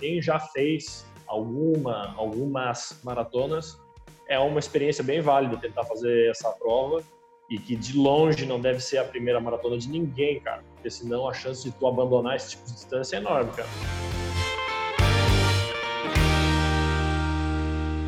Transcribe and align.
quem 0.00 0.20
já 0.20 0.40
fez 0.40 1.06
alguma, 1.24 2.12
algumas 2.16 3.00
maratonas, 3.04 3.80
é 4.28 4.36
uma 4.40 4.58
experiência 4.58 5.04
bem 5.04 5.20
válida 5.20 5.56
tentar 5.56 5.84
fazer 5.84 6.30
essa 6.30 6.50
prova 6.50 7.00
e 7.48 7.60
que 7.60 7.76
de 7.76 7.96
longe 7.96 8.44
não 8.44 8.60
deve 8.60 8.80
ser 8.80 8.98
a 8.98 9.04
primeira 9.04 9.40
maratona 9.40 9.78
de 9.78 9.88
ninguém, 9.88 10.40
cara, 10.40 10.64
porque 10.74 10.90
senão 10.90 11.28
a 11.28 11.32
chance 11.32 11.62
de 11.62 11.70
tu 11.70 11.86
abandonar 11.86 12.34
esse 12.34 12.50
tipo 12.50 12.66
de 12.66 12.72
distância 12.72 13.16
é 13.16 13.20
enorme, 13.20 13.52
cara. 13.52 13.68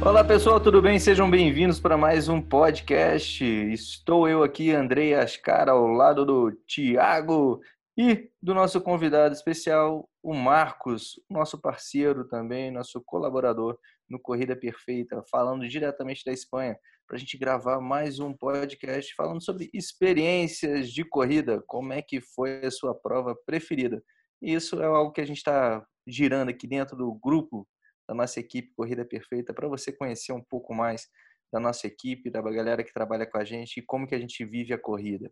Olá 0.05 0.25
pessoal, 0.25 0.59
tudo 0.59 0.83
bem? 0.83 0.99
Sejam 0.99 1.31
bem-vindos 1.31 1.79
para 1.79 1.97
mais 1.97 2.29
um 2.29 2.41
podcast. 2.41 3.45
Estou 3.45 4.29
eu 4.29 4.43
aqui, 4.43 4.73
Andrei 4.73 5.15
Ascara, 5.15 5.71
ao 5.71 5.87
lado 5.87 6.27
do 6.27 6.51
Tiago 6.67 7.61
e 7.97 8.31
do 8.43 8.53
nosso 8.53 8.81
convidado 8.81 9.35
especial, 9.35 10.09
o 10.23 10.35
Marcos, 10.35 11.19
nosso 11.31 11.59
parceiro 11.59 12.29
também, 12.29 12.71
nosso 12.71 13.03
colaborador 13.03 13.79
no 14.09 14.21
Corrida 14.21 14.55
Perfeita, 14.55 15.23
falando 15.31 15.67
diretamente 15.67 16.23
da 16.25 16.33
Espanha, 16.33 16.77
para 17.07 17.17
a 17.17 17.19
gente 17.19 17.39
gravar 17.39 17.81
mais 17.81 18.19
um 18.19 18.35
podcast 18.35 19.15
falando 19.15 19.43
sobre 19.43 19.71
experiências 19.73 20.93
de 20.93 21.05
corrida, 21.05 21.63
como 21.67 21.93
é 21.93 22.03
que 22.03 22.21
foi 22.21 22.67
a 22.67 22.71
sua 22.71 22.95
prova 22.95 23.35
preferida. 23.47 24.03
E 24.43 24.53
isso 24.53 24.81
é 24.83 24.85
algo 24.85 25.13
que 25.13 25.21
a 25.23 25.27
gente 25.27 25.39
está 25.39 25.83
girando 26.07 26.51
aqui 26.51 26.67
dentro 26.67 26.97
do 26.97 27.15
grupo 27.15 27.67
da 28.07 28.15
nossa 28.15 28.39
equipe 28.39 28.75
Corrida 28.77 29.05
Perfeita, 29.05 29.55
para 29.55 29.69
você 29.69 29.91
conhecer 29.91 30.33
um 30.33 30.43
pouco 30.43 30.75
mais 30.75 31.09
da 31.51 31.59
nossa 31.59 31.87
equipe, 31.87 32.31
da 32.31 32.43
galera 32.43 32.85
que 32.85 32.93
trabalha 32.93 33.27
com 33.27 33.39
a 33.39 33.45
gente 33.45 33.79
e 33.79 33.83
como 33.83 34.07
que 34.07 34.15
a 34.15 34.19
gente 34.19 34.45
vive 34.45 34.75
a 34.75 34.79
corrida. 34.79 35.31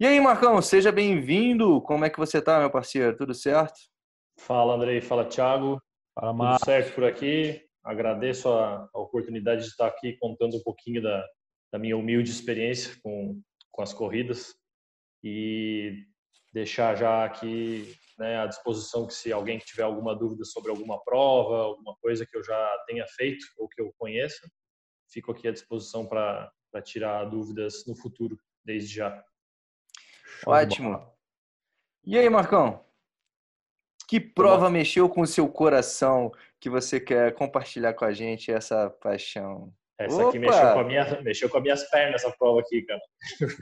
E 0.00 0.06
aí, 0.06 0.20
Marcão, 0.20 0.60
seja 0.60 0.90
bem-vindo. 0.90 1.80
Como 1.82 2.04
é 2.04 2.10
que 2.10 2.18
você 2.18 2.40
tá, 2.42 2.58
meu 2.58 2.70
parceiro? 2.70 3.16
Tudo 3.16 3.34
certo? 3.34 3.78
Fala, 4.38 4.74
Andrei. 4.74 5.00
Fala, 5.00 5.24
Thiago. 5.24 5.80
Fala, 6.14 6.32
Marcos. 6.32 6.60
Tudo 6.60 6.66
certo 6.66 6.94
por 6.94 7.04
aqui. 7.04 7.62
Agradeço 7.84 8.48
a, 8.48 8.88
a, 8.92 8.98
oportunidade 8.98 9.62
de 9.62 9.68
estar 9.68 9.86
aqui 9.86 10.16
contando 10.18 10.56
um 10.56 10.62
pouquinho 10.62 11.02
da, 11.02 11.24
da 11.72 11.78
minha 11.78 11.96
humilde 11.96 12.30
experiência 12.30 12.96
com, 13.02 13.40
com 13.70 13.82
as 13.82 13.92
corridas 13.92 14.54
e 15.22 16.04
deixar 16.52 16.96
já 16.96 17.24
aqui 17.24 17.96
né, 18.18 18.38
à 18.38 18.46
disposição 18.46 19.06
que 19.06 19.14
se 19.14 19.32
alguém 19.32 19.58
tiver 19.58 19.82
alguma 19.82 20.14
dúvida 20.14 20.44
sobre 20.44 20.70
alguma 20.70 21.02
prova, 21.02 21.62
alguma 21.62 21.96
coisa 21.96 22.26
que 22.26 22.36
eu 22.36 22.44
já 22.44 22.84
tenha 22.86 23.06
feito 23.08 23.44
ou 23.58 23.68
que 23.68 23.80
eu 23.80 23.92
conheça, 23.98 24.48
fico 25.10 25.32
aqui 25.32 25.48
à 25.48 25.52
disposição 25.52 26.06
para 26.06 26.52
tirar 26.84 27.24
dúvidas 27.24 27.84
no 27.86 27.96
futuro, 27.96 28.36
desde 28.64 28.94
já. 28.94 29.24
Ótimo. 30.46 31.06
E 32.04 32.18
aí, 32.18 32.28
Marcão? 32.28 32.84
Que 34.08 34.20
prova 34.20 34.68
mexeu 34.68 35.08
com 35.08 35.22
o 35.22 35.26
seu 35.26 35.48
coração 35.48 36.32
que 36.60 36.68
você 36.68 37.00
quer 37.00 37.32
compartilhar 37.34 37.94
com 37.94 38.04
a 38.04 38.12
gente 38.12 38.52
essa 38.52 38.90
paixão? 38.90 39.72
Essa 39.98 40.16
Opa! 40.16 40.28
aqui 40.28 40.38
mexeu 40.38 40.72
com, 40.72 40.80
a 40.80 40.84
minha, 40.84 41.20
mexeu 41.22 41.48
com 41.48 41.56
as 41.58 41.62
minhas 41.62 41.90
pernas, 41.90 42.24
essa 42.24 42.34
prova 42.36 42.60
aqui, 42.60 42.82
cara. 42.82 43.00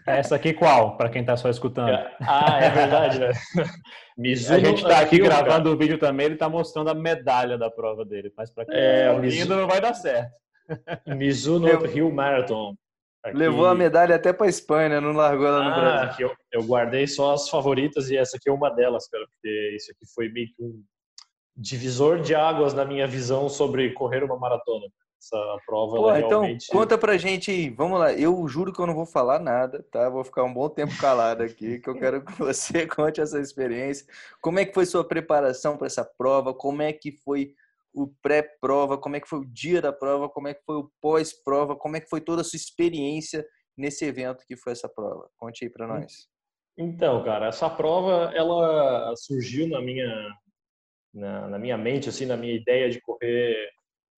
Essa 0.06 0.36
aqui 0.36 0.54
qual? 0.54 0.96
Para 0.96 1.10
quem 1.10 1.24
tá 1.24 1.36
só 1.36 1.50
escutando. 1.50 1.90
Ah, 2.20 2.58
é 2.62 2.70
verdade, 2.70 3.18
né? 3.18 3.30
Mizuno, 4.16 4.56
a 4.56 4.60
gente 4.60 4.82
tá 4.82 5.00
aqui 5.00 5.18
gravando 5.18 5.70
o 5.70 5.76
vídeo 5.76 5.98
também, 5.98 6.26
ele 6.26 6.36
tá 6.36 6.48
mostrando 6.48 6.90
a 6.90 6.94
medalha 6.94 7.58
da 7.58 7.70
prova 7.70 8.04
dele. 8.04 8.32
Mas 8.36 8.50
para 8.50 8.64
quem 8.64 8.76
é, 8.76 9.06
tá 9.06 9.12
ouvindo, 9.12 9.56
não 9.56 9.66
vai 9.66 9.80
dar 9.80 9.94
certo. 9.94 10.32
Mizuno 11.06 11.66
Rio 11.84 12.12
Marathon. 12.12 12.74
Aqui... 13.22 13.36
Levou 13.36 13.66
a 13.66 13.74
medalha 13.74 14.16
até 14.16 14.32
para 14.32 14.48
Espanha, 14.48 14.88
né? 14.88 15.00
não 15.00 15.12
largou 15.12 15.46
ela 15.46 15.62
no 15.62 15.70
ah, 15.70 15.80
Brasil. 15.80 16.28
Eu, 16.28 16.60
eu, 16.60 16.66
guardei 16.66 17.06
só 17.06 17.34
as 17.34 17.48
favoritas 17.48 18.10
e 18.10 18.16
essa 18.16 18.36
aqui 18.36 18.48
é 18.48 18.52
uma 18.52 18.70
delas, 18.70 19.08
cara, 19.08 19.24
porque 19.26 19.74
isso 19.76 19.90
aqui 19.92 20.06
foi 20.14 20.28
meio 20.30 20.46
que 20.46 20.62
um 20.62 20.82
divisor 21.56 22.20
de 22.20 22.34
águas 22.34 22.72
na 22.72 22.84
minha 22.84 23.06
visão 23.06 23.48
sobre 23.48 23.92
correr 23.92 24.24
uma 24.24 24.38
maratona 24.38 24.86
essa 25.20 25.58
prova 25.66 25.96
Pô, 25.96 26.16
então 26.16 26.40
realmente... 26.40 26.66
conta 26.68 26.96
pra 26.96 27.18
gente 27.18 27.50
aí, 27.50 27.68
vamos 27.68 28.00
lá. 28.00 28.12
Eu 28.12 28.48
juro 28.48 28.72
que 28.72 28.80
eu 28.80 28.86
não 28.86 28.94
vou 28.94 29.04
falar 29.04 29.38
nada, 29.38 29.84
tá? 29.92 30.08
Vou 30.08 30.24
ficar 30.24 30.44
um 30.44 30.52
bom 30.52 30.68
tempo 30.68 30.96
calado 30.98 31.42
aqui, 31.42 31.78
que 31.78 31.88
eu 31.88 31.94
quero 31.94 32.24
que 32.24 32.32
você 32.32 32.86
conte 32.88 33.20
essa 33.20 33.38
experiência. 33.38 34.06
Como 34.40 34.58
é 34.58 34.64
que 34.64 34.72
foi 34.72 34.86
sua 34.86 35.04
preparação 35.04 35.76
para 35.76 35.86
essa 35.86 36.04
prova? 36.04 36.54
Como 36.54 36.80
é 36.80 36.92
que 36.92 37.12
foi 37.12 37.54
o 37.92 38.08
pré-prova? 38.22 38.98
Como 38.98 39.16
é 39.16 39.20
que 39.20 39.28
foi 39.28 39.40
o 39.40 39.44
dia 39.44 39.80
da 39.80 39.92
prova? 39.92 40.28
Como 40.28 40.48
é 40.48 40.54
que 40.54 40.62
foi 40.64 40.76
o 40.76 40.90
pós-prova? 41.00 41.76
Como 41.76 41.96
é 41.96 42.00
que 42.00 42.08
foi 42.08 42.20
toda 42.20 42.42
a 42.42 42.44
sua 42.44 42.56
experiência 42.56 43.46
nesse 43.76 44.04
evento 44.04 44.44
que 44.46 44.56
foi 44.56 44.72
essa 44.72 44.88
prova? 44.88 45.28
Conte 45.36 45.64
aí 45.64 45.70
para 45.70 45.86
nós. 45.86 46.28
Então, 46.78 47.22
cara, 47.24 47.48
essa 47.48 47.68
prova 47.68 48.32
ela 48.34 49.14
surgiu 49.16 49.68
na 49.68 49.80
minha 49.80 50.30
na, 51.12 51.48
na 51.48 51.58
minha 51.58 51.76
mente, 51.76 52.08
assim, 52.08 52.24
na 52.24 52.36
minha 52.36 52.54
ideia 52.54 52.88
de 52.88 53.00
correr 53.00 53.70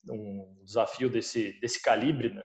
um 0.08 0.62
desafio 0.62 1.08
desse, 1.08 1.58
desse 1.60 1.80
calibre, 1.80 2.34
né? 2.34 2.42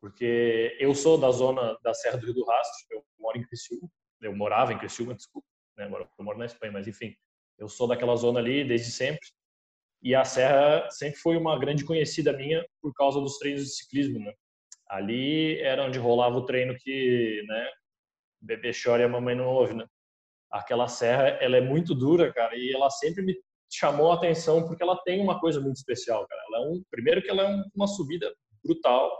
Porque 0.00 0.76
eu 0.78 0.94
sou 0.94 1.18
da 1.18 1.30
zona 1.30 1.76
da 1.82 1.92
Serra 1.92 2.18
do 2.18 2.26
Rio 2.26 2.34
do 2.34 2.44
Rastro, 2.44 2.86
eu 2.90 3.04
moro 3.18 3.38
em 3.38 3.42
Criciúma, 3.42 3.90
eu 4.20 4.36
morava 4.36 4.72
em 4.72 4.78
Criciúma, 4.78 5.14
desculpa, 5.14 5.48
né? 5.76 5.86
Eu 5.86 6.24
moro 6.24 6.38
na 6.38 6.46
Espanha, 6.46 6.72
mas 6.72 6.86
enfim, 6.86 7.14
eu 7.58 7.68
sou 7.68 7.88
daquela 7.88 8.14
zona 8.14 8.38
ali 8.38 8.64
desde 8.64 8.92
sempre. 8.92 9.26
E 10.02 10.14
a 10.14 10.24
Serra 10.24 10.88
sempre 10.90 11.18
foi 11.18 11.36
uma 11.36 11.58
grande 11.58 11.84
conhecida 11.84 12.32
minha 12.32 12.64
por 12.80 12.92
causa 12.94 13.20
dos 13.20 13.38
treinos 13.38 13.64
de 13.64 13.74
ciclismo, 13.74 14.18
né? 14.18 14.32
Ali 14.88 15.60
era 15.60 15.84
onde 15.84 15.98
rolava 15.98 16.36
o 16.36 16.44
treino 16.44 16.76
que, 16.78 17.42
né, 17.48 17.70
bebê 18.40 18.70
chora 18.72 19.02
e 19.02 19.04
a 19.04 19.08
mamãe 19.08 19.34
não 19.34 19.46
ouve, 19.46 19.74
né? 19.74 19.86
Aquela 20.50 20.86
serra, 20.86 21.28
ela 21.40 21.56
é 21.56 21.60
muito 21.60 21.94
dura, 21.94 22.32
cara, 22.32 22.54
e 22.56 22.72
ela 22.72 22.88
sempre 22.90 23.22
me 23.22 23.34
chamou 23.72 24.12
a 24.12 24.14
atenção 24.14 24.66
porque 24.66 24.82
ela 24.82 24.96
tem 25.02 25.20
uma 25.20 25.40
coisa 25.40 25.60
muito 25.60 25.76
especial, 25.76 26.26
cara. 26.26 26.42
Ela 26.48 26.58
é 26.58 26.68
um, 26.70 26.82
primeiro 26.90 27.20
que 27.20 27.30
ela 27.30 27.42
é 27.42 27.64
uma 27.74 27.88
subida 27.88 28.32
brutal, 28.64 29.10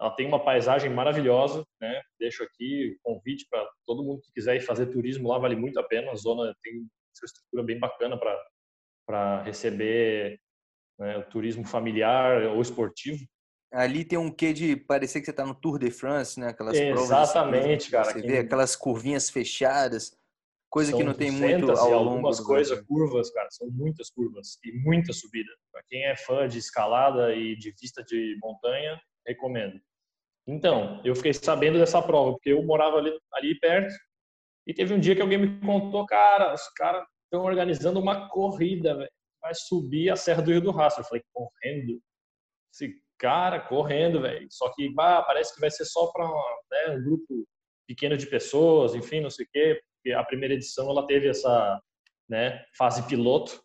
ela 0.00 0.10
tem 0.10 0.26
uma 0.26 0.42
paisagem 0.42 0.90
maravilhosa, 0.90 1.64
né? 1.80 2.00
Deixo 2.18 2.42
aqui 2.42 2.96
o 3.04 3.14
convite 3.14 3.46
para 3.50 3.68
todo 3.86 4.04
mundo 4.04 4.20
que 4.20 4.32
quiser 4.32 4.56
ir 4.56 4.60
fazer 4.60 4.86
turismo 4.86 5.28
lá, 5.28 5.38
vale 5.38 5.56
muito 5.56 5.78
a 5.78 5.82
pena. 5.82 6.10
A 6.10 6.16
zona 6.16 6.54
tem 6.62 6.74
uma 6.74 6.88
infraestrutura 7.14 7.62
bem 7.62 7.78
bacana 7.78 8.18
para 8.18 8.36
para 9.06 9.42
receber 9.42 10.40
né, 10.98 11.18
o 11.18 11.24
turismo 11.24 11.64
familiar 11.64 12.42
ou 12.44 12.60
esportivo. 12.60 13.24
Ali 13.72 14.04
tem 14.04 14.18
um 14.18 14.30
quê 14.30 14.52
de 14.52 14.76
parecer 14.76 15.20
que 15.20 15.24
você 15.24 15.30
está 15.30 15.46
no 15.46 15.54
Tour 15.54 15.78
de 15.78 15.90
France, 15.90 16.38
né? 16.38 16.48
Aquelas 16.48 16.78
Exatamente, 16.78 17.88
provas, 17.88 17.88
cara. 17.88 18.04
Você 18.04 18.26
vê 18.26 18.38
aquelas 18.38 18.76
curvinhas 18.76 19.30
fechadas. 19.30 20.14
Coisa 20.68 20.94
que 20.94 21.04
não 21.04 21.14
tem 21.14 21.30
muito 21.30 21.70
ao 21.70 21.90
longo 22.02 22.10
algumas 22.10 22.40
coisas, 22.40 22.80
curvas, 22.86 23.30
cara, 23.30 23.46
são 23.50 23.68
muitas 23.70 24.08
curvas 24.08 24.58
e 24.64 24.72
muita 24.72 25.12
subida. 25.12 25.50
Para 25.70 25.82
quem 25.86 26.04
é 26.04 26.16
fã 26.16 26.48
de 26.48 26.58
escalada 26.58 27.34
e 27.34 27.54
de 27.56 27.74
vista 27.78 28.02
de 28.02 28.38
montanha, 28.42 28.98
recomendo. 29.26 29.78
Então, 30.46 31.00
eu 31.04 31.14
fiquei 31.14 31.34
sabendo 31.34 31.78
dessa 31.78 32.00
prova, 32.00 32.32
porque 32.32 32.50
eu 32.50 32.62
morava 32.62 32.96
ali, 32.96 33.12
ali 33.34 33.58
perto 33.60 33.94
e 34.66 34.72
teve 34.72 34.94
um 34.94 34.98
dia 34.98 35.14
que 35.14 35.22
alguém 35.22 35.38
me 35.38 35.60
contou, 35.60 36.06
cara, 36.06 36.54
os 36.54 36.68
caras 36.74 37.06
estão 37.32 37.44
organizando 37.44 37.98
uma 37.98 38.28
corrida, 38.28 38.96
véio. 38.96 39.10
vai 39.40 39.54
subir 39.54 40.10
a 40.10 40.16
Serra 40.16 40.42
do 40.42 40.50
Rio 40.50 40.60
do 40.60 40.70
Rastro. 40.70 41.02
Eu 41.02 41.08
falei, 41.08 41.24
correndo? 41.32 42.00
Esse 42.72 42.94
cara 43.18 43.60
correndo, 43.60 44.20
velho. 44.20 44.46
Só 44.50 44.72
que 44.74 44.92
bah, 44.92 45.22
parece 45.22 45.54
que 45.54 45.60
vai 45.60 45.70
ser 45.70 45.84
só 45.84 46.08
para 46.12 46.26
né, 46.26 46.96
um 46.96 47.02
grupo 47.02 47.46
pequeno 47.86 48.16
de 48.16 48.26
pessoas, 48.26 48.94
enfim, 48.94 49.20
não 49.20 49.30
sei 49.30 49.44
o 49.44 49.48
quê 49.52 49.82
porque 50.02 50.12
a 50.12 50.24
primeira 50.24 50.54
edição 50.54 50.90
ela 50.90 51.06
teve 51.06 51.28
essa 51.28 51.80
né, 52.28 52.64
fase 52.76 53.04
piloto. 53.04 53.62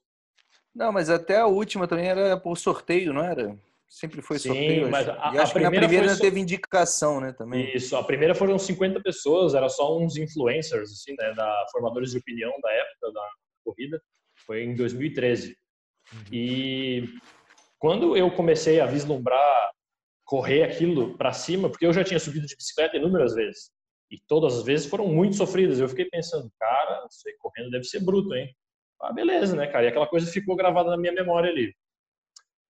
Não, 0.73 0.91
mas 0.91 1.09
até 1.09 1.39
a 1.39 1.47
última 1.47 1.88
também 1.88 2.07
era 2.07 2.38
por 2.39 2.56
sorteio, 2.56 3.11
não 3.11 3.23
era? 3.23 3.57
Sempre 3.89 4.22
foi 4.22 4.38
Sim, 4.38 4.50
sorteio. 4.50 4.91
mas 4.91 5.09
a, 5.09 5.31
e 5.33 5.39
acho 5.39 5.53
que 5.53 5.59
na 5.59 5.72
primeira 5.72 6.09
foi... 6.09 6.19
teve 6.19 6.39
indicação, 6.39 7.19
né, 7.19 7.33
também. 7.33 7.75
Isso, 7.75 7.95
a 7.95 8.03
primeira 8.03 8.35
foram 8.35 8.59
50 8.59 9.01
pessoas, 9.01 9.56
era 9.56 9.67
só 9.67 9.97
uns 9.97 10.17
influencers, 10.17 10.91
assim, 10.91 11.16
né, 11.17 11.33
da 11.33 11.66
formadores 11.72 12.11
de 12.11 12.19
opinião 12.19 12.53
da 12.61 12.72
época 12.72 13.11
da 13.11 13.29
corrida. 13.67 14.01
Foi 14.45 14.63
em 14.63 14.75
2013. 14.75 15.57
Uhum. 16.13 16.19
E 16.31 17.09
quando 17.80 18.15
eu 18.15 18.31
comecei 18.31 18.80
a 18.80 18.86
vislumbrar 18.86 19.71
correr 20.27 20.63
aquilo 20.63 21.18
para 21.18 21.31
cima, 21.31 21.69
porque 21.69 21.86
eu 21.86 21.94
já 21.94 22.03
tinha 22.03 22.19
subido 22.19 22.45
de 22.45 22.56
bicicleta 22.56 22.97
inúmeras 22.97 23.33
vezes. 23.33 23.71
E 24.12 24.19
todas 24.27 24.57
as 24.57 24.63
vezes 24.63 24.86
foram 24.86 25.07
muito 25.07 25.38
sofridas. 25.38 25.80
Eu 25.80 25.88
fiquei 25.88 26.06
pensando, 26.06 26.51
cara, 26.59 27.07
isso 27.09 27.27
aí 27.27 27.36
correndo 27.39 27.71
deve 27.71 27.86
ser 27.86 28.03
bruto, 28.03 28.36
hein? 28.36 28.53
Ah, 29.01 29.13
beleza, 29.13 29.56
né, 29.56 29.68
cara? 29.68 29.86
E 29.86 29.88
aquela 29.88 30.07
coisa 30.07 30.30
ficou 30.30 30.56
gravada 30.56 30.89
na 30.89 30.97
minha 30.97 31.13
memória 31.13 31.50
ali. 31.50 31.74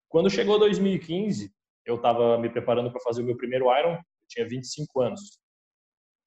Quando 0.08 0.30
chegou 0.30 0.60
2015, 0.60 1.52
eu 1.86 1.96
estava 1.96 2.38
me 2.38 2.50
preparando 2.50 2.92
para 2.92 3.02
fazer 3.02 3.24
o 3.24 3.26
meu 3.26 3.36
primeiro 3.36 3.76
Iron, 3.76 3.94
eu 3.94 4.02
tinha 4.30 4.48
25 4.48 5.02
anos. 5.02 5.40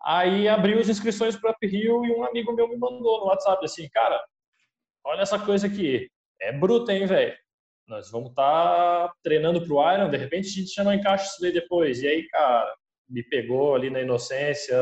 Aí 0.02 0.48
abriu 0.48 0.80
as 0.80 0.88
inscrições 0.88 1.36
para 1.36 1.54
Rio 1.62 2.04
e 2.04 2.12
um 2.12 2.24
amigo 2.24 2.52
meu 2.52 2.68
me 2.68 2.76
mandou 2.76 3.20
no 3.20 3.26
WhatsApp 3.26 3.64
assim, 3.64 3.88
cara, 3.90 4.20
olha 5.04 5.22
essa 5.22 5.38
coisa 5.38 5.66
aqui, 5.66 6.08
é 6.40 6.52
bruta, 6.52 6.92
hein, 6.92 7.06
velho? 7.06 7.36
Nós 7.86 8.10
vamos 8.10 8.30
estar 8.30 9.08
tá 9.08 9.12
treinando 9.22 9.60
para 9.66 9.74
o 9.74 9.92
Iron, 9.92 10.10
de 10.10 10.16
repente 10.16 10.48
a 10.48 10.52
gente 10.52 10.72
já 10.72 10.84
não 10.84 10.94
encaixa 10.94 11.24
isso 11.24 11.40
daí 11.40 11.52
depois. 11.52 12.02
E 12.02 12.08
aí, 12.08 12.28
cara, 12.28 12.72
me 13.08 13.22
pegou 13.22 13.74
ali 13.74 13.90
na 13.90 14.00
inocência, 14.00 14.76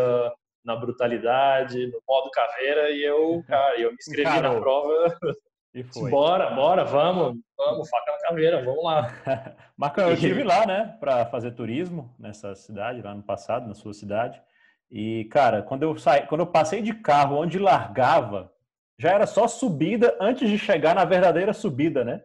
na 0.65 0.76
brutalidade, 0.76 1.87
no 1.87 2.00
modo 2.06 2.31
caveira, 2.31 2.91
e 2.91 3.03
eu, 3.03 3.43
cara, 3.49 3.81
eu 3.81 3.91
me 3.91 3.97
inscrevi 3.99 4.25
Caramba. 4.25 4.55
na 4.55 4.61
prova 4.61 5.19
E 5.75 5.82
foi. 5.93 6.11
Bora, 6.11 6.50
bora, 6.50 6.85
vamos, 6.85 7.38
vamos, 7.56 7.88
faca 7.88 8.12
na 8.12 8.19
caveira, 8.29 8.62
vamos 8.62 8.85
lá. 8.85 9.09
Marcão, 9.76 10.09
eu 10.09 10.14
estive 10.14 10.43
lá, 10.43 10.67
né, 10.67 10.97
para 11.00 11.25
fazer 11.26 11.53
turismo 11.53 12.14
nessa 12.19 12.55
cidade, 12.55 13.00
lá 13.00 13.14
no 13.14 13.23
passado, 13.23 13.67
na 13.67 13.75
sua 13.75 13.94
cidade. 13.94 14.41
E, 14.91 15.25
cara, 15.26 15.62
quando 15.62 15.82
eu 15.82 15.97
saí, 15.97 16.26
quando 16.26 16.43
eu 16.43 16.47
passei 16.47 16.82
de 16.82 16.93
carro 16.94 17.37
onde 17.37 17.59
largava, 17.59 18.53
já 18.99 19.12
era 19.12 19.27
só 19.27 19.47
subida 19.47 20.17
antes 20.21 20.49
de 20.49 20.59
chegar 20.59 20.95
na 20.95 21.05
verdadeira 21.05 21.53
subida, 21.53 22.05
né? 22.05 22.21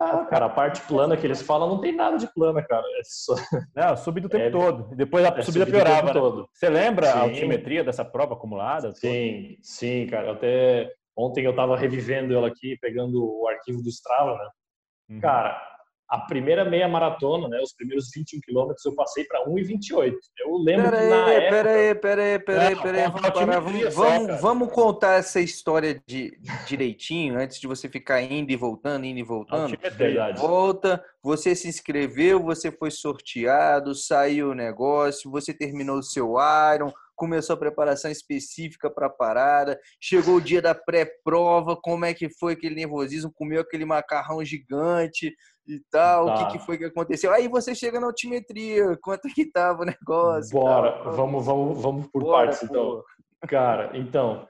Ah, 0.00 0.24
cara, 0.24 0.46
a 0.46 0.50
parte 0.50 0.80
plana 0.82 1.16
que 1.16 1.24
eles 1.24 1.40
falam 1.42 1.68
não 1.68 1.80
tem 1.80 1.94
nada 1.94 2.16
de 2.18 2.26
plana, 2.32 2.60
cara. 2.60 2.84
É 2.98 3.02
só... 3.04 3.34
Não, 3.74 3.96
subida 3.96 4.26
o 4.26 4.30
tempo 4.30 4.44
é, 4.44 4.50
todo. 4.50 4.96
Depois 4.96 5.24
a 5.24 5.28
é 5.28 5.42
subida, 5.42 5.64
piorava. 5.64 6.08
Né? 6.08 6.12
Todo. 6.12 6.48
Você 6.52 6.68
lembra 6.68 7.06
sim. 7.06 7.12
a 7.12 7.20
altimetria 7.20 7.84
dessa 7.84 8.04
prova 8.04 8.34
acumulada? 8.34 8.92
Sim, 8.94 9.56
sim, 9.62 10.08
cara. 10.08 10.32
Até 10.32 10.92
ontem 11.16 11.44
eu 11.44 11.54
tava 11.54 11.76
revivendo 11.76 12.34
ela 12.34 12.48
aqui, 12.48 12.76
pegando 12.80 13.22
o 13.22 13.46
arquivo 13.46 13.80
do 13.80 13.88
Strava, 13.88 14.36
né? 14.38 14.48
Uhum. 15.10 15.20
Cara, 15.20 15.71
a 16.12 16.18
primeira 16.18 16.62
meia 16.62 16.86
maratona, 16.86 17.48
né, 17.48 17.58
os 17.62 17.72
primeiros 17.72 18.10
21 18.14 18.38
quilômetros, 18.40 18.84
eu 18.84 18.94
passei 18.94 19.24
para 19.24 19.46
1,28. 19.46 20.12
Eu 20.40 20.58
lembro 20.58 20.90
pera 20.90 20.98
que 20.98 21.08
na 21.08 21.24
aí, 21.24 21.36
época... 21.36 21.50
Pera 21.50 21.72
aí, 21.72 21.94
pera 21.94 22.22
aí, 22.22 22.38
pera 22.38 22.68
aí, 22.68 22.76
pera 22.76 22.98
aí, 22.98 23.10
vamos. 23.10 23.94
Vamos, 23.94 24.40
vamos, 24.42 24.72
contar 24.72 25.14
essa 25.14 25.40
história 25.40 26.02
de, 26.06 26.38
direitinho, 26.66 27.38
antes 27.38 27.58
de 27.58 27.66
você 27.66 27.88
ficar 27.88 28.20
indo 28.20 28.52
e 28.52 28.56
voltando, 28.56 29.06
indo 29.06 29.20
e 29.20 29.22
voltando. 29.22 29.74
Verdade. 29.96 30.38
Volta, 30.38 31.02
você 31.22 31.54
se 31.54 31.66
inscreveu, 31.66 32.42
você 32.42 32.70
foi 32.70 32.90
sorteado, 32.90 33.94
saiu 33.94 34.50
o 34.50 34.54
negócio, 34.54 35.30
você 35.30 35.54
terminou 35.54 35.96
o 35.96 36.02
seu 36.02 36.34
Iron, 36.74 36.92
começou 37.22 37.54
a 37.54 37.58
preparação 37.58 38.10
específica 38.10 38.90
para 38.90 39.06
a 39.06 39.10
parada, 39.10 39.78
chegou 40.00 40.36
o 40.36 40.40
dia 40.40 40.60
da 40.60 40.74
pré-prova, 40.74 41.76
como 41.80 42.04
é 42.04 42.12
que 42.12 42.28
foi 42.28 42.54
aquele 42.54 42.74
nervosismo, 42.74 43.32
comeu 43.32 43.60
aquele 43.60 43.84
macarrão 43.84 44.44
gigante, 44.44 45.32
e 45.66 45.80
tal, 45.90 46.26
tá. 46.26 46.34
o 46.34 46.38
que, 46.38 46.44
tá. 46.44 46.50
que, 46.50 46.58
foi 46.66 46.78
que 46.78 46.84
aconteceu. 46.84 47.32
Aí 47.32 47.48
você 47.48 47.74
chega 47.74 48.00
na 48.00 48.06
altimetria, 48.06 48.96
quanto 49.02 49.28
que 49.28 49.50
tava 49.50 49.82
o 49.82 49.86
negócio. 49.86 50.50
Bora, 50.50 51.02
vamos, 51.10 51.44
vamos, 51.44 51.82
vamos 51.82 52.06
por 52.08 52.22
Bora, 52.22 52.46
partes 52.46 52.62
então. 52.62 53.02
Cara, 53.48 53.96
então, 53.96 54.48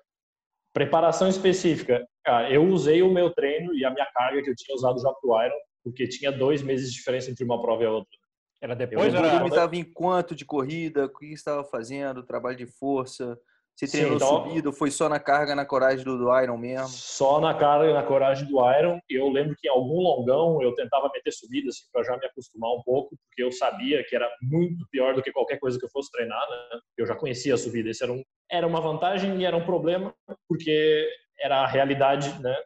preparação 0.73 1.29
específica. 1.29 2.07
Cara, 2.25 2.51
eu 2.51 2.65
usei 2.65 3.03
o 3.03 3.13
meu 3.13 3.31
treino 3.31 3.75
e 3.75 3.85
a 3.85 3.91
minha 3.91 4.07
carga 4.13 4.43
que 4.43 4.51
eu 4.51 4.57
tinha 4.57 4.75
usado 4.75 5.01
já 5.01 5.13
pro 5.13 5.43
Iron, 5.43 5.59
porque 5.83 6.07
tinha 6.07 6.31
dois 6.31 6.63
meses 6.63 6.91
de 6.91 6.97
diferença 6.97 7.31
entre 7.31 7.45
uma 7.45 7.61
prova 7.61 7.83
e 7.83 7.87
a 7.87 7.91
outra. 7.91 8.23
Era 8.61 8.77
depois? 8.77 9.13
O 9.13 9.17
volume 9.17 9.49
estava 9.49 9.77
em 9.77 9.83
quanto 9.83 10.37
de 10.37 10.45
corrida? 10.45 11.07
O 11.07 11.09
que 11.09 11.33
estava 11.33 11.65
fazendo? 11.65 12.23
Trabalho 12.23 12.57
de 12.57 12.67
força? 12.67 13.37
Você 13.83 13.99
treinou 13.99 14.19
Sim, 14.19 14.25
então, 14.25 14.45
subido? 14.45 14.73
Foi 14.73 14.91
só 14.93 15.09
na 15.09 15.19
carga, 15.19 15.57
na 15.57 15.67
coragem 15.67 16.05
do, 16.05 16.17
do 16.17 16.41
Iron 16.41 16.57
mesmo? 16.57 16.87
Só 16.87 17.41
na 17.41 17.53
carga 17.53 17.91
e 17.91 17.93
na 17.93 18.05
coragem 18.05 18.47
do 18.47 18.59
Iron. 18.79 19.01
Eu 19.11 19.29
lembro 19.29 19.57
que 19.59 19.67
em 19.67 19.71
algum 19.71 20.01
longão 20.01 20.63
eu 20.63 20.73
tentava 20.75 21.11
meter 21.13 21.33
subida 21.33 21.69
assim, 21.69 21.85
para 21.93 22.05
já 22.05 22.17
me 22.17 22.25
acostumar 22.25 22.71
um 22.71 22.83
pouco, 22.83 23.17
porque 23.27 23.43
eu 23.43 23.51
sabia 23.51 24.05
que 24.05 24.15
era 24.15 24.31
muito 24.41 24.87
pior 24.89 25.15
do 25.15 25.23
que 25.23 25.33
qualquer 25.33 25.59
coisa 25.59 25.79
que 25.81 25.85
eu 25.85 25.91
fosse 25.91 26.13
treinar. 26.13 26.49
Né? 26.49 26.81
Eu 26.97 27.07
já 27.07 27.17
conhecia 27.17 27.55
a 27.55 27.59
subida. 27.59 27.91
Isso 27.91 28.05
era, 28.05 28.13
um, 28.13 28.23
era 28.49 28.67
uma 28.67 28.81
vantagem 28.81 29.41
e 29.41 29.45
era 29.45 29.57
um 29.57 29.65
problema, 29.65 30.15
porque 30.49 31.09
era 31.41 31.63
a 31.63 31.67
realidade, 31.67 32.41
né? 32.41 32.57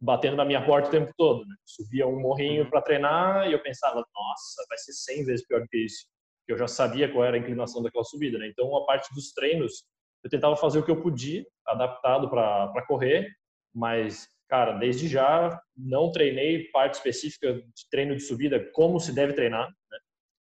Batendo 0.00 0.36
na 0.36 0.44
minha 0.44 0.64
porta 0.64 0.86
o 0.86 0.92
tempo 0.92 1.12
todo. 1.16 1.40
Né? 1.40 1.56
Subia 1.66 2.06
um 2.06 2.20
morrinho 2.20 2.62
uhum. 2.62 2.70
para 2.70 2.82
treinar 2.82 3.48
e 3.48 3.52
eu 3.52 3.60
pensava, 3.60 3.96
nossa, 3.96 4.64
vai 4.68 4.78
ser 4.78 4.92
100 4.92 5.24
vezes 5.24 5.44
pior 5.44 5.66
que 5.68 5.84
isso 5.84 6.06
eu 6.52 6.58
já 6.58 6.66
sabia 6.66 7.10
qual 7.10 7.24
era 7.24 7.36
a 7.36 7.40
inclinação 7.40 7.82
daquela 7.82 8.04
subida, 8.04 8.38
né? 8.38 8.48
Então, 8.48 8.74
a 8.76 8.84
parte 8.84 9.12
dos 9.14 9.32
treinos, 9.32 9.84
eu 10.24 10.30
tentava 10.30 10.56
fazer 10.56 10.78
o 10.78 10.84
que 10.84 10.90
eu 10.90 11.00
podia, 11.00 11.44
adaptado 11.66 12.28
para 12.30 12.84
correr, 12.86 13.30
mas, 13.74 14.26
cara, 14.48 14.72
desde 14.72 15.08
já 15.08 15.60
não 15.76 16.10
treinei 16.10 16.68
parte 16.70 16.94
específica 16.94 17.54
de 17.54 17.88
treino 17.90 18.16
de 18.16 18.22
subida 18.22 18.70
como 18.72 18.98
se 18.98 19.14
deve 19.14 19.34
treinar, 19.34 19.68
né? 19.68 19.98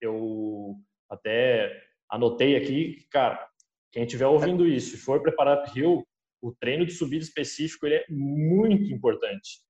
Eu 0.01 0.77
até 1.09 1.83
anotei 2.11 2.57
aqui, 2.57 3.07
cara, 3.11 3.49
quem 3.93 4.05
estiver 4.05 4.27
ouvindo 4.27 4.67
isso 4.67 4.95
e 4.95 4.99
for 4.99 5.23
preparar 5.23 5.63
para 5.63 5.73
Rio, 5.73 6.07
o 6.43 6.55
treino 6.55 6.85
de 6.85 6.93
subida 6.93 7.25
específico 7.25 7.87
ele 7.87 7.97
é 7.97 8.05
muito 8.11 8.93
importante. 8.93 9.63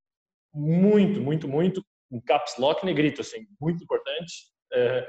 Muito, 0.53 1.21
muito, 1.21 1.47
muito. 1.47 1.83
Um 2.11 2.21
caps 2.21 2.57
lock 2.57 2.85
negrito, 2.85 3.21
assim, 3.21 3.45
muito 3.59 3.83
importante. 3.83 4.51
É, 4.73 5.07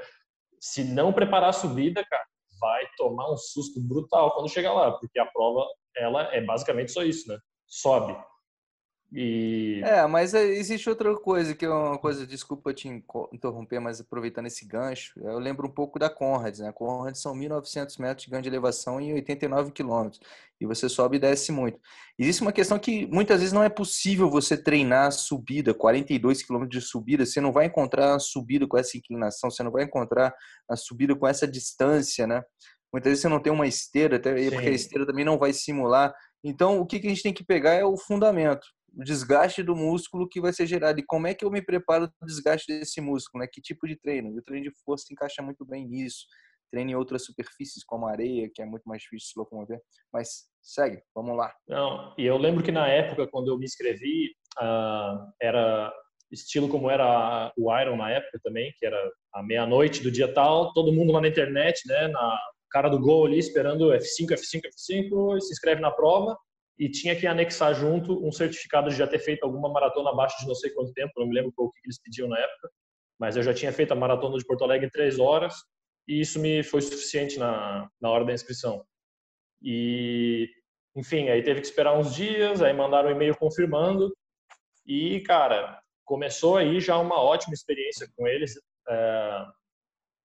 se 0.59 0.83
não 0.83 1.13
preparar 1.13 1.49
a 1.49 1.53
subida, 1.53 2.05
cara, 2.05 2.23
vai 2.59 2.85
tomar 2.97 3.31
um 3.31 3.37
susto 3.37 3.79
brutal 3.81 4.33
quando 4.33 4.49
chegar 4.49 4.73
lá, 4.73 4.91
porque 4.91 5.19
a 5.19 5.25
prova 5.25 5.65
ela 5.95 6.33
é 6.33 6.41
basicamente 6.41 6.91
só 6.91 7.03
isso, 7.03 7.27
né? 7.29 7.37
Sobe. 7.67 8.15
E... 9.11 9.81
É, 9.83 10.05
mas 10.05 10.35
é, 10.35 10.45
existe 10.45 10.87
outra 10.87 11.15
coisa 11.15 11.55
que 11.55 11.65
é 11.65 11.69
uma 11.69 11.97
coisa, 11.97 12.27
desculpa 12.27 12.73
te 12.73 12.87
interromper, 13.33 13.79
mas 13.79 13.99
aproveitando 13.99 14.45
esse 14.45 14.65
gancho, 14.65 15.19
eu 15.23 15.39
lembro 15.39 15.67
um 15.67 15.71
pouco 15.71 15.97
da 15.97 16.09
Conrads, 16.09 16.59
né? 16.59 16.71
Conrads 16.71 17.19
são 17.19 17.33
1.900 17.33 17.99
metros 17.99 18.25
de 18.25 18.29
ganho 18.29 18.43
de 18.43 18.49
elevação 18.49 19.01
em 19.01 19.13
89 19.13 19.71
quilômetros, 19.71 20.21
e 20.61 20.65
você 20.65 20.87
sobe 20.87 21.17
e 21.17 21.19
desce 21.19 21.51
muito. 21.51 21.79
Existe 22.19 22.43
uma 22.43 22.51
questão 22.51 22.77
que 22.77 23.07
muitas 23.07 23.39
vezes 23.39 23.53
não 23.53 23.63
é 23.63 23.69
possível 23.69 24.29
você 24.29 24.55
treinar 24.55 25.07
a 25.07 25.11
subida, 25.11 25.73
42 25.73 26.43
quilômetros 26.43 26.83
de 26.83 26.87
subida, 26.87 27.25
você 27.25 27.41
não 27.41 27.51
vai 27.51 27.65
encontrar 27.65 28.13
a 28.13 28.19
subida 28.19 28.67
com 28.67 28.77
essa 28.77 28.95
inclinação, 28.95 29.49
você 29.49 29.63
não 29.63 29.71
vai 29.71 29.85
encontrar 29.85 30.35
a 30.69 30.75
subida 30.75 31.15
com 31.15 31.27
essa 31.27 31.47
distância, 31.47 32.27
né? 32.27 32.43
Muitas 32.93 33.11
vezes 33.11 33.21
você 33.21 33.29
não 33.29 33.39
tem 33.39 33.51
uma 33.53 33.67
esteira, 33.67 34.17
até 34.17 34.33
porque 34.49 34.69
a 34.69 34.71
esteira 34.71 35.05
também 35.05 35.25
não 35.25 35.37
vai 35.37 35.53
simular. 35.53 36.13
Então, 36.43 36.79
o 36.79 36.85
que 36.85 36.97
a 36.97 37.09
gente 37.09 37.21
tem 37.21 37.33
que 37.33 37.43
pegar 37.43 37.73
é 37.73 37.85
o 37.85 37.97
fundamento 37.97 38.65
o 38.99 39.03
desgaste 39.03 39.63
do 39.63 39.75
músculo 39.75 40.27
que 40.27 40.41
vai 40.41 40.51
ser 40.51 40.67
gerado. 40.67 40.99
E 40.99 41.05
como 41.05 41.25
é 41.25 41.33
que 41.33 41.45
eu 41.45 41.49
me 41.49 41.61
preparo 41.61 42.07
do 42.07 42.27
desgaste 42.27 42.67
desse 42.67 42.99
músculo? 42.99 43.41
Né? 43.41 43.49
Que 43.51 43.61
tipo 43.61 43.87
de 43.87 43.95
treino? 43.95 44.29
o 44.37 44.41
treino 44.41 44.65
de 44.65 44.73
força 44.83 45.05
encaixa 45.11 45.41
muito 45.41 45.65
bem 45.65 45.87
nisso. 45.87 46.25
Treino 46.69 46.91
em 46.91 46.95
outras 46.95 47.23
superfícies, 47.23 47.83
como 47.83 48.05
areia, 48.05 48.49
que 48.53 48.61
é 48.61 48.65
muito 48.65 48.83
mais 48.83 49.01
difícil 49.01 49.29
se 49.29 49.39
locomover. 49.39 49.79
Mas 50.13 50.49
segue, 50.61 51.01
vamos 51.15 51.35
lá. 51.37 51.51
Não, 51.67 52.13
e 52.17 52.25
eu 52.25 52.37
lembro 52.37 52.61
que 52.61 52.71
na 52.71 52.87
época, 52.87 53.25
quando 53.27 53.47
eu 53.47 53.57
me 53.57 53.65
inscrevi, 53.65 54.31
uh, 54.59 55.31
era 55.41 55.91
estilo 56.29 56.69
como 56.69 56.91
era 56.91 57.51
o 57.57 57.75
Iron 57.79 57.95
na 57.95 58.11
época 58.11 58.39
também, 58.43 58.71
que 58.77 58.85
era 58.85 59.11
a 59.33 59.41
meia-noite 59.41 60.03
do 60.03 60.11
dia 60.11 60.31
tal, 60.31 60.73
todo 60.73 60.93
mundo 60.93 61.11
lá 61.13 61.21
na 61.21 61.27
internet, 61.27 61.81
né, 61.87 62.07
na 62.09 62.39
cara 62.69 62.87
do 62.87 62.99
gol 62.99 63.25
ali, 63.25 63.39
esperando 63.39 63.91
F5, 63.93 64.29
F5, 64.33 64.61
F5, 64.61 65.39
se 65.39 65.53
inscreve 65.53 65.81
na 65.81 65.89
prova 65.89 66.37
e 66.79 66.89
tinha 66.89 67.13
que 67.13 67.27
anexar 67.27 67.75
junto 67.75 68.25
um 68.25 68.31
certificado 68.31 68.89
de 68.89 68.95
já 68.95 69.05
ter 69.05 69.19
feito 69.19 69.43
alguma 69.43 69.69
maratona 69.69 70.11
abaixo 70.11 70.39
de 70.39 70.47
não 70.47 70.55
sei 70.55 70.71
quanto 70.71 70.93
tempo, 70.93 71.11
não 71.17 71.27
me 71.27 71.35
lembro 71.35 71.51
o 71.57 71.71
que 71.71 71.81
eles 71.83 72.01
pediam 72.01 72.29
na 72.29 72.39
época, 72.39 72.71
mas 73.19 73.35
eu 73.35 73.43
já 73.43 73.53
tinha 73.53 73.73
feito 73.73 73.91
a 73.91 73.95
maratona 73.95 74.37
de 74.37 74.45
Porto 74.45 74.63
Alegre 74.63 74.87
em 74.87 74.89
três 74.89 75.19
horas 75.19 75.55
e 76.07 76.21
isso 76.21 76.39
me 76.39 76.63
foi 76.63 76.81
suficiente 76.81 77.37
na, 77.37 77.89
na 77.99 78.09
hora 78.09 78.23
da 78.23 78.33
inscrição. 78.33 78.85
E, 79.61 80.49
enfim, 80.95 81.27
aí 81.27 81.43
teve 81.43 81.59
que 81.59 81.67
esperar 81.67 81.97
uns 81.99 82.15
dias, 82.15 82.61
aí 82.61 82.73
mandaram 82.73 83.09
um 83.09 83.11
e-mail 83.11 83.35
confirmando 83.35 84.15
e, 84.85 85.19
cara, 85.21 85.81
começou 86.05 86.55
aí 86.55 86.79
já 86.79 86.97
uma 86.97 87.21
ótima 87.21 87.53
experiência 87.53 88.09
com 88.15 88.25
eles. 88.25 88.53
É, 88.87 89.45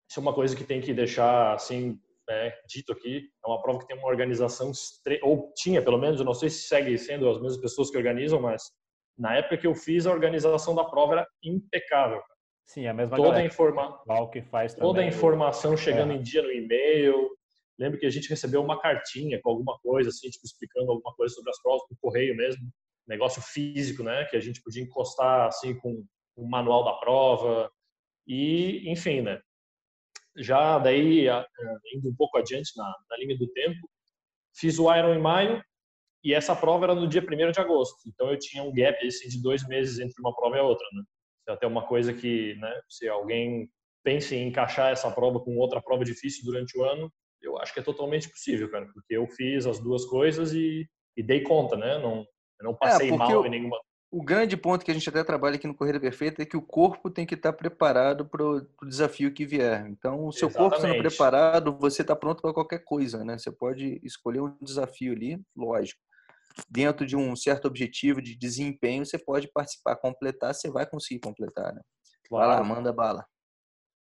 isso 0.09 0.19
é 0.19 0.21
uma 0.21 0.33
coisa 0.33 0.55
que 0.55 0.63
tem 0.63 0.79
que 0.79 0.93
deixar, 0.93 1.53
assim, 1.53 1.99
né, 2.27 2.51
dito 2.67 2.91
aqui, 2.91 3.29
é 3.43 3.47
uma 3.47 3.61
prova 3.61 3.79
que 3.79 3.87
tem 3.87 3.97
uma 3.97 4.07
organização, 4.07 4.71
ou 5.21 5.51
tinha 5.55 5.81
pelo 5.81 5.97
menos, 5.97 6.19
eu 6.19 6.25
não 6.25 6.33
sei 6.33 6.49
se 6.49 6.67
segue 6.67 6.97
sendo 6.97 7.29
as 7.29 7.41
mesmas 7.41 7.61
pessoas 7.61 7.89
que 7.89 7.97
organizam, 7.97 8.41
mas 8.41 8.63
na 9.17 9.35
época 9.35 9.57
que 9.57 9.67
eu 9.67 9.75
fiz, 9.75 10.05
a 10.05 10.11
organização 10.11 10.75
da 10.75 10.83
prova 10.83 11.13
era 11.13 11.27
impecável. 11.43 12.21
Sim, 12.67 12.87
a 12.87 12.93
mesma 12.93 13.15
toda 13.15 13.37
a 13.37 13.45
informa 13.45 14.01
que 14.31 14.41
faz 14.41 14.73
também. 14.73 14.89
Toda 14.89 15.01
a 15.01 15.05
informação 15.05 15.77
chegando 15.77 16.11
é. 16.11 16.15
em 16.15 16.21
dia 16.21 16.41
no 16.41 16.51
e-mail. 16.51 17.29
Lembro 17.77 17.99
que 17.99 18.05
a 18.05 18.09
gente 18.09 18.29
recebeu 18.29 18.63
uma 18.63 18.79
cartinha 18.79 19.39
com 19.41 19.51
alguma 19.51 19.77
coisa, 19.79 20.09
assim, 20.09 20.29
tipo, 20.29 20.45
explicando 20.45 20.91
alguma 20.91 21.13
coisa 21.15 21.33
sobre 21.33 21.51
as 21.51 21.61
provas, 21.61 21.83
por 21.87 21.97
correio 22.01 22.35
mesmo. 22.35 22.67
Negócio 23.07 23.41
físico, 23.41 24.01
né? 24.01 24.25
Que 24.25 24.35
a 24.35 24.39
gente 24.39 24.61
podia 24.63 24.81
encostar, 24.81 25.47
assim, 25.47 25.77
com 25.77 26.03
o 26.35 26.49
manual 26.49 26.83
da 26.83 26.93
prova. 26.93 27.69
E, 28.27 28.89
enfim, 28.91 29.21
né? 29.21 29.39
Já 30.37 30.79
daí 30.79 31.27
indo 31.93 32.09
um 32.09 32.15
pouco 32.15 32.37
adiante 32.37 32.71
na, 32.75 32.95
na 33.09 33.17
linha 33.17 33.37
do 33.37 33.47
tempo, 33.47 33.89
fiz 34.55 34.79
o 34.79 34.93
Iron 34.93 35.13
em 35.13 35.21
maio 35.21 35.63
e 36.23 36.33
essa 36.33 36.55
prova 36.55 36.85
era 36.85 36.95
no 36.95 37.07
dia 37.07 37.21
1 37.21 37.51
de 37.51 37.59
agosto. 37.59 37.97
Então 38.07 38.31
eu 38.31 38.39
tinha 38.39 38.63
um 38.63 38.73
gap 38.73 39.05
assim, 39.05 39.29
de 39.29 39.41
dois 39.41 39.67
meses 39.67 39.99
entre 39.99 40.15
uma 40.19 40.35
prova 40.35 40.57
e 40.57 40.59
a 40.59 40.63
outra. 40.63 40.85
Né? 40.93 41.03
É 41.49 41.51
até 41.53 41.67
uma 41.67 41.85
coisa 41.85 42.13
que, 42.13 42.55
né, 42.55 42.81
se 42.89 43.07
alguém 43.07 43.69
pensa 44.03 44.35
em 44.35 44.47
encaixar 44.47 44.91
essa 44.91 45.09
prova 45.11 45.39
com 45.39 45.57
outra 45.57 45.81
prova 45.81 46.03
difícil 46.03 46.43
durante 46.43 46.77
o 46.77 46.83
ano, 46.83 47.11
eu 47.41 47.57
acho 47.59 47.73
que 47.73 47.79
é 47.79 47.83
totalmente 47.83 48.29
possível, 48.29 48.69
cara, 48.69 48.87
porque 48.91 49.15
eu 49.15 49.27
fiz 49.27 49.65
as 49.67 49.79
duas 49.79 50.05
coisas 50.05 50.53
e, 50.53 50.87
e 51.15 51.23
dei 51.23 51.41
conta, 51.41 51.75
né? 51.75 51.97
Não, 51.99 52.25
não 52.61 52.73
passei 52.73 53.09
é, 53.09 53.15
mal 53.15 53.31
eu, 53.31 53.45
em 53.45 53.49
nenhuma 53.49 53.79
o 54.15 54.23
grande 54.23 54.55
ponto 54.55 54.85
que 54.85 54.91
a 54.91 54.93
gente 54.93 55.09
até 55.09 55.21
trabalha 55.25 55.57
aqui 55.57 55.67
no 55.67 55.75
Corrida 55.75 55.99
Perfeita 55.99 56.41
é 56.41 56.45
que 56.45 56.55
o 56.55 56.61
corpo 56.61 57.09
tem 57.09 57.25
que 57.25 57.35
estar 57.35 57.51
preparado 57.51 58.25
para 58.25 58.41
o 58.45 58.65
desafio 58.87 59.33
que 59.33 59.45
vier. 59.45 59.85
Então, 59.89 60.25
o 60.27 60.31
seu 60.31 60.47
Exatamente. 60.47 60.71
corpo 60.71 60.87
sendo 60.87 60.97
preparado, 61.01 61.77
você 61.77 62.01
está 62.01 62.15
pronto 62.15 62.41
para 62.41 62.53
qualquer 62.53 62.79
coisa, 62.85 63.25
né? 63.25 63.37
Você 63.37 63.51
pode 63.51 63.99
escolher 64.01 64.39
um 64.39 64.55
desafio 64.61 65.11
ali, 65.11 65.37
lógico. 65.53 65.99
dentro 66.69 67.05
de 67.05 67.17
um 67.17 67.35
certo 67.35 67.67
objetivo 67.67 68.21
de 68.21 68.37
desempenho, 68.37 69.05
você 69.05 69.17
pode 69.17 69.49
participar, 69.51 69.97
completar, 69.97 70.55
você 70.55 70.71
vai 70.71 70.85
conseguir 70.89 71.19
completar, 71.19 71.73
né? 71.73 71.81
Claro. 72.29 72.47
Vai 72.47 72.57
lá, 72.57 72.63
manda 72.63 72.93
bala. 72.93 73.25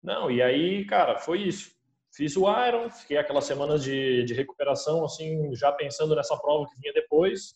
Não, 0.04 0.30
e 0.30 0.42
aí, 0.42 0.84
cara, 0.88 1.20
foi 1.20 1.44
isso. 1.44 1.72
Fiz 2.14 2.36
o 2.36 2.44
Iron, 2.68 2.90
fiquei 2.90 3.16
aquelas 3.16 3.46
semanas 3.46 3.82
de, 3.82 4.26
de 4.26 4.34
recuperação, 4.34 5.06
assim, 5.06 5.56
já 5.56 5.72
pensando 5.72 6.14
nessa 6.14 6.36
prova 6.36 6.70
que 6.70 6.82
vinha 6.82 6.92
depois. 6.92 7.56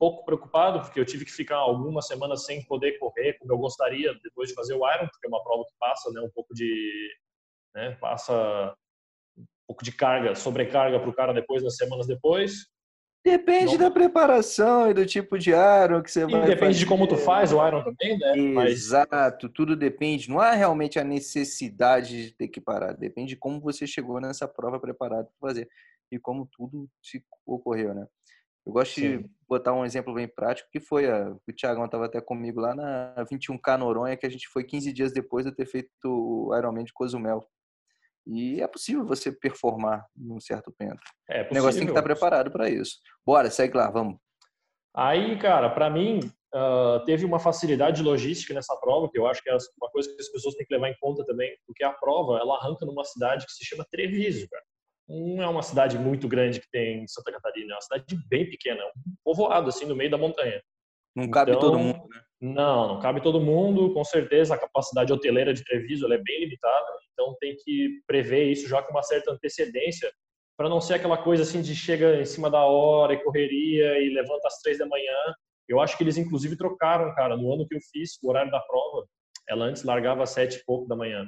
Pouco 0.00 0.24
preocupado, 0.24 0.80
porque 0.80 0.98
eu 0.98 1.04
tive 1.04 1.24
que 1.24 1.30
ficar 1.30 1.56
algumas 1.56 2.06
semanas 2.06 2.44
sem 2.46 2.64
poder 2.64 2.98
correr 2.98 3.34
como 3.38 3.52
eu 3.52 3.58
gostaria 3.58 4.12
depois 4.24 4.48
de 4.48 4.54
fazer 4.54 4.74
o 4.74 4.78
Iron, 4.78 5.06
porque 5.06 5.26
é 5.26 5.28
uma 5.28 5.42
prova 5.44 5.62
que 5.64 5.74
passa 5.78 6.10
né, 6.10 6.20
um 6.20 6.30
pouco 6.30 6.54
de. 6.54 7.10
Né, 7.74 7.92
passa 8.00 8.74
um 9.38 9.44
pouco 9.68 9.84
de 9.84 9.92
carga, 9.92 10.34
sobrecarga 10.34 10.98
para 10.98 11.10
o 11.10 11.14
cara 11.14 11.32
depois, 11.34 11.62
nas 11.62 11.76
semanas 11.76 12.06
depois. 12.06 12.66
Depende 13.22 13.72
não... 13.72 13.78
da 13.78 13.90
preparação 13.90 14.90
e 14.90 14.94
do 14.94 15.04
tipo 15.04 15.38
de 15.38 15.50
Iron 15.50 16.02
que 16.02 16.10
você 16.10 16.22
e 16.22 16.26
vai 16.26 16.40
depende 16.40 16.58
fazer. 16.58 16.78
de 16.78 16.86
como 16.86 17.06
tu 17.06 17.18
faz 17.18 17.52
o 17.52 17.66
Iron 17.66 17.84
também, 17.84 18.18
né? 18.18 18.70
Exato, 18.70 19.46
Mas... 19.46 19.52
tudo 19.54 19.76
depende. 19.76 20.30
Não 20.30 20.40
há 20.40 20.52
realmente 20.52 20.98
a 20.98 21.04
necessidade 21.04 22.28
de 22.28 22.32
ter 22.32 22.48
que 22.48 22.60
parar. 22.60 22.94
Depende 22.94 23.30
de 23.30 23.36
como 23.36 23.60
você 23.60 23.86
chegou 23.86 24.18
nessa 24.20 24.48
prova 24.48 24.80
preparado 24.80 25.28
para 25.38 25.48
fazer 25.48 25.68
e 26.10 26.18
como 26.18 26.48
tudo 26.50 26.88
se 27.02 27.22
ocorreu, 27.46 27.94
né? 27.94 28.06
Eu 28.70 28.74
gosto 28.74 28.94
Sim. 28.94 29.18
de 29.18 29.30
botar 29.48 29.72
um 29.72 29.84
exemplo 29.84 30.14
bem 30.14 30.28
prático, 30.28 30.68
que 30.70 30.78
foi 30.78 31.10
a, 31.10 31.30
o 31.30 31.52
Thiagão 31.52 31.86
estava 31.86 32.06
até 32.06 32.20
comigo 32.20 32.60
lá 32.60 32.72
na 32.72 33.14
21K 33.24 33.76
Noronha, 33.76 34.16
que 34.16 34.24
a 34.24 34.30
gente 34.30 34.48
foi 34.48 34.62
15 34.62 34.92
dias 34.92 35.12
depois 35.12 35.44
de 35.44 35.52
ter 35.52 35.66
feito 35.66 35.90
o 36.04 36.56
Ironman 36.56 36.84
de 36.84 36.92
Cozumel. 36.92 37.44
E 38.24 38.62
é 38.62 38.68
possível 38.68 39.04
você 39.04 39.32
performar 39.32 40.06
num 40.16 40.38
certo 40.38 40.72
pento. 40.78 41.02
É 41.28 41.42
possível. 41.42 41.50
O 41.50 41.54
negócio 41.54 41.78
tem 41.80 41.86
que 41.86 41.90
estar 41.90 42.02
preparado 42.02 42.52
para 42.52 42.70
isso. 42.70 42.98
Bora, 43.26 43.50
segue 43.50 43.76
lá, 43.76 43.90
vamos. 43.90 44.18
Aí, 44.94 45.36
cara, 45.36 45.68
para 45.70 45.90
mim, 45.90 46.20
uh, 46.54 47.04
teve 47.04 47.24
uma 47.24 47.40
facilidade 47.40 48.04
logística 48.04 48.54
nessa 48.54 48.76
prova, 48.76 49.10
que 49.10 49.18
eu 49.18 49.26
acho 49.26 49.42
que 49.42 49.50
é 49.50 49.56
uma 49.80 49.90
coisa 49.90 50.14
que 50.14 50.20
as 50.20 50.28
pessoas 50.28 50.54
têm 50.54 50.64
que 50.64 50.72
levar 50.72 50.90
em 50.90 50.96
conta 51.00 51.26
também, 51.26 51.56
porque 51.66 51.82
a 51.82 51.92
prova, 51.92 52.38
ela 52.38 52.56
arranca 52.56 52.86
numa 52.86 53.04
cidade 53.04 53.46
que 53.46 53.52
se 53.52 53.64
chama 53.64 53.84
Treviso, 53.90 54.48
cara. 54.48 54.62
Não 55.10 55.42
é 55.42 55.48
uma 55.48 55.62
cidade 55.62 55.98
muito 55.98 56.28
grande 56.28 56.60
que 56.60 56.70
tem 56.70 57.02
em 57.02 57.08
Santa 57.08 57.32
Catarina, 57.32 57.72
é 57.72 57.74
uma 57.74 57.80
cidade 57.80 58.04
bem 58.28 58.48
pequena, 58.48 58.80
um 58.84 59.14
povoado, 59.24 59.68
assim, 59.68 59.84
no 59.84 59.96
meio 59.96 60.10
da 60.10 60.16
montanha. 60.16 60.62
Não 61.16 61.28
cabe 61.28 61.50
então, 61.50 61.60
todo 61.60 61.78
mundo, 61.78 62.08
né? 62.08 62.20
Não, 62.40 62.88
não 62.88 63.00
cabe 63.00 63.20
todo 63.20 63.40
mundo. 63.40 63.92
Com 63.92 64.04
certeza, 64.04 64.54
a 64.54 64.58
capacidade 64.58 65.12
hoteleira 65.12 65.52
de 65.52 65.64
Treviso 65.64 66.10
é 66.12 66.16
bem 66.16 66.40
limitada, 66.40 66.86
então 67.12 67.36
tem 67.40 67.56
que 67.56 68.00
prever 68.06 68.52
isso 68.52 68.68
já 68.68 68.80
com 68.82 68.92
uma 68.92 69.02
certa 69.02 69.32
antecedência, 69.32 70.10
para 70.56 70.68
não 70.68 70.80
ser 70.80 70.94
aquela 70.94 71.18
coisa 71.18 71.42
assim 71.42 71.60
de 71.60 71.74
chega 71.74 72.20
em 72.20 72.24
cima 72.24 72.48
da 72.48 72.64
hora 72.64 73.12
e 73.12 73.22
correria 73.22 73.98
e 73.98 74.14
levanta 74.14 74.46
às 74.46 74.60
três 74.60 74.78
da 74.78 74.86
manhã. 74.86 75.16
Eu 75.68 75.80
acho 75.80 75.96
que 75.96 76.04
eles, 76.04 76.18
inclusive, 76.18 76.56
trocaram, 76.56 77.14
cara. 77.14 77.36
No 77.36 77.52
ano 77.52 77.66
que 77.66 77.74
eu 77.74 77.80
fiz, 77.92 78.18
o 78.22 78.28
horário 78.28 78.50
da 78.50 78.60
prova, 78.60 79.06
ela 79.48 79.64
antes 79.64 79.82
largava 79.82 80.22
às 80.22 80.30
sete 80.30 80.58
e 80.58 80.64
pouco 80.64 80.86
da 80.86 80.94
manhã. 80.94 81.26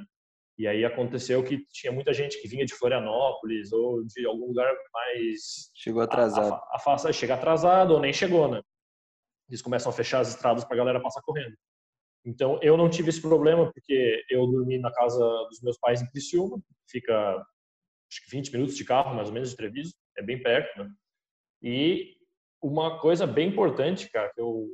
E 0.57 0.67
aí 0.67 0.85
aconteceu 0.85 1.43
que 1.43 1.65
tinha 1.71 1.91
muita 1.91 2.13
gente 2.13 2.39
que 2.41 2.47
vinha 2.47 2.65
de 2.65 2.75
Florianópolis 2.75 3.71
ou 3.71 4.03
de 4.05 4.25
algum 4.25 4.47
lugar 4.47 4.71
mais. 4.93 5.71
Chegou 5.73 6.01
atrasado. 6.01 6.53
A, 6.53 6.77
a, 6.77 6.93
a, 6.93 7.13
chega 7.13 7.33
atrasado 7.33 7.91
ou 7.95 7.99
nem 7.99 8.13
chegou, 8.13 8.47
né? 8.47 8.61
eles 9.49 9.61
começam 9.61 9.91
a 9.91 9.93
fechar 9.93 10.19
as 10.19 10.29
estradas 10.29 10.63
para 10.63 10.75
a 10.75 10.77
galera 10.77 11.01
passar 11.01 11.21
correndo. 11.21 11.55
Então, 12.25 12.59
eu 12.61 12.77
não 12.77 12.89
tive 12.89 13.09
esse 13.09 13.21
problema, 13.21 13.71
porque 13.71 14.23
eu 14.29 14.47
dormi 14.47 14.79
na 14.79 14.91
casa 14.91 15.19
dos 15.49 15.61
meus 15.61 15.77
pais 15.77 16.01
em 16.01 16.09
Criciúma, 16.09 16.59
fica 16.89 17.35
acho 18.09 18.23
que 18.23 18.31
20 18.31 18.51
minutos 18.51 18.75
de 18.75 18.85
carro, 18.85 19.15
mais 19.15 19.27
ou 19.27 19.33
menos, 19.33 19.49
de 19.49 19.55
Treviso, 19.55 19.93
é 20.17 20.23
bem 20.23 20.41
perto, 20.41 20.83
né? 20.83 20.89
E 21.61 22.15
uma 22.61 22.99
coisa 22.99 23.27
bem 23.27 23.49
importante, 23.49 24.09
cara, 24.09 24.31
que 24.33 24.39
eu 24.39 24.67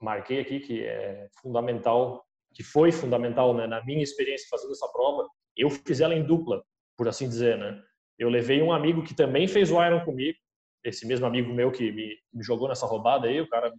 marquei 0.00 0.40
aqui, 0.40 0.60
que 0.60 0.84
é 0.84 1.28
fundamental, 1.40 2.24
que 2.56 2.62
foi 2.62 2.90
fundamental 2.90 3.52
né, 3.52 3.66
na 3.66 3.84
minha 3.84 4.02
experiência 4.02 4.48
fazendo 4.50 4.72
essa 4.72 4.88
prova, 4.88 5.28
eu 5.54 5.68
fiz 5.68 6.00
ela 6.00 6.14
em 6.14 6.24
dupla, 6.24 6.64
por 6.96 7.06
assim 7.06 7.28
dizer, 7.28 7.58
né? 7.58 7.78
Eu 8.18 8.30
levei 8.30 8.62
um 8.62 8.72
amigo 8.72 9.04
que 9.04 9.14
também 9.14 9.46
fez 9.46 9.70
o 9.70 9.84
Iron 9.84 10.02
comigo, 10.06 10.38
esse 10.82 11.06
mesmo 11.06 11.26
amigo 11.26 11.52
meu 11.52 11.70
que 11.70 11.92
me, 11.92 12.16
me 12.32 12.42
jogou 12.42 12.66
nessa 12.66 12.86
roubada 12.86 13.26
aí, 13.26 13.42
o 13.42 13.48
cara 13.48 13.70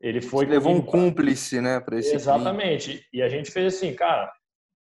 ele 0.00 0.20
foi. 0.20 0.46
Levou 0.46 0.72
um 0.72 0.80
cúmplice, 0.80 1.60
né, 1.60 1.80
para 1.80 1.98
esse. 1.98 2.14
Exatamente. 2.14 3.04
E 3.12 3.20
a 3.20 3.28
gente 3.28 3.50
fez 3.50 3.74
assim, 3.74 3.92
cara, 3.94 4.32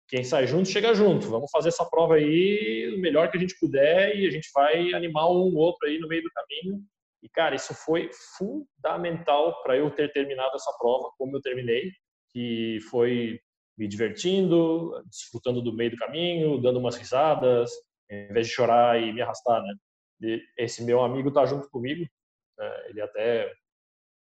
quem 0.10 0.22
sai 0.26 0.46
junto, 0.46 0.68
chega 0.68 0.94
junto. 0.94 1.30
Vamos 1.30 1.50
fazer 1.50 1.70
essa 1.70 1.86
prova 1.86 2.16
aí 2.16 2.94
o 2.94 3.00
melhor 3.00 3.32
que 3.32 3.38
a 3.38 3.40
gente 3.40 3.58
puder 3.58 4.18
e 4.18 4.28
a 4.28 4.32
gente 4.32 4.50
vai 4.54 4.94
animar 4.94 5.30
um 5.30 5.56
outro 5.56 5.88
aí 5.88 5.98
no 5.98 6.10
meio 6.10 6.24
do 6.24 6.32
caminho. 6.32 6.84
E, 7.24 7.30
cara, 7.30 7.56
isso 7.56 7.74
foi 7.74 8.10
fundamental 8.38 9.64
para 9.64 9.78
eu 9.78 9.90
ter 9.92 10.12
terminado 10.12 10.56
essa 10.56 10.76
prova 10.78 11.10
como 11.18 11.38
eu 11.38 11.42
terminei, 11.42 11.92
que 12.34 12.80
foi 12.90 13.40
me 13.78 13.88
divertindo, 13.88 15.02
desfrutando 15.06 15.62
do 15.62 15.74
meio 15.74 15.92
do 15.92 15.98
caminho, 15.98 16.62
dando 16.62 16.80
umas 16.80 16.96
risadas, 16.96 17.72
em 18.10 18.32
vez 18.34 18.48
de 18.48 18.54
chorar 18.54 19.02
e 19.02 19.12
me 19.14 19.22
arrastar, 19.22 19.62
né? 19.62 19.74
E 20.22 20.44
esse 20.58 20.84
meu 20.84 21.02
amigo 21.02 21.32
tá 21.32 21.46
junto 21.46 21.70
comigo, 21.70 22.06
né? 22.58 22.90
ele 22.90 23.02
até 23.02 23.52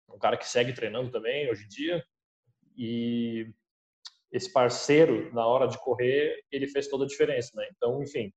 um 0.10 0.18
cara 0.18 0.38
que 0.38 0.48
segue 0.48 0.74
treinando 0.74 1.12
também 1.12 1.50
hoje 1.50 1.66
em 1.66 1.68
dia. 1.68 2.04
E 2.78 3.51
esse 4.32 4.51
parceiro, 4.51 5.34
na 5.34 5.46
hora 5.46 5.68
de 5.68 5.78
correr, 5.80 6.42
ele 6.51 6.68
fez 6.68 6.88
toda 6.88 7.04
a 7.04 7.08
diferença, 7.08 7.51
né? 7.56 7.68
Então, 7.75 8.01
enfim, 8.01 8.32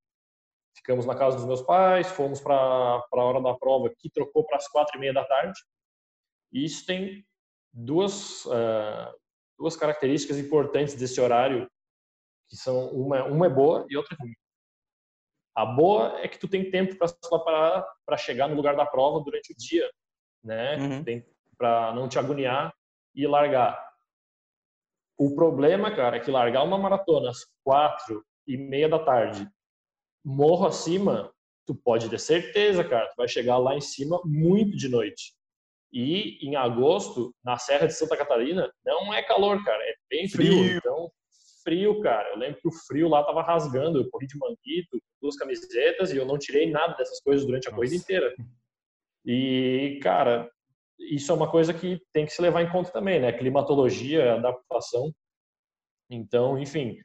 ficamos 0.74 1.06
na 1.06 1.14
casa 1.14 1.36
dos 1.36 1.46
meus 1.46 1.62
pais, 1.62 2.08
fomos 2.08 2.40
para 2.40 2.54
a 2.54 3.06
hora 3.12 3.40
da 3.40 3.54
prova, 3.54 3.92
que 3.98 4.10
trocou 4.10 4.44
para 4.44 4.56
as 4.56 4.68
quatro 4.68 4.96
e 4.96 5.00
meia 5.00 5.12
da 5.12 5.24
tarde. 5.24 5.58
E 6.52 6.64
isso 6.64 6.84
tem 6.86 7.24
duas, 7.72 8.44
uh, 8.46 9.14
duas 9.62 9.76
características 9.76 10.38
importantes 10.38 10.94
desse 10.96 11.20
horário, 11.20 11.70
que 12.48 12.56
são 12.56 12.88
uma, 12.88 13.24
uma 13.24 13.46
é 13.46 13.48
boa 13.48 13.86
e 13.88 13.96
outra 13.96 14.16
é 14.18 14.20
ruim. 14.20 14.34
A 15.54 15.64
boa 15.64 16.18
é 16.20 16.26
que 16.26 16.38
tu 16.38 16.48
tem 16.48 16.68
tempo 16.68 16.96
para 16.96 17.86
para 18.04 18.16
chegar 18.16 18.48
no 18.48 18.56
lugar 18.56 18.74
da 18.74 18.84
prova 18.84 19.22
durante 19.22 19.52
o 19.52 19.56
dia, 19.56 19.88
né? 20.42 20.76
Uhum. 20.76 21.22
Para 21.56 21.94
não 21.94 22.08
te 22.08 22.18
agoniar 22.18 22.74
e 23.14 23.24
largar. 23.24 23.92
O 25.16 25.34
problema, 25.36 25.94
cara, 25.94 26.16
é 26.16 26.20
que 26.20 26.30
largar 26.30 26.64
uma 26.64 26.76
maratona 26.76 27.30
às 27.30 27.46
quatro 27.62 28.24
e 28.46 28.56
meia 28.56 28.88
da 28.88 28.98
tarde, 28.98 29.48
morro 30.24 30.66
acima, 30.66 31.32
tu 31.64 31.74
pode 31.74 32.08
ter 32.10 32.18
certeza, 32.18 32.82
cara, 32.82 33.06
tu 33.08 33.14
vai 33.16 33.28
chegar 33.28 33.58
lá 33.58 33.76
em 33.76 33.80
cima 33.80 34.20
muito 34.24 34.76
de 34.76 34.88
noite. 34.88 35.36
E 35.92 36.38
em 36.46 36.56
agosto, 36.56 37.34
na 37.44 37.58
Serra 37.58 37.86
de 37.86 37.94
Santa 37.94 38.16
Catarina, 38.16 38.72
não 38.84 39.12
é 39.12 39.22
calor, 39.22 39.62
cara, 39.62 39.82
é 39.82 39.94
bem 40.08 40.28
frio. 40.28 40.64
frio. 40.64 40.76
Então, 40.78 41.10
frio, 41.62 42.00
cara. 42.00 42.30
Eu 42.30 42.38
lembro 42.38 42.60
que 42.60 42.68
o 42.68 42.72
frio 42.72 43.08
lá 43.08 43.22
tava 43.22 43.42
rasgando. 43.42 43.98
Eu 43.98 44.10
corri 44.10 44.26
de 44.26 44.38
manguito, 44.38 45.00
duas 45.20 45.36
camisetas 45.36 46.12
e 46.12 46.16
eu 46.16 46.26
não 46.26 46.38
tirei 46.38 46.70
nada 46.70 46.94
dessas 46.94 47.20
coisas 47.20 47.46
durante 47.46 47.68
a 47.68 47.70
Nossa. 47.70 47.76
corrida 47.76 47.96
inteira. 47.96 48.34
E, 49.24 50.00
cara, 50.02 50.50
isso 50.98 51.30
é 51.30 51.34
uma 51.34 51.50
coisa 51.50 51.72
que 51.72 52.00
tem 52.12 52.26
que 52.26 52.32
se 52.32 52.42
levar 52.42 52.62
em 52.62 52.70
conta 52.70 52.90
também, 52.90 53.20
né? 53.20 53.32
Climatologia, 53.32 54.34
adaptação. 54.34 55.12
Então, 56.10 56.58
enfim, 56.58 56.98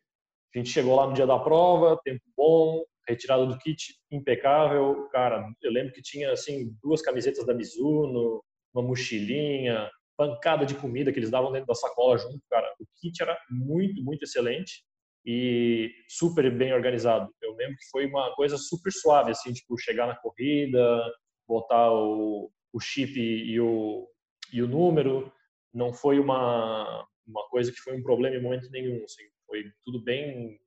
a 0.54 0.58
gente 0.58 0.70
chegou 0.70 0.96
lá 0.96 1.08
no 1.08 1.14
dia 1.14 1.28
da 1.28 1.40
prova, 1.40 2.00
tempo 2.04 2.24
bom, 2.36 2.84
retirada 3.08 3.46
do 3.46 3.58
kit 3.58 3.96
impecável. 4.12 5.08
Cara, 5.12 5.48
eu 5.62 5.72
lembro 5.72 5.94
que 5.94 6.02
tinha 6.02 6.32
assim 6.32 6.76
duas 6.82 7.02
camisetas 7.02 7.46
da 7.46 7.54
Mizuno, 7.54 8.44
uma 8.78 8.88
mochilinha, 8.88 9.90
pancada 10.16 10.66
de 10.66 10.76
comida 10.76 11.12
que 11.12 11.20
eles 11.20 11.30
davam 11.30 11.52
dentro 11.52 11.68
da 11.68 11.76
sacola 11.76 12.18
junto, 12.18 12.42
cara. 12.50 12.68
O 12.80 12.86
kit 13.00 13.22
era 13.22 13.38
muito, 13.50 14.04
muito 14.04 14.24
excelente 14.24 14.84
e 15.26 15.92
super 16.08 16.50
bem 16.56 16.74
organizado. 16.74 17.32
Eu 17.42 17.56
lembro 17.56 17.76
que 17.76 17.90
foi 17.92 18.06
uma 18.08 18.34
coisa 18.36 18.58
super 18.58 18.92
suave, 18.92 19.32
assim, 19.32 19.52
tipo, 19.54 19.78
chegar 19.78 20.08
na 20.08 20.16
corrida, 20.16 21.04
botar 21.48 21.92
o, 21.92 22.52
o 22.74 22.80
chip 22.80 23.20
e 23.20 23.60
o, 23.60 24.08
e 24.52 24.62
o 24.62 24.68
número. 24.68 25.32
Não 25.74 25.94
foi 25.94 26.20
uma, 26.20 27.06
uma 27.26 27.48
coisa 27.50 27.72
que 27.72 27.80
foi 27.80 27.96
um 27.96 28.04
problema 28.04 28.36
em 28.36 28.42
momento 28.42 28.70
nenhum. 28.72 29.04
Assim. 29.04 29.24
Foi 29.46 29.66
tudo 29.84 30.04
bem, 30.04 30.60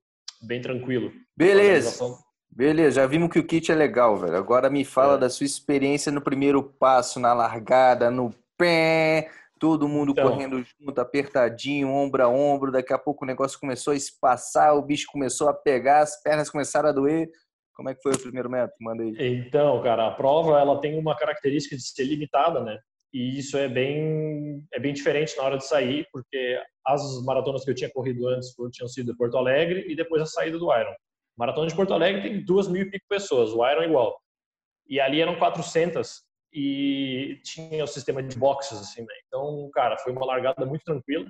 bem 0.43 0.61
tranquilo. 0.61 1.11
Beleza. 1.35 2.07
Beleza, 2.53 3.01
já 3.01 3.07
vimos 3.07 3.29
que 3.29 3.39
o 3.39 3.47
kit 3.47 3.71
é 3.71 3.75
legal, 3.75 4.17
velho. 4.17 4.35
Agora 4.35 4.69
me 4.69 4.83
fala 4.83 5.15
é. 5.15 5.17
da 5.19 5.29
sua 5.29 5.45
experiência 5.45 6.11
no 6.11 6.21
primeiro 6.21 6.61
passo, 6.61 7.19
na 7.19 7.33
largada, 7.33 8.11
no 8.11 8.33
pé, 8.57 9.29
todo 9.57 9.87
mundo 9.87 10.11
então, 10.11 10.29
correndo 10.29 10.61
junto, 10.61 10.99
apertadinho, 10.99 11.89
ombro 11.89 12.23
a 12.23 12.27
ombro. 12.27 12.71
Daqui 12.71 12.93
a 12.93 12.97
pouco 12.97 13.23
o 13.23 13.27
negócio 13.27 13.59
começou 13.59 13.93
a 13.93 13.95
espaçar, 13.95 14.75
o 14.75 14.81
bicho 14.81 15.07
começou 15.11 15.47
a 15.47 15.53
pegar, 15.53 16.01
as 16.01 16.21
pernas 16.21 16.49
começaram 16.49 16.89
a 16.89 16.91
doer. 16.91 17.29
Como 17.73 17.89
é 17.89 17.95
que 17.95 18.01
foi 18.01 18.11
o 18.11 18.19
primeiro 18.19 18.49
método? 18.49 18.75
Manda 18.81 19.01
aí. 19.01 19.15
Então, 19.17 19.81
cara, 19.81 20.07
a 20.07 20.11
prova 20.11 20.59
ela 20.59 20.79
tem 20.81 20.99
uma 20.99 21.15
característica 21.15 21.75
de 21.75 21.81
ser 21.81 22.03
limitada, 22.03 22.61
né? 22.61 22.77
E 23.13 23.39
isso 23.39 23.57
é 23.57 23.67
bem 23.67 24.63
é 24.73 24.79
bem 24.79 24.93
diferente 24.93 25.35
na 25.37 25.43
hora 25.43 25.57
de 25.57 25.65
sair, 25.65 26.05
porque 26.11 26.59
as 26.85 27.01
maratonas 27.23 27.63
que 27.63 27.71
eu 27.71 27.75
tinha 27.75 27.89
corrido 27.89 28.27
antes 28.27 28.53
tinham 28.71 28.87
sido 28.87 29.15
Porto 29.15 29.37
Alegre 29.37 29.85
e 29.87 29.95
depois 29.95 30.21
a 30.21 30.25
saída 30.25 30.57
do 30.57 30.73
Iron. 30.75 30.93
Maratona 31.37 31.67
de 31.67 31.75
Porto 31.75 31.93
Alegre 31.93 32.21
tem 32.21 32.43
duas 32.43 32.67
mil 32.67 32.83
e 32.83 32.89
pico 32.89 33.05
pessoas, 33.07 33.51
o 33.51 33.67
Iron 33.67 33.83
igual. 33.83 34.21
E 34.87 34.99
ali 34.99 35.21
eram 35.21 35.37
400. 35.37 36.23
e 36.53 37.39
tinha 37.43 37.83
o 37.83 37.87
sistema 37.87 38.21
de 38.21 38.37
boxes, 38.37 38.79
assim, 38.79 39.01
né? 39.01 39.13
Então, 39.27 39.69
cara, 39.73 39.97
foi 39.97 40.11
uma 40.11 40.25
largada 40.25 40.65
muito 40.65 40.83
tranquila. 40.83 41.25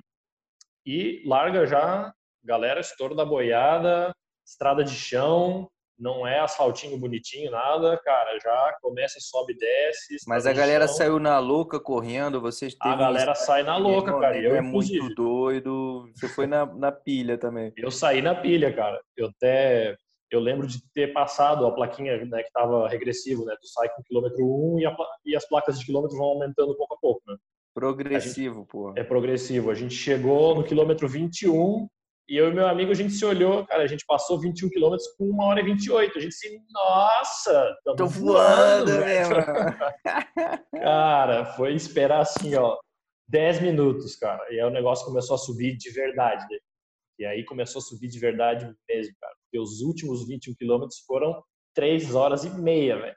E 0.84 1.22
larga 1.24 1.64
já, 1.66 2.12
galera, 2.42 2.80
estouro 2.80 3.14
da 3.14 3.24
boiada, 3.24 4.12
estrada 4.44 4.82
de 4.82 4.94
chão, 4.94 5.70
não 5.98 6.26
é 6.26 6.40
asfaltinho 6.40 6.98
bonitinho, 6.98 7.50
nada, 7.50 7.96
cara, 7.98 8.38
já 8.42 8.76
começa, 8.80 9.18
sobe, 9.20 9.54
desce. 9.54 10.16
Mas 10.26 10.46
a 10.46 10.52
galera 10.52 10.86
chão. 10.86 10.96
saiu 10.96 11.18
na 11.18 11.38
louca 11.38 11.78
correndo, 11.78 12.40
vocês 12.40 12.74
A 12.80 12.96
galera 12.96 13.34
sai 13.34 13.62
na 13.62 13.76
louca, 13.76 14.18
cara. 14.18 14.38
Eu, 14.38 14.56
é 14.56 14.60
muito 14.60 15.14
doido. 15.14 16.10
Você 16.14 16.28
foi 16.28 16.46
na, 16.46 16.66
na 16.66 16.90
pilha 16.90 17.38
também. 17.38 17.72
Eu 17.76 17.90
saí 17.90 18.20
na 18.20 18.34
pilha, 18.34 18.72
cara. 18.72 19.00
Eu 19.16 19.28
até 19.28 19.96
eu 20.32 20.40
lembro 20.40 20.66
de 20.66 20.82
ter 20.94 21.12
passado 21.12 21.66
a 21.66 21.72
plaquinha 21.72 22.24
né, 22.24 22.40
que 22.40 22.48
estava 22.48 22.88
regressivo, 22.88 23.44
né? 23.44 23.54
Tu 23.60 23.68
sai 23.68 23.88
com 23.90 24.02
quilômetro 24.02 24.42
1 24.42 24.80
e, 24.80 24.86
a, 24.86 24.96
e, 25.26 25.36
as 25.36 25.46
placas 25.46 25.78
de 25.78 25.84
quilômetro 25.84 26.16
vão 26.16 26.26
aumentando 26.26 26.74
pouco 26.74 26.94
a 26.94 26.98
pouco, 26.98 27.22
né? 27.26 27.36
Progressivo, 27.74 28.66
pô. 28.66 28.92
É 28.96 29.04
progressivo. 29.04 29.70
A 29.70 29.74
gente 29.74 29.94
chegou 29.94 30.54
no 30.54 30.64
quilômetro 30.64 31.06
21 31.06 31.86
e 32.28 32.36
eu 32.36 32.50
e 32.50 32.54
meu 32.54 32.66
amigo, 32.66 32.90
a 32.90 32.94
gente 32.94 33.12
se 33.12 33.24
olhou, 33.24 33.66
cara, 33.66 33.82
a 33.82 33.86
gente 33.86 34.04
passou 34.06 34.40
21 34.40 34.68
quilômetros 34.70 35.08
com 35.16 35.24
1 35.24 35.40
hora 35.40 35.60
e 35.60 35.64
28. 35.64 36.18
A 36.18 36.20
gente 36.20 36.34
se, 36.34 36.60
nossa, 36.70 37.76
tô 37.96 38.06
voando, 38.06 38.92
mesmo. 38.92 39.34
cara, 40.72 41.44
foi 41.56 41.74
esperar 41.74 42.20
assim, 42.20 42.54
ó, 42.54 42.78
10 43.28 43.60
minutos, 43.60 44.16
cara. 44.16 44.42
E 44.50 44.60
aí 44.60 44.66
o 44.66 44.70
negócio 44.70 45.04
começou 45.04 45.34
a 45.34 45.38
subir 45.38 45.76
de 45.76 45.90
verdade. 45.90 46.46
Né? 46.50 46.58
E 47.18 47.26
aí 47.26 47.44
começou 47.44 47.80
a 47.80 47.82
subir 47.82 48.08
de 48.08 48.18
verdade 48.18 48.72
mesmo, 48.88 49.14
cara. 49.20 49.34
Porque 49.44 49.58
os 49.58 49.80
últimos 49.80 50.26
21 50.26 50.54
quilômetros 50.54 51.00
foram 51.06 51.42
3 51.74 52.14
horas 52.14 52.44
e 52.44 52.50
meia, 52.50 52.98
velho. 52.98 53.16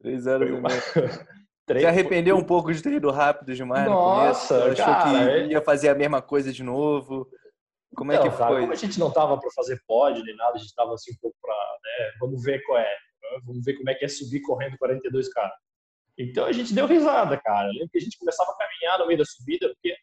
3 0.00 0.26
horas 0.26 0.48
e 0.48 0.52
meia. 0.52 1.42
Três... 1.64 1.82
Se 1.82 1.86
arrependeu 1.86 2.36
um 2.36 2.44
pouco 2.44 2.72
de 2.72 2.82
ter 2.82 2.92
ido 2.94 3.10
rápido 3.10 3.54
demais 3.54 3.86
Nossa, 3.86 4.54
no 4.54 4.62
começo? 4.62 4.82
Achou 4.82 4.94
cara, 4.94 5.10
que 5.10 5.30
é 5.30 5.46
ia 5.46 5.62
fazer 5.62 5.88
a 5.90 5.94
mesma 5.94 6.20
coisa 6.20 6.52
de 6.52 6.62
novo? 6.62 7.28
Como 7.94 8.12
é 8.12 8.18
que 8.18 8.30
foi? 8.30 8.38
Cara, 8.38 8.60
como 8.60 8.72
a 8.72 8.76
gente 8.76 8.98
não 8.98 9.10
tava 9.10 9.38
para 9.38 9.50
fazer 9.50 9.82
pod 9.86 10.22
nem 10.22 10.36
nada, 10.36 10.54
a 10.54 10.58
gente 10.58 10.74
tava 10.74 10.94
assim 10.94 11.12
um 11.12 11.16
pouco 11.20 11.36
para, 11.40 11.54
né, 11.54 12.12
vamos 12.20 12.42
ver 12.42 12.62
qual 12.64 12.78
é, 12.78 12.90
né, 12.90 13.40
vamos 13.44 13.64
ver 13.64 13.74
como 13.74 13.90
é 13.90 13.94
que 13.94 14.04
é 14.04 14.08
subir 14.08 14.40
correndo 14.40 14.76
42k. 14.78 15.50
Então 16.18 16.44
a 16.44 16.52
gente 16.52 16.74
deu 16.74 16.86
risada, 16.86 17.38
cara. 17.38 17.68
Eu 17.68 17.72
lembro 17.72 17.90
que 17.90 17.98
a 17.98 18.00
gente 18.00 18.18
começava 18.18 18.50
a 18.50 18.56
caminhar 18.56 18.98
no 18.98 19.06
meio 19.06 19.18
da 19.18 19.24
subida, 19.24 19.68
porque 19.68 19.96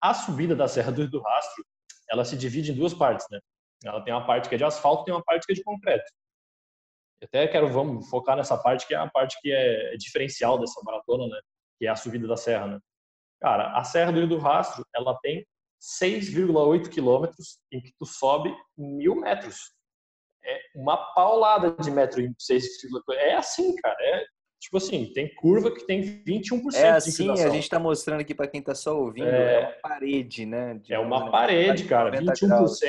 a 0.00 0.14
subida 0.14 0.54
da 0.54 0.68
Serra 0.68 0.92
do, 0.92 1.08
do 1.08 1.20
Rastro, 1.20 1.64
ela 2.10 2.24
se 2.24 2.36
divide 2.36 2.72
em 2.72 2.74
duas 2.74 2.94
partes, 2.94 3.26
né? 3.30 3.40
Ela 3.84 4.00
tem 4.02 4.12
uma 4.12 4.26
parte 4.26 4.48
que 4.48 4.54
é 4.54 4.58
de 4.58 4.64
asfalto, 4.64 5.04
tem 5.04 5.14
uma 5.14 5.22
parte 5.22 5.46
que 5.46 5.52
é 5.52 5.56
de 5.56 5.62
concreto. 5.62 6.10
Eu 7.20 7.26
até 7.26 7.48
quero 7.48 7.68
vamos 7.68 8.08
focar 8.08 8.36
nessa 8.36 8.56
parte 8.56 8.86
que 8.86 8.94
é 8.94 8.98
a 8.98 9.08
parte 9.08 9.36
que 9.40 9.50
é 9.50 9.96
diferencial 9.96 10.58
dessa 10.58 10.80
maratona, 10.84 11.26
né? 11.26 11.40
Que 11.78 11.86
é 11.86 11.90
a 11.90 11.96
subida 11.96 12.26
da 12.26 12.36
serra, 12.36 12.66
né? 12.66 12.78
Cara, 13.40 13.76
a 13.76 13.84
Serra 13.84 14.12
do 14.12 14.18
Rio 14.18 14.28
do 14.28 14.38
Rastro, 14.38 14.84
ela 14.94 15.16
tem 15.22 15.46
6,8 16.00 16.88
quilômetros 16.88 17.60
em 17.72 17.80
que 17.80 17.92
tu 17.98 18.04
sobe 18.04 18.54
mil 18.76 19.14
metros. 19.14 19.72
É 20.44 20.58
uma 20.74 20.96
paulada 21.14 21.70
de 21.82 21.90
metro 21.90 22.20
em 22.20 22.34
6, 22.38 22.64
é 23.12 23.34
assim, 23.34 23.74
cara. 23.76 23.96
É 24.00 24.24
tipo 24.60 24.78
assim, 24.78 25.12
tem 25.12 25.32
curva 25.34 25.70
que 25.70 25.86
tem 25.86 26.22
21% 26.24 26.74
é 26.74 26.90
assim, 26.90 27.30
a 27.30 27.48
gente 27.50 27.64
está 27.64 27.78
mostrando 27.78 28.20
aqui 28.20 28.34
para 28.34 28.48
quem 28.48 28.60
está 28.60 28.74
só 28.74 28.98
ouvindo, 28.98 29.28
é, 29.28 29.54
é, 29.54 29.60
uma 29.60 29.72
parede, 29.82 30.46
né? 30.46 30.80
é 30.88 30.98
uma 30.98 31.30
parede, 31.30 31.84
cara. 31.84 32.10
21%. 32.10 32.48
Graus. 32.48 32.80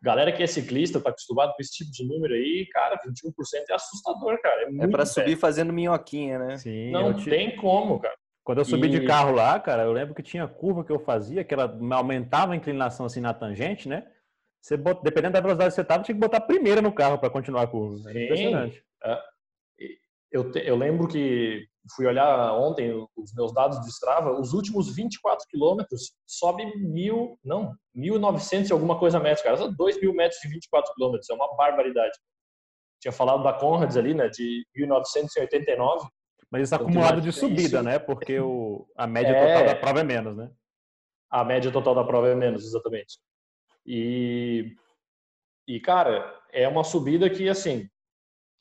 Galera 0.00 0.30
que 0.30 0.42
é 0.42 0.46
ciclista, 0.46 1.00
tá 1.00 1.10
acostumado 1.10 1.52
com 1.54 1.60
esse 1.60 1.72
tipo 1.72 1.90
de 1.90 2.06
número 2.06 2.32
aí, 2.32 2.68
cara, 2.70 2.96
21% 3.04 3.32
é 3.68 3.74
assustador, 3.74 4.40
cara. 4.40 4.68
É, 4.70 4.84
é 4.84 4.86
para 4.86 5.04
subir 5.04 5.36
fazendo 5.36 5.72
minhoquinha, 5.72 6.38
né? 6.38 6.58
Sim. 6.58 6.92
Não 6.92 7.12
tem 7.14 7.56
como, 7.56 7.98
cara. 7.98 8.16
Quando 8.48 8.60
eu 8.60 8.64
subi 8.64 8.86
e... 8.86 8.90
de 8.90 9.06
carro 9.06 9.32
lá, 9.32 9.60
cara, 9.60 9.82
eu 9.82 9.92
lembro 9.92 10.14
que 10.14 10.22
tinha 10.22 10.48
curva 10.48 10.82
que 10.82 10.90
eu 10.90 10.98
fazia, 10.98 11.44
que 11.44 11.52
ela 11.52 11.78
aumentava 11.90 12.54
a 12.54 12.56
inclinação 12.56 13.04
assim 13.04 13.20
na 13.20 13.34
tangente, 13.34 13.86
né? 13.86 14.10
Você 14.58 14.74
dependendo 14.74 15.34
da 15.34 15.40
velocidade 15.42 15.68
que 15.68 15.74
você 15.74 15.84
tava, 15.84 16.02
tinha 16.02 16.14
que 16.14 16.20
botar 16.20 16.38
a 16.38 16.40
primeira 16.40 16.80
no 16.80 16.90
carro 16.90 17.18
para 17.18 17.28
continuar 17.28 17.64
a 17.64 17.66
curva. 17.66 17.98
Sim. 17.98 18.24
impressionante. 18.24 18.82
É. 19.04 19.18
Eu, 20.32 20.50
te... 20.50 20.66
eu 20.66 20.76
lembro 20.76 21.06
que 21.06 21.66
fui 21.94 22.06
olhar 22.06 22.54
ontem 22.54 22.90
os 23.14 23.34
meus 23.34 23.52
dados 23.52 23.82
de 23.82 23.88
Strava, 23.88 24.40
os 24.40 24.54
últimos 24.54 24.96
24 24.96 25.46
quilômetros 25.50 26.14
sobe 26.26 26.64
mil, 26.78 27.38
não, 27.44 27.74
1.900 27.94 28.70
e 28.70 28.72
alguma 28.72 28.98
coisa 28.98 29.20
metros, 29.20 29.42
cara. 29.42 29.70
2 29.70 30.00
mil 30.00 30.14
metros 30.14 30.40
de 30.40 30.48
24 30.48 30.94
quilômetros, 30.94 31.28
é 31.28 31.34
uma 31.34 31.54
barbaridade. 31.54 32.16
Tinha 32.98 33.12
falado 33.12 33.42
da 33.42 33.52
Conrads 33.52 33.98
ali, 33.98 34.14
né, 34.14 34.30
de 34.30 34.66
1989. 34.74 36.08
Mas 36.50 36.62
isso 36.62 36.74
é 36.74 36.76
acumulado 36.76 37.20
de 37.20 37.32
subida, 37.32 37.82
né? 37.82 37.98
Porque 37.98 38.38
o, 38.40 38.86
a 38.96 39.06
média 39.06 39.32
é... 39.32 39.46
total 39.46 39.66
da 39.66 39.80
prova 39.80 40.00
é 40.00 40.04
menos, 40.04 40.36
né? 40.36 40.50
A 41.30 41.44
média 41.44 41.70
total 41.70 41.94
da 41.94 42.04
prova 42.04 42.28
é 42.28 42.34
menos, 42.34 42.64
exatamente. 42.64 43.18
E, 43.84 44.74
e 45.66 45.78
cara, 45.80 46.34
é 46.50 46.66
uma 46.66 46.84
subida 46.84 47.28
que, 47.28 47.48
assim, 47.48 47.88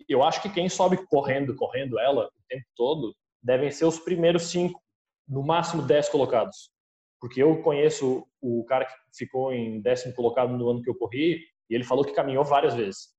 eu 0.07 0.21
acho 0.21 0.41
que 0.41 0.49
quem 0.49 0.67
sobe 0.67 0.97
correndo, 1.07 1.55
correndo 1.55 1.97
ela 1.97 2.25
o 2.25 2.41
tempo 2.49 2.65
todo, 2.75 3.15
devem 3.41 3.71
ser 3.71 3.85
os 3.85 3.99
primeiros 3.99 4.43
cinco, 4.43 4.81
no 5.27 5.43
máximo 5.43 5.81
dez 5.81 6.09
colocados. 6.09 6.69
Porque 7.19 7.41
eu 7.41 7.61
conheço 7.61 8.27
o 8.41 8.65
cara 8.65 8.85
que 8.85 8.93
ficou 9.15 9.53
em 9.53 9.81
décimo 9.81 10.13
colocado 10.13 10.51
no 10.51 10.69
ano 10.69 10.81
que 10.81 10.89
eu 10.89 10.95
corri, 10.95 11.41
e 11.69 11.75
ele 11.75 11.83
falou 11.83 12.03
que 12.03 12.13
caminhou 12.13 12.43
várias 12.43 12.75
vezes. 12.75 13.15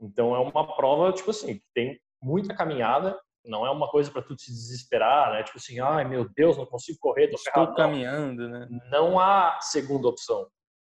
Então 0.00 0.34
é 0.34 0.38
uma 0.38 0.76
prova, 0.76 1.12
tipo 1.12 1.30
assim, 1.30 1.58
que 1.58 1.64
tem 1.74 2.00
muita 2.22 2.54
caminhada 2.54 3.18
não 3.46 3.66
é 3.66 3.70
uma 3.70 3.88
coisa 3.88 4.10
para 4.10 4.22
tu 4.22 4.34
te 4.36 4.50
desesperar, 4.50 5.32
né? 5.32 5.42
Tipo 5.42 5.58
assim, 5.58 5.80
ai 5.80 6.04
meu 6.04 6.28
Deus, 6.34 6.56
não 6.56 6.66
consigo 6.66 6.98
correr, 7.00 7.28
tô 7.28 7.36
Estou 7.36 7.52
ferrado. 7.52 7.74
caminhando, 7.74 8.48
né? 8.48 8.68
Não 8.90 9.18
há 9.18 9.58
segunda 9.60 10.08
opção. 10.08 10.46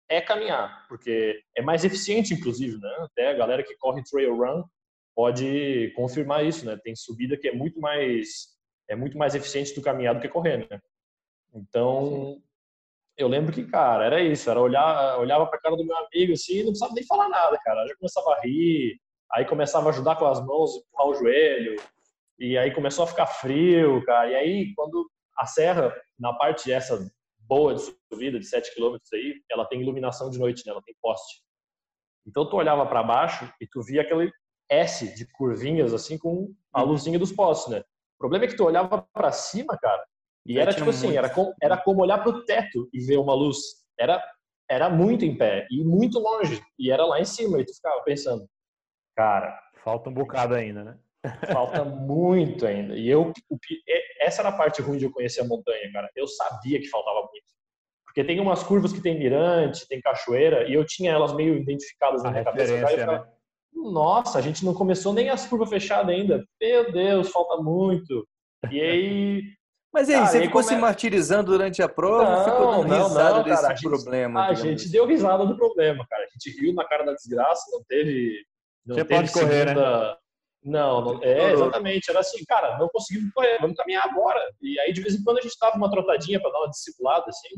É 0.10 0.22
caminhar, 0.22 0.86
porque 0.88 1.42
é 1.56 1.62
mais 1.62 1.84
eficiente, 1.84 2.34
inclusive, 2.34 2.78
né? 2.80 2.96
Até 3.00 3.30
a 3.30 3.34
galera 3.34 3.64
que 3.64 3.76
corre 3.78 4.04
trail 4.04 4.36
run 4.38 4.64
pode 5.16 5.92
confirmar 5.96 6.46
isso, 6.46 6.66
né? 6.66 6.78
Tem 6.84 6.96
subida 6.96 7.38
que 7.38 7.48
é 7.48 7.54
muito 7.54 7.80
mais 7.80 8.54
é 8.90 8.96
muito 8.96 9.18
mais 9.18 9.34
eficiente 9.34 9.74
do 9.74 9.82
caminhar 9.82 10.14
do 10.14 10.22
que 10.22 10.28
correr, 10.28 10.68
né? 10.70 10.80
Então, 11.54 12.42
eu 13.18 13.28
lembro 13.28 13.54
que, 13.54 13.66
cara, 13.66 14.06
era 14.06 14.22
isso, 14.22 14.50
era 14.50 14.60
olhar, 14.60 15.18
olhava 15.20 15.46
para 15.46 15.60
cara 15.60 15.76
do 15.76 15.86
meu 15.86 15.96
amigo 15.98 16.34
assim, 16.34 16.60
não 16.60 16.70
precisava 16.70 16.94
nem 16.94 17.06
falar 17.06 17.30
nada, 17.30 17.58
cara. 17.64 17.88
já 17.88 17.96
começava 17.96 18.34
a 18.34 18.42
rir, 18.42 19.00
aí 19.32 19.46
começava 19.46 19.88
a 19.88 19.90
ajudar 19.90 20.16
com 20.16 20.26
as 20.26 20.44
mãos, 20.44 20.76
empurrar 20.78 21.08
o 21.08 21.16
joelho, 21.16 21.76
e 22.44 22.58
aí 22.58 22.74
começou 22.74 23.06
a 23.06 23.08
ficar 23.08 23.26
frio, 23.26 24.04
cara. 24.04 24.30
E 24.30 24.36
aí, 24.36 24.74
quando 24.76 25.10
a 25.38 25.46
serra, 25.46 25.96
na 26.20 26.34
parte 26.34 26.74
essa 26.74 27.10
boa 27.40 27.74
de 27.74 27.82
subida, 28.12 28.38
de 28.38 28.46
7 28.46 28.76
km 28.76 28.98
aí, 29.14 29.42
ela 29.50 29.66
tem 29.66 29.82
iluminação 29.82 30.30
de 30.30 30.38
noite, 30.38 30.62
né? 30.66 30.74
Ela 30.74 30.82
tem 30.82 30.94
poste. 31.02 31.42
Então, 32.28 32.46
tu 32.50 32.58
olhava 32.58 32.86
para 32.86 33.02
baixo 33.02 33.50
e 33.62 33.66
tu 33.66 33.82
via 33.82 34.02
aquele 34.02 34.30
S 34.70 35.16
de 35.16 35.26
curvinhas, 35.32 35.94
assim, 35.94 36.18
com 36.18 36.54
a 36.74 36.84
uhum. 36.84 36.90
luzinha 36.90 37.18
dos 37.18 37.32
postes, 37.32 37.72
né? 37.72 37.80
O 37.80 38.20
problema 38.20 38.44
é 38.44 38.48
que 38.50 38.58
tu 38.58 38.66
olhava 38.66 39.02
para 39.14 39.32
cima, 39.32 39.78
cara, 39.78 40.06
e 40.46 40.60
era 40.60 40.74
tipo 40.74 40.90
assim, 40.90 41.16
era, 41.16 41.30
com, 41.30 41.54
era 41.62 41.78
como 41.78 42.02
olhar 42.02 42.22
pro 42.22 42.44
teto 42.44 42.90
e 42.94 43.00
ver 43.06 43.20
uma 43.20 43.34
luz. 43.34 43.58
Era, 43.98 44.22
era 44.70 44.90
muito 44.90 45.24
em 45.24 45.38
pé 45.38 45.66
e 45.72 45.82
muito 45.82 46.20
longe. 46.20 46.62
E 46.78 46.92
era 46.92 47.06
lá 47.06 47.22
em 47.22 47.26
cima. 47.26 47.62
E 47.62 47.66
tu 47.66 47.74
ficava 47.74 48.04
pensando, 48.04 48.46
cara... 49.16 49.58
Falta 49.82 50.10
um 50.10 50.14
bocado 50.14 50.56
ainda, 50.56 50.84
né? 50.84 51.00
Falta 51.52 51.86
muito 51.86 52.66
ainda. 52.66 52.96
E 52.96 53.10
eu, 53.10 53.32
essa 54.20 54.42
era 54.42 54.50
a 54.50 54.58
parte 54.58 54.82
ruim 54.82 54.98
de 54.98 55.06
eu 55.06 55.12
conhecer 55.12 55.42
a 55.42 55.46
montanha, 55.46 55.92
cara. 55.92 56.10
Eu 56.16 56.28
sabia 56.28 56.80
que 56.80 56.90
faltava 56.90 57.22
muito. 57.22 57.54
Porque 58.06 58.24
tem 58.24 58.40
umas 58.40 58.62
curvas 58.62 58.94
que 58.94 59.02
tem 59.02 59.18
mirante, 59.18 59.88
tem 59.88 60.02
cachoeira, 60.02 60.70
e 60.70 60.74
eu 60.74 60.86
tinha 60.86 61.12
elas 61.12 61.34
meio 61.34 61.56
identificadas 61.56 62.22
na 62.22 62.30
a 62.30 62.32
minha 62.32 62.44
cabeça. 62.44 62.80
Cara, 62.80 62.88
ficava, 62.88 63.18
né? 63.26 63.32
Nossa, 63.74 64.38
a 64.38 64.42
gente 64.42 64.64
não 64.64 64.74
começou 64.74 65.14
nem 65.14 65.30
as 65.30 65.48
curvas 65.48 65.70
fechadas 65.70 66.10
ainda. 66.14 66.46
Meu 66.62 66.92
Deus, 66.92 67.30
falta 67.30 67.62
muito. 67.62 68.28
E 68.70 68.80
aí. 68.80 69.44
Mas 69.92 70.10
aí, 70.10 70.16
cara, 70.16 70.28
você 70.28 70.42
ficou 70.42 70.62
come... 70.62 70.76
se 70.76 70.76
martirizando 70.80 71.52
durante 71.52 71.82
a 71.82 71.90
prova 71.90 72.24
não, 72.24 72.46
ficou 72.46 72.68
dando 72.68 72.88
não, 72.88 73.08
risada 73.08 73.38
não, 73.38 73.44
desse 73.44 73.68
gente, 73.68 73.82
problema? 73.82 74.46
A 74.48 74.54
gente, 74.54 74.90
deu 74.90 75.06
risada 75.06 75.46
do 75.46 75.56
problema, 75.56 76.06
cara. 76.08 76.24
A 76.24 76.28
gente 76.28 76.60
riu 76.60 76.74
na 76.74 76.86
cara 76.86 77.04
da 77.04 77.14
desgraça, 77.14 77.64
não 77.72 77.84
teve. 77.84 78.44
Não 78.86 78.96
você 78.96 79.06
teve 79.06 79.16
pode 79.16 79.32
correr, 79.32 79.70
segunda... 79.70 80.10
né? 80.10 80.18
Não, 80.64 81.02
não, 81.02 81.24
é 81.24 81.52
exatamente. 81.52 82.10
Era 82.10 82.20
assim, 82.20 82.44
cara, 82.46 82.78
não 82.78 82.88
conseguimos 82.88 83.32
correr, 83.34 83.58
vamos 83.60 83.76
caminhar 83.76 84.06
agora. 84.06 84.40
E 84.62 84.80
aí, 84.80 84.94
de 84.94 85.02
vez 85.02 85.16
em 85.16 85.24
quando, 85.24 85.40
a 85.40 85.42
gente 85.42 85.58
dava 85.60 85.76
uma 85.76 85.92
trotadinha 85.92 86.40
para 86.42 86.52
dar 86.52 86.60
uma 86.60 86.70
discipulada, 86.70 87.26
assim. 87.28 87.50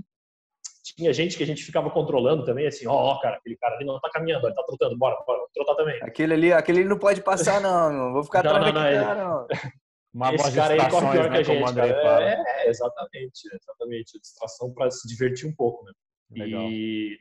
Tinha 0.95 1.11
gente 1.13 1.35
que 1.35 1.43
a 1.43 1.47
gente 1.47 1.63
ficava 1.63 1.89
controlando 1.89 2.45
também, 2.45 2.67
assim, 2.67 2.87
ó, 2.87 3.13
oh, 3.13 3.19
cara, 3.19 3.37
aquele 3.37 3.57
cara 3.57 3.75
ali 3.75 3.85
não 3.85 3.99
tá 3.99 4.09
caminhando, 4.11 4.47
ele 4.47 4.53
tá 4.53 4.63
trotando, 4.63 4.97
bora, 4.97 5.15
bora, 5.25 5.39
vamos 5.39 5.51
trotar 5.53 5.75
também. 5.75 5.99
Aquele 6.01 6.33
ali, 6.33 6.53
aquele 6.53 6.79
ali 6.81 6.89
não 6.89 6.99
pode 6.99 7.21
passar, 7.21 7.59
não, 7.59 7.91
não. 7.91 8.13
vou 8.13 8.23
ficar 8.23 8.39
atrás 8.39 8.73
não, 8.73 8.81
não, 8.81 8.91
não, 8.91 9.05
cara, 9.05 9.23
não. 9.23 9.47
Uma 10.15 10.33
Esse 10.33 10.55
cara 10.55 10.73
aí 10.73 10.89
corre 10.89 11.11
pior 11.11 11.29
né, 11.29 11.43
que 11.43 11.51
a 11.51 11.55
gente, 11.55 11.73
cara. 11.73 12.23
É, 12.23 12.69
exatamente, 12.69 13.49
exatamente. 13.53 14.19
Distração 14.21 14.73
para 14.73 14.89
se 14.89 15.05
divertir 15.09 15.45
um 15.45 15.53
pouco, 15.53 15.83
né? 15.83 15.91
Legal. 16.31 16.61
E 16.71 17.17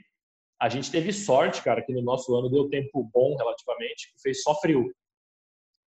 a 0.60 0.68
gente 0.68 0.92
teve 0.92 1.12
sorte, 1.12 1.60
cara, 1.60 1.82
que 1.82 1.92
no 1.92 2.00
nosso 2.00 2.32
ano 2.36 2.48
deu 2.48 2.68
tempo 2.68 3.10
bom 3.12 3.34
relativamente, 3.36 4.12
que 4.12 4.22
fez 4.22 4.42
só 4.42 4.54
frio 4.60 4.92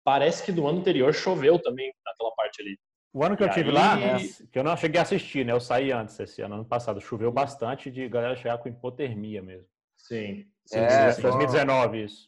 parece 0.08 0.42
que 0.42 0.50
no 0.50 0.66
ano 0.66 0.78
anterior 0.78 1.12
choveu 1.12 1.58
também 1.58 1.92
naquela 2.02 2.34
parte 2.34 2.62
ali. 2.62 2.78
O 3.12 3.22
ano 3.22 3.36
que 3.36 3.42
e 3.42 3.46
eu 3.46 3.50
tive 3.50 3.68
aí... 3.68 3.74
lá, 3.74 3.94
né, 3.94 4.16
que 4.50 4.58
eu 4.58 4.64
não 4.64 4.74
cheguei 4.74 4.98
a 4.98 5.02
assistir, 5.02 5.44
né? 5.44 5.52
Eu 5.52 5.60
saí 5.60 5.92
antes 5.92 6.18
esse 6.18 6.40
ano, 6.40 6.54
ano 6.54 6.64
passado. 6.64 6.98
Choveu 6.98 7.30
bastante 7.30 7.90
de 7.90 8.08
galera 8.08 8.34
chegar 8.34 8.56
com 8.56 8.70
hipotermia 8.70 9.42
mesmo. 9.42 9.66
Sim. 9.94 10.46
sim 10.64 10.78
é, 10.78 11.12
sim, 11.12 11.20
2019 11.20 12.04
isso. 12.04 12.26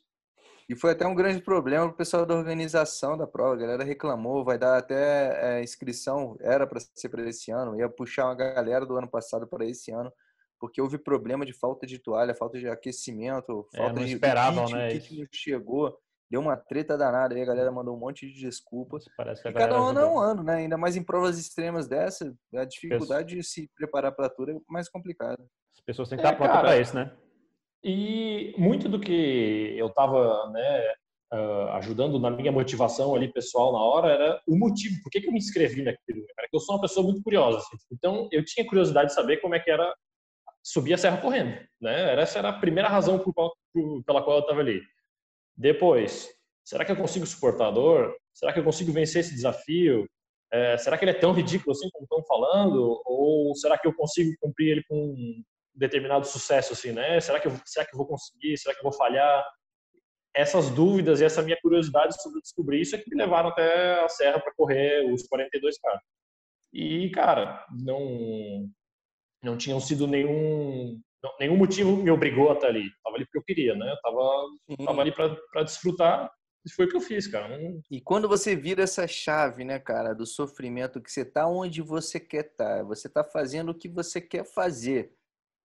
E 0.68 0.76
foi 0.76 0.92
até 0.92 1.06
um 1.06 1.14
grande 1.14 1.40
problema 1.40 1.86
para 1.86 1.94
o 1.94 1.96
pessoal 1.96 2.26
da 2.26 2.34
organização 2.34 3.16
da 3.16 3.26
prova. 3.26 3.54
A 3.54 3.58
galera 3.58 3.82
reclamou, 3.82 4.44
vai 4.44 4.58
dar 4.58 4.76
até 4.76 5.60
é, 5.60 5.62
inscrição, 5.62 6.36
era 6.38 6.66
para 6.66 6.80
ser 6.80 7.08
para 7.08 7.26
esse 7.26 7.50
ano, 7.50 7.80
ia 7.80 7.88
puxar 7.88 8.26
uma 8.26 8.34
galera 8.34 8.84
do 8.84 8.94
ano 8.94 9.08
passado 9.08 9.46
para 9.46 9.64
esse 9.64 9.90
ano, 9.90 10.12
porque 10.58 10.82
houve 10.82 10.98
problema 10.98 11.46
de 11.46 11.54
falta 11.54 11.86
de 11.86 11.98
toalha, 11.98 12.34
falta 12.34 12.58
de 12.58 12.68
aquecimento, 12.68 13.66
é, 13.72 13.78
falta 13.78 14.02
é, 14.02 14.04
de 14.04 14.12
esperavam, 14.12 14.66
kit, 14.66 14.76
né? 14.76 14.88
O 14.88 14.90
kit 14.90 15.18
não 15.18 15.26
chegou, 15.32 15.98
deu 16.30 16.40
uma 16.40 16.56
treta 16.56 16.96
danada 16.96 17.34
aí, 17.34 17.42
a 17.42 17.46
galera 17.46 17.72
mandou 17.72 17.96
um 17.96 17.98
monte 17.98 18.26
de 18.26 18.40
desculpas. 18.40 19.04
Parece 19.16 19.42
que 19.42 19.48
e 19.48 19.52
cada 19.52 19.76
ano 19.76 19.98
é 19.98 20.06
um 20.06 20.18
ano, 20.18 20.42
né? 20.42 20.54
Ainda 20.56 20.78
mais 20.78 20.96
em 20.96 21.02
provas 21.02 21.38
extremas 21.38 21.88
dessa, 21.88 22.32
a 22.54 22.64
dificuldade 22.64 23.34
de 23.34 23.42
se 23.42 23.68
preparar 23.74 24.12
para 24.12 24.28
tudo 24.28 24.52
é 24.52 24.54
mais 24.68 24.88
complicada. 24.88 25.42
As 25.74 25.80
pessoas 25.80 26.08
têm 26.08 26.18
que 26.18 26.24
estar 26.24 26.34
é, 26.34 26.36
prontas 26.36 26.60
para 26.60 26.78
isso, 26.78 26.94
né? 26.94 27.12
E 27.82 28.54
muito 28.56 28.88
do 28.88 29.00
que 29.00 29.74
eu 29.76 29.88
estava 29.88 30.50
né, 30.50 30.92
uh, 31.32 31.68
ajudando 31.78 32.20
na 32.20 32.30
minha 32.30 32.52
motivação 32.52 33.14
ali 33.14 33.32
pessoal 33.32 33.72
na 33.72 33.78
hora 33.78 34.12
era 34.12 34.42
o 34.46 34.56
motivo, 34.56 35.02
por 35.02 35.10
que, 35.10 35.20
que 35.20 35.28
eu 35.28 35.32
me 35.32 35.38
inscrevi 35.38 35.82
naquilo. 35.82 36.24
Cara, 36.36 36.48
que 36.48 36.56
eu 36.56 36.60
sou 36.60 36.76
uma 36.76 36.82
pessoa 36.82 37.04
muito 37.04 37.22
curiosa. 37.22 37.58
Assim. 37.58 37.76
Então, 37.90 38.28
eu 38.30 38.44
tinha 38.44 38.66
curiosidade 38.66 39.08
de 39.08 39.14
saber 39.14 39.38
como 39.38 39.54
é 39.54 39.60
que 39.60 39.70
era 39.70 39.92
subir 40.62 40.94
a 40.94 40.98
serra 40.98 41.16
correndo. 41.16 41.58
Né? 41.80 42.20
Essa 42.20 42.38
era 42.38 42.50
a 42.50 42.58
primeira 42.58 42.88
razão 42.88 43.18
por 43.18 43.32
qual, 43.32 43.52
por, 43.72 44.04
pela 44.04 44.22
qual 44.22 44.36
eu 44.36 44.42
estava 44.42 44.60
ali. 44.60 44.80
Depois, 45.60 46.26
será 46.64 46.86
que 46.86 46.90
eu 46.90 46.96
consigo 46.96 47.26
suportar 47.26 47.68
a 47.68 47.70
dor? 47.70 48.16
Será 48.32 48.50
que 48.50 48.58
eu 48.58 48.64
consigo 48.64 48.90
vencer 48.92 49.20
esse 49.20 49.34
desafio? 49.34 50.08
É, 50.50 50.78
será 50.78 50.96
que 50.96 51.04
ele 51.04 51.10
é 51.10 51.20
tão 51.20 51.32
ridículo 51.32 51.72
assim 51.72 51.90
como 51.90 52.04
estão 52.04 52.24
falando? 52.24 52.98
Ou 53.04 53.54
será 53.54 53.76
que 53.76 53.86
eu 53.86 53.94
consigo 53.94 54.34
cumprir 54.40 54.70
ele 54.70 54.84
com 54.88 55.14
determinado 55.74 56.26
sucesso, 56.26 56.72
assim, 56.72 56.92
né? 56.92 57.20
Será 57.20 57.38
que, 57.38 57.46
eu, 57.46 57.52
será 57.66 57.84
que 57.84 57.94
eu 57.94 57.98
vou 57.98 58.06
conseguir? 58.06 58.56
Será 58.56 58.74
que 58.74 58.80
eu 58.80 58.90
vou 58.90 58.92
falhar? 58.92 59.44
Essas 60.34 60.70
dúvidas 60.70 61.20
e 61.20 61.24
essa 61.24 61.42
minha 61.42 61.58
curiosidade 61.60 62.20
sobre 62.22 62.40
descobrir 62.40 62.80
isso 62.80 62.96
é 62.96 62.98
que 62.98 63.10
me 63.10 63.20
levaram 63.20 63.50
até 63.50 64.02
a 64.02 64.08
serra 64.08 64.40
para 64.40 64.54
correr 64.54 65.12
os 65.12 65.28
42K. 65.28 66.00
E, 66.72 67.10
cara, 67.10 67.66
não, 67.84 68.66
não 69.42 69.58
tinham 69.58 69.78
sido 69.78 70.06
nenhum, 70.06 70.98
não, 71.22 71.30
nenhum 71.38 71.56
motivo 71.56 71.96
me 71.96 72.10
obrigou 72.10 72.50
a 72.50 72.54
estar 72.54 72.68
ali. 72.68 72.90
Tava 73.04 73.16
ali 73.16 73.24
porque 73.26 73.38
eu 73.38 73.44
queria, 73.44 73.74
né? 73.74 73.92
Eu 73.92 74.00
tava, 74.00 74.86
tava 74.86 75.00
ali 75.02 75.12
para 75.12 75.62
desfrutar 75.62 76.30
e 76.64 76.70
foi 76.70 76.84
o 76.84 76.88
que 76.88 76.96
eu 76.96 77.00
fiz, 77.00 77.26
cara. 77.26 77.58
Não... 77.58 77.80
E 77.90 78.00
quando 78.00 78.28
você 78.28 78.54
vira 78.54 78.82
essa 78.82 79.06
chave, 79.06 79.64
né, 79.64 79.78
cara, 79.78 80.14
do 80.14 80.26
sofrimento, 80.26 81.00
que 81.00 81.10
você 81.10 81.24
tá 81.24 81.46
onde 81.46 81.80
você 81.80 82.20
quer 82.20 82.46
estar, 82.46 82.78
tá, 82.78 82.82
você 82.82 83.08
tá 83.08 83.24
fazendo 83.24 83.70
o 83.70 83.74
que 83.74 83.88
você 83.88 84.20
quer 84.20 84.44
fazer 84.44 85.12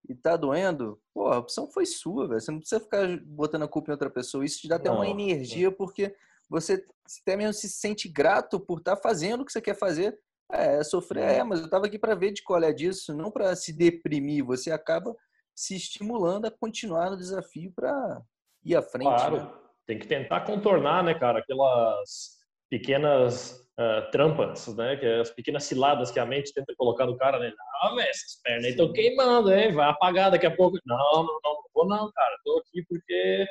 e 0.08 0.14
tá 0.14 0.36
doendo, 0.36 1.00
pô, 1.12 1.28
a 1.28 1.38
opção 1.38 1.68
foi 1.68 1.84
sua, 1.84 2.28
velho. 2.28 2.40
Você 2.40 2.50
não 2.50 2.60
precisa 2.60 2.80
ficar 2.80 3.06
botando 3.24 3.64
a 3.64 3.68
culpa 3.68 3.90
em 3.90 3.92
outra 3.92 4.08
pessoa. 4.08 4.44
Isso 4.44 4.60
te 4.60 4.68
dá 4.68 4.76
até 4.76 4.88
não, 4.88 4.96
uma 4.96 5.08
energia, 5.08 5.70
porque 5.70 6.14
você 6.48 6.84
até 7.20 7.36
mesmo 7.36 7.54
se 7.54 7.68
sente 7.68 8.08
grato 8.08 8.58
por 8.60 8.78
estar 8.78 8.96
tá 8.96 9.02
fazendo 9.02 9.40
o 9.40 9.44
que 9.44 9.52
você 9.52 9.60
quer 9.60 9.76
fazer. 9.76 10.18
É, 10.48 10.82
sofrer, 10.84 11.24
é, 11.24 11.42
mas 11.42 11.60
eu 11.60 11.68
tava 11.68 11.86
aqui 11.86 11.98
para 11.98 12.14
ver 12.14 12.32
de 12.32 12.40
qual 12.40 12.62
é 12.62 12.72
disso, 12.72 13.12
não 13.12 13.32
para 13.32 13.56
se 13.56 13.72
deprimir. 13.72 14.44
Você 14.44 14.70
acaba 14.70 15.14
se 15.56 15.74
estimulando 15.74 16.46
a 16.46 16.50
continuar 16.50 17.10
no 17.10 17.16
desafio 17.16 17.72
para 17.74 18.20
ir 18.62 18.76
à 18.76 18.82
frente. 18.82 19.08
Claro, 19.08 19.36
né? 19.38 19.52
tem 19.86 19.98
que 19.98 20.06
tentar 20.06 20.42
contornar, 20.42 21.02
né, 21.02 21.14
cara, 21.14 21.38
aquelas 21.38 22.36
pequenas 22.68 23.52
uh, 23.78 24.10
trampas, 24.10 24.66
né? 24.76 24.96
Que 24.96 25.06
é 25.06 25.20
as 25.20 25.30
pequenas 25.30 25.64
ciladas 25.64 26.10
que 26.10 26.18
a 26.18 26.26
mente 26.26 26.52
tenta 26.52 26.74
colocar 26.76 27.06
no 27.06 27.16
cara, 27.16 27.38
né? 27.38 27.52
Não, 27.82 27.94
velho, 27.94 28.08
essas 28.08 28.40
pernas 28.42 28.70
estão 28.70 28.92
queimando, 28.92 29.52
hein? 29.52 29.72
Vai 29.72 29.88
apagar 29.88 30.30
daqui 30.30 30.46
a 30.46 30.54
pouco. 30.54 30.78
Não, 30.84 30.96
não, 30.96 31.40
não, 31.42 31.54
não 31.54 31.64
vou 31.72 31.86
não, 31.86 32.10
cara. 32.12 32.36
Tô 32.44 32.58
aqui 32.58 32.84
porque 32.88 33.46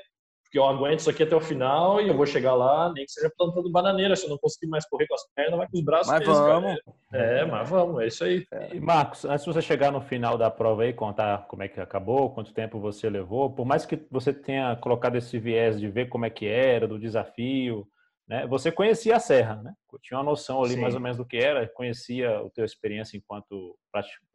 porque 0.56 0.60
eu 0.60 0.66
aguento 0.66 1.00
isso 1.00 1.10
aqui 1.10 1.24
até 1.24 1.36
o 1.36 1.42
final 1.42 2.00
e 2.00 2.08
eu 2.08 2.16
vou 2.16 2.26
chegar 2.26 2.54
lá, 2.54 2.92
nem 2.94 3.04
que 3.04 3.12
seja 3.12 3.30
plantando 3.38 3.70
bananeira. 3.70 4.16
Se 4.16 4.26
eu 4.26 4.30
não 4.30 4.38
conseguir 4.38 4.68
mais 4.68 4.88
correr 4.88 5.06
com 5.06 5.16
as 5.16 5.28
pernas, 5.36 5.58
vai 5.58 5.68
com 5.68 5.78
os 5.78 5.84
braços. 5.84 6.08
Mas 6.08 6.20
mesmo, 6.26 6.34
vamos. 6.34 6.80
É, 7.12 7.46
mas 7.46 7.70
vamos, 7.70 8.02
é 8.02 8.08
isso 8.08 8.24
aí. 8.24 8.46
E 8.72 8.80
Marcos, 8.80 9.26
antes 9.26 9.44
de 9.44 9.54
você 9.54 9.62
chegar 9.62 9.92
no 9.92 10.00
final 10.00 10.38
da 10.38 10.50
prova 10.50 10.84
aí, 10.84 10.94
contar 10.94 11.46
como 11.50 11.64
é 11.64 11.68
que 11.68 11.82
acabou, 11.82 12.30
quanto 12.30 12.54
tempo 12.54 12.80
você 12.80 13.10
levou, 13.10 13.50
por 13.50 13.66
mais 13.66 13.86
que 13.86 14.00
você 14.10 14.32
tenha 14.34 14.78
colocado 14.78 15.18
esse 15.18 15.38
viés 15.38 15.78
de 15.78 15.90
ver 15.90 16.08
como 16.08 16.26
é 16.26 16.30
que 16.30 16.48
era, 16.48 16.88
do 16.88 16.98
desafio, 16.98 17.86
né? 18.28 18.48
Você 18.48 18.72
conhecia 18.72 19.16
a 19.16 19.20
Serra, 19.20 19.62
né? 19.62 19.74
Tinha 20.02 20.18
uma 20.18 20.24
noção 20.24 20.64
ali 20.64 20.74
Sim. 20.74 20.82
mais 20.82 20.96
ou 20.96 21.00
menos 21.00 21.18
do 21.18 21.26
que 21.26 21.38
era, 21.38 21.68
conhecia 21.70 22.40
a 22.40 22.50
tua 22.50 22.66
experiência 22.66 23.18
enquanto 23.18 23.78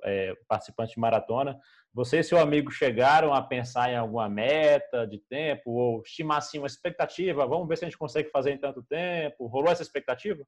é, 0.04 0.32
participante 0.48 0.94
de 0.94 1.00
maratona. 1.00 1.58
Você 1.92 2.20
e 2.20 2.24
seu 2.24 2.38
amigo 2.38 2.70
chegaram 2.70 3.34
a 3.34 3.42
pensar 3.42 3.90
em 3.90 3.96
alguma 3.96 4.28
meta 4.28 5.06
de 5.06 5.18
tempo 5.28 5.70
ou 5.70 6.02
estimar 6.02 6.38
assim 6.38 6.58
uma 6.58 6.68
expectativa? 6.68 7.46
Vamos 7.46 7.68
ver 7.68 7.76
se 7.76 7.84
a 7.84 7.88
gente 7.88 7.98
consegue 7.98 8.30
fazer 8.30 8.52
em 8.52 8.58
tanto 8.58 8.82
tempo. 8.84 9.48
Rolou 9.48 9.72
essa 9.72 9.82
expectativa? 9.82 10.44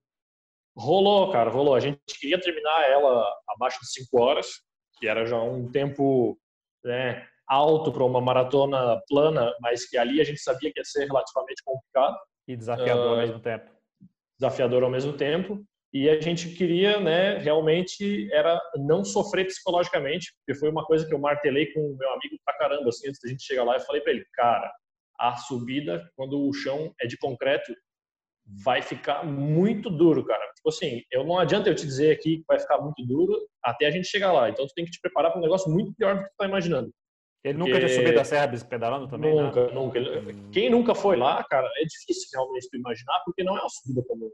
Rolou, 0.77 1.31
cara, 1.33 1.51
rolou. 1.51 1.75
A 1.75 1.81
gente 1.81 2.01
queria 2.21 2.41
terminar 2.41 2.89
ela 2.89 3.29
abaixo 3.49 3.81
de 3.81 3.91
5 3.91 4.21
horas, 4.21 4.47
que 4.99 5.09
era 5.09 5.27
já 5.27 5.41
um 5.43 5.71
tempo 5.71 6.39
né, 6.85 7.27
alto 7.47 7.93
para 7.93 8.05
uma 8.05 8.21
maratona 8.21 9.01
plana, 9.09 9.53
mas 9.61 9.85
que 9.89 9.99
ali 9.99 10.21
a 10.21 10.25
gente 10.25 10.41
sabia 10.41 10.73
que 10.73 10.79
ia 10.79 10.85
ser 10.85 11.07
relativamente 11.07 11.63
complicado. 11.65 12.17
E 12.47 12.57
desafiador 12.57 13.07
uh, 13.07 13.11
ao 13.11 13.17
mesmo 13.19 13.41
tempo. 13.41 13.71
Desafiador 14.39 14.83
ao 14.83 14.91
mesmo 14.91 15.13
tempo. 15.13 15.65
E 15.93 16.09
a 16.09 16.19
gente 16.21 16.49
queria, 16.55 16.99
né, 16.99 17.37
realmente 17.37 18.33
era 18.33 18.59
não 18.77 19.05
sofrer 19.05 19.45
psicologicamente, 19.45 20.33
porque 20.39 20.59
foi 20.59 20.71
uma 20.71 20.87
coisa 20.87 21.07
que 21.07 21.13
eu 21.13 21.19
martelei 21.19 21.71
com 21.73 21.81
o 21.81 21.97
meu 21.99 22.11
amigo 22.13 22.37
pra 22.47 22.57
caramba, 22.57 22.89
assim, 22.89 23.09
antes 23.09 23.21
da 23.23 23.29
gente 23.29 23.43
chegar 23.43 23.63
lá, 23.63 23.77
eu 23.77 23.81
falei 23.81 24.01
para 24.01 24.13
ele, 24.13 24.25
cara, 24.33 24.73
a 25.19 25.37
subida, 25.37 26.11
quando 26.17 26.49
o 26.49 26.53
chão 26.55 26.95
é 26.99 27.07
de 27.07 27.19
concreto, 27.19 27.75
vai 28.65 28.83
ficar 28.83 29.25
muito 29.25 29.91
duro, 29.91 30.25
cara. 30.25 30.45
Tipo 30.55 30.69
assim, 30.71 31.03
eu 31.11 31.25
não 31.25 31.39
adianta 31.39 31.69
eu 31.69 31.75
te 31.75 31.87
dizer 31.87 32.11
aqui 32.11 32.39
que 32.39 32.45
vai 32.49 32.59
ficar 32.59 32.79
muito 32.79 33.05
duro 33.07 33.39
até 33.63 33.87
a 33.87 33.91
gente 33.91 34.09
chegar 34.09 34.33
lá. 34.33 34.49
Então 34.49 34.67
tu 34.67 34.75
tem 34.75 34.85
que 34.85 34.91
te 34.91 35.01
preparar 35.01 35.31
para 35.31 35.39
um 35.39 35.43
negócio 35.43 35.71
muito 35.71 35.95
pior 35.95 36.17
do 36.17 36.25
que 36.25 36.31
tu 36.31 36.37
tá 36.37 36.47
imaginando. 36.47 36.93
Ele 37.45 37.59
nunca 37.59 37.77
tinha 37.77 37.89
subido 37.89 38.21
a 38.21 38.25
serra 38.25 38.49
pedalando 38.69 39.09
também? 39.09 39.35
Nunca, 39.35 39.67
né? 39.67 39.73
nunca. 39.73 40.01
Quem 40.53 40.71
nunca 40.71 40.95
foi 40.95 41.17
lá, 41.17 41.43
cara, 41.45 41.69
é 41.77 41.85
difícil 41.85 42.29
realmente 42.33 42.69
tu 42.71 42.77
imaginar, 42.77 43.21
porque 43.25 43.43
não 43.43 43.57
é 43.57 43.61
uma 43.61 43.69
subida 43.69 44.03
comum 44.07 44.31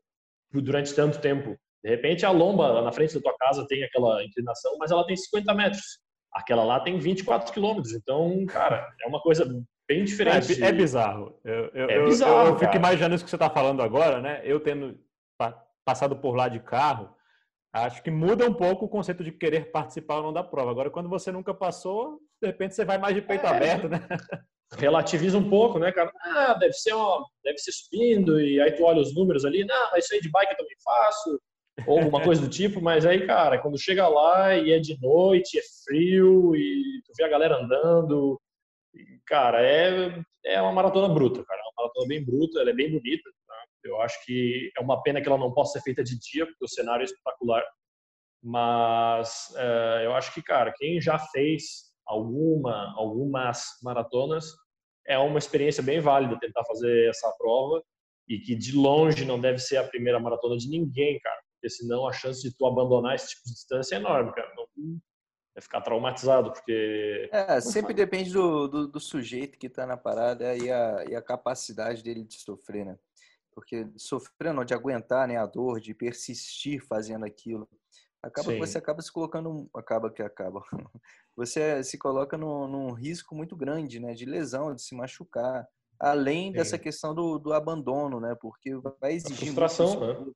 durante 0.52 0.94
tanto 0.94 1.18
tempo. 1.18 1.56
De 1.82 1.90
repente, 1.90 2.26
a 2.26 2.30
lomba 2.30 2.82
na 2.82 2.92
frente 2.92 3.14
da 3.14 3.20
tua 3.20 3.34
casa 3.38 3.66
tem 3.66 3.82
aquela 3.82 4.22
inclinação, 4.22 4.76
mas 4.78 4.90
ela 4.90 5.06
tem 5.06 5.16
50 5.16 5.54
metros. 5.54 6.00
Aquela 6.32 6.64
lá 6.64 6.80
tem 6.80 6.98
24 6.98 7.52
quilômetros. 7.52 7.94
Então, 7.94 8.44
cara, 8.46 8.86
é 9.02 9.08
uma 9.08 9.20
coisa 9.20 9.46
bem 9.88 10.04
diferente. 10.04 10.62
É, 10.62 10.66
é 10.66 10.72
bizarro. 10.72 11.38
Eu, 11.44 11.70
eu, 11.72 11.88
é 11.88 12.04
bizarro. 12.04 12.48
Eu, 12.48 12.52
eu 12.52 12.58
fico 12.58 12.76
imaginando 12.76 13.14
isso 13.14 13.24
que 13.24 13.30
você 13.30 13.36
está 13.36 13.48
falando 13.48 13.82
agora, 13.82 14.20
né? 14.20 14.42
Eu 14.44 14.60
tendo 14.60 14.98
passado 15.84 16.16
por 16.16 16.36
lá 16.36 16.48
de 16.48 16.60
carro, 16.60 17.14
acho 17.72 18.02
que 18.02 18.10
muda 18.10 18.48
um 18.48 18.54
pouco 18.54 18.86
o 18.86 18.88
conceito 18.88 19.22
de 19.22 19.32
querer 19.32 19.70
participar 19.70 20.16
ou 20.16 20.24
não 20.24 20.32
da 20.32 20.42
prova. 20.42 20.70
Agora, 20.70 20.90
quando 20.90 21.08
você 21.08 21.30
nunca 21.30 21.52
passou, 21.54 22.20
de 22.40 22.48
repente 22.48 22.74
você 22.74 22.84
vai 22.84 22.98
mais 22.98 23.14
de 23.14 23.22
peito 23.22 23.46
é, 23.46 23.48
aberto, 23.48 23.88
né? 23.88 23.98
Relativiza 24.76 25.38
um 25.38 25.48
pouco, 25.48 25.78
né, 25.78 25.90
cara? 25.92 26.12
Ah, 26.20 26.54
deve 26.54 26.74
ser, 26.74 26.92
uma, 26.92 27.24
deve 27.42 27.58
ser 27.58 27.72
subindo, 27.72 28.40
e 28.40 28.60
aí 28.60 28.72
tu 28.72 28.84
olha 28.84 29.00
os 29.00 29.14
números 29.14 29.44
ali, 29.44 29.64
não, 29.64 29.90
mas 29.90 30.04
isso 30.04 30.14
aí 30.14 30.20
de 30.20 30.30
bike 30.30 30.52
eu 30.52 30.56
também 30.58 30.76
faço, 30.84 31.40
ou 31.86 31.98
alguma 31.98 32.22
coisa 32.22 32.42
do 32.42 32.48
tipo, 32.48 32.80
mas 32.80 33.06
aí, 33.06 33.26
cara, 33.26 33.58
quando 33.58 33.80
chega 33.80 34.06
lá 34.08 34.54
e 34.56 34.72
é 34.72 34.78
de 34.78 35.00
noite, 35.00 35.58
é 35.58 35.62
frio, 35.84 36.54
e 36.54 37.00
tu 37.06 37.12
vê 37.16 37.24
a 37.24 37.28
galera 37.28 37.56
andando, 37.56 38.38
cara, 39.26 39.62
é, 39.62 40.20
é 40.44 40.60
uma 40.60 40.72
maratona 40.72 41.08
bruta, 41.08 41.42
cara, 41.44 41.60
é 41.60 41.62
uma 41.64 41.84
maratona 41.84 42.08
bem 42.08 42.24
bruta, 42.24 42.60
ela 42.60 42.70
é 42.70 42.74
bem 42.74 42.90
bonita? 42.90 43.30
Eu 43.84 44.00
acho 44.00 44.24
que 44.24 44.70
é 44.76 44.80
uma 44.80 45.02
pena 45.02 45.20
que 45.20 45.28
ela 45.28 45.38
não 45.38 45.52
possa 45.52 45.78
ser 45.78 45.84
feita 45.84 46.02
de 46.02 46.18
dia, 46.18 46.46
porque 46.46 46.64
o 46.64 46.68
cenário 46.68 47.02
é 47.02 47.04
espetacular, 47.04 47.64
mas 48.42 49.52
é, 49.56 50.06
eu 50.06 50.14
acho 50.14 50.32
que, 50.32 50.42
cara, 50.42 50.72
quem 50.76 51.00
já 51.00 51.18
fez 51.18 51.92
alguma, 52.06 52.94
algumas 52.96 53.64
maratonas, 53.82 54.46
é 55.06 55.18
uma 55.18 55.38
experiência 55.38 55.82
bem 55.82 56.00
válida 56.00 56.38
tentar 56.38 56.64
fazer 56.64 57.08
essa 57.08 57.32
prova 57.38 57.82
e 58.28 58.38
que 58.38 58.54
de 58.54 58.76
longe 58.76 59.24
não 59.24 59.40
deve 59.40 59.58
ser 59.58 59.78
a 59.78 59.88
primeira 59.88 60.20
maratona 60.20 60.56
de 60.56 60.68
ninguém, 60.68 61.18
cara, 61.18 61.40
porque 61.54 61.70
senão 61.70 62.06
a 62.06 62.12
chance 62.12 62.42
de 62.42 62.54
tu 62.56 62.66
abandonar 62.66 63.14
esse 63.14 63.28
tipo 63.28 63.42
de 63.46 63.52
distância 63.54 63.94
é 63.94 63.98
enorme, 63.98 64.32
cara. 64.34 64.52
Não, 64.54 65.00
é 65.56 65.60
ficar 65.60 65.80
traumatizado, 65.80 66.52
porque... 66.52 67.28
É, 67.32 67.60
sempre 67.60 67.92
depende 67.92 68.32
do, 68.32 68.68
do, 68.68 68.86
do, 68.86 69.00
sujeito 69.00 69.58
que 69.58 69.66
está 69.66 69.84
na 69.84 69.96
parada 69.96 70.56
e 70.56 70.70
a, 70.70 71.04
e 71.08 71.16
a 71.16 71.22
capacidade 71.22 72.02
dele 72.02 72.22
de 72.22 72.34
sofrer, 72.34 72.86
né? 72.86 72.96
Porque 73.58 73.90
sofrer 73.96 74.54
não, 74.54 74.64
de 74.64 74.72
aguentar 74.72 75.26
né, 75.26 75.36
a 75.36 75.44
dor, 75.44 75.80
de 75.80 75.92
persistir 75.92 76.80
fazendo 76.80 77.24
aquilo. 77.24 77.68
Acaba 78.22 78.52
que 78.52 78.58
você 78.60 78.78
acaba 78.78 79.02
se 79.02 79.12
colocando, 79.12 79.68
acaba 79.74 80.12
que 80.12 80.22
acaba. 80.22 80.62
Você 81.36 81.84
se 81.84 81.96
coloca 81.96 82.36
num, 82.36 82.66
num, 82.66 82.92
risco 82.92 83.32
muito 83.32 83.56
grande, 83.56 84.00
né, 84.00 84.12
de 84.12 84.24
lesão, 84.24 84.74
de 84.74 84.82
se 84.82 84.92
machucar. 84.94 85.68
além 86.00 86.46
Sim. 86.46 86.52
dessa 86.52 86.78
questão 86.78 87.14
do, 87.14 87.38
do 87.38 87.52
abandono, 87.52 88.20
né? 88.20 88.36
Porque 88.40 88.74
vai 89.00 89.14
exigir. 89.14 89.50
A 89.50 89.52
frustração, 89.54 90.00
né? 90.00 90.32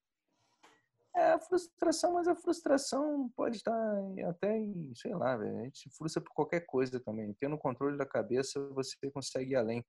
É, 1.15 1.33
a 1.33 1.39
frustração, 1.39 2.15
mas 2.15 2.27
a 2.27 2.35
frustração 2.35 3.31
pode 3.37 3.57
estar 3.57 3.99
até 4.29 4.57
em, 4.57 4.93
sei 4.97 5.15
lá, 5.15 5.35
a 5.37 5.63
gente 5.65 5.81
se 5.81 5.91
frustra 5.91 6.23
por 6.23 6.33
qualquer 6.33 6.61
coisa 6.67 6.99
também. 6.99 7.33
Tendo 7.35 7.59
controle 7.59 7.97
da 7.97 8.07
cabeça, 8.07 8.61
você 8.71 8.97
consegue 9.11 9.53
ir 9.53 9.57
além. 9.57 9.85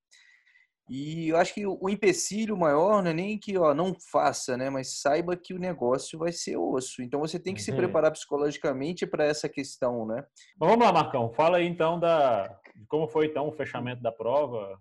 E 0.95 1.29
eu 1.29 1.37
acho 1.37 1.55
que 1.55 1.65
o 1.65 1.89
empecilho 1.89 2.55
maior 2.55 3.01
não 3.01 3.09
é 3.09 3.13
nem 3.15 3.35
que 3.35 3.57
ó, 3.57 3.73
não 3.73 3.95
faça, 4.11 4.55
né? 4.55 4.69
Mas 4.69 5.01
saiba 5.01 5.35
que 5.35 5.51
o 5.51 5.59
negócio 5.59 6.19
vai 6.19 6.31
ser 6.31 6.55
osso. 6.55 7.01
Então 7.01 7.19
você 7.19 7.39
tem 7.39 7.55
que 7.55 7.61
uhum. 7.61 7.65
se 7.65 7.73
preparar 7.73 8.11
psicologicamente 8.11 9.07
para 9.07 9.25
essa 9.25 9.49
questão, 9.49 10.05
né? 10.05 10.23
Mas 10.59 10.69
vamos 10.69 10.85
lá, 10.85 10.93
Marcão. 10.93 11.33
Fala 11.33 11.57
aí 11.57 11.65
então 11.65 11.99
da 11.99 12.59
como 12.87 13.07
foi 13.07 13.25
então 13.25 13.47
o 13.47 13.51
fechamento 13.51 14.03
da 14.03 14.11
prova. 14.11 14.79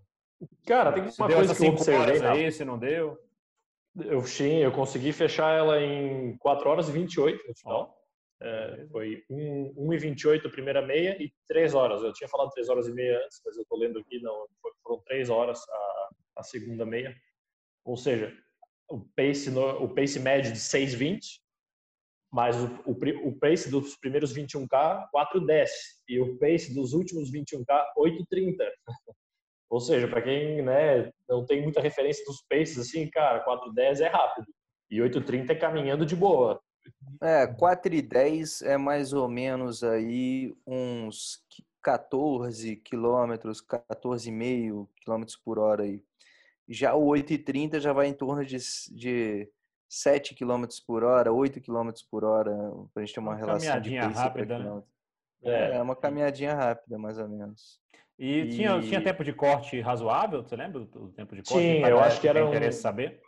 Cara, 0.66 0.92
tem 0.92 1.02
uma 1.02 1.28
coisa 1.32 1.54
que 1.54 1.64
eu 1.64 1.70
observei 1.70 2.26
aí, 2.26 2.52
se 2.52 2.62
não 2.62 2.78
deu. 2.78 3.16
Eu 3.96 4.20
sim, 4.26 4.56
eu 4.56 4.70
consegui 4.70 5.14
fechar 5.14 5.56
ela 5.56 5.80
em 5.80 6.36
4 6.36 6.68
horas 6.68 6.90
e 6.90 6.92
28 6.92 7.42
no 7.48 7.54
final. 7.56 8.01
É, 8.44 8.86
foi 8.90 9.24
1, 9.30 9.74
1 9.76 9.92
e 9.92 9.98
28 9.98 10.48
a 10.48 10.50
primeira 10.50 10.82
meia 10.82 11.16
e 11.22 11.32
3 11.46 11.74
horas. 11.74 12.02
Eu 12.02 12.12
tinha 12.12 12.28
falado 12.28 12.50
3 12.50 12.68
horas 12.68 12.88
e 12.88 12.92
meia 12.92 13.16
antes, 13.24 13.40
mas 13.44 13.56
eu 13.56 13.62
estou 13.62 13.78
lendo 13.78 14.00
aqui, 14.00 14.20
não, 14.20 14.46
foram 14.82 15.00
3 15.04 15.30
horas 15.30 15.60
a, 15.68 16.08
a 16.38 16.42
segunda 16.42 16.84
meia. 16.84 17.14
Ou 17.84 17.96
seja, 17.96 18.36
o 18.88 19.00
pace, 19.16 19.48
no, 19.48 19.84
o 19.84 19.94
pace 19.94 20.18
médio 20.18 20.52
de 20.52 20.58
6,20, 20.58 21.20
mas 22.32 22.56
o, 22.56 22.66
o, 22.84 23.28
o, 23.28 23.38
pace 23.38 23.70
dos 23.70 23.96
primeiros 23.96 24.34
21K, 24.34 25.06
4,10. 25.14 25.68
E 26.08 26.18
o 26.18 26.36
pace 26.38 26.74
dos 26.74 26.94
últimos 26.94 27.30
21K, 27.30 27.84
8,30. 27.96 28.56
Ou 29.70 29.80
seja, 29.80 30.08
para 30.08 30.20
quem 30.20 30.62
né, 30.62 31.12
não 31.28 31.46
tem 31.46 31.62
muita 31.62 31.80
referência 31.80 32.24
dos 32.24 32.42
paces, 32.42 32.78
assim, 32.78 33.08
cara, 33.08 33.44
4,10 33.44 34.00
é 34.00 34.08
rápido. 34.08 34.46
E 34.90 34.98
8,30 34.98 35.50
é 35.50 35.54
caminhando 35.54 36.04
de 36.04 36.16
boa. 36.16 36.60
É, 37.20 37.46
4 37.46 37.94
e 37.94 38.02
10 38.02 38.62
é 38.62 38.76
mais 38.76 39.12
ou 39.12 39.28
menos 39.28 39.84
aí 39.84 40.54
uns 40.66 41.40
14 41.82 42.76
quilômetros, 42.76 43.62
14,5 43.62 44.88
quilômetros 44.96 45.36
por 45.36 45.58
hora 45.58 45.84
aí. 45.84 46.02
Já 46.68 46.94
o 46.94 47.04
8 47.06 47.32
e 47.32 47.38
30 47.38 47.80
já 47.80 47.92
vai 47.92 48.06
em 48.06 48.14
torno 48.14 48.44
de, 48.44 48.56
de 48.92 49.48
7 49.88 50.34
quilômetros 50.34 50.80
por 50.80 51.04
hora, 51.04 51.32
8 51.32 51.60
quilômetros 51.60 52.02
por 52.02 52.24
hora, 52.24 52.52
para 52.94 53.02
a 53.02 53.04
gente 53.04 53.14
ter 53.14 53.20
uma, 53.20 53.32
uma 53.32 53.36
relação 53.36 53.68
caminhadinha 53.68 54.08
de 54.08 54.14
rápida, 54.14 54.58
né? 54.58 54.82
É. 55.44 55.76
é, 55.76 55.82
uma 55.82 55.96
caminhadinha 55.96 56.54
rápida, 56.54 56.96
mais 56.98 57.18
ou 57.18 57.28
menos. 57.28 57.80
E, 58.18 58.38
e... 58.38 58.48
Tinha, 58.50 58.80
tinha 58.80 59.02
tempo 59.02 59.24
de 59.24 59.32
corte 59.32 59.80
razoável? 59.80 60.42
Você 60.42 60.54
lembra 60.54 60.80
do 60.80 61.08
tempo 61.10 61.34
de 61.34 61.42
corte? 61.42 61.60
Tinha, 61.60 61.88
eu 61.88 61.98
acho 62.00 62.20
que 62.20 62.28
era 62.28 62.46
um... 62.46 62.72
saber? 62.72 63.20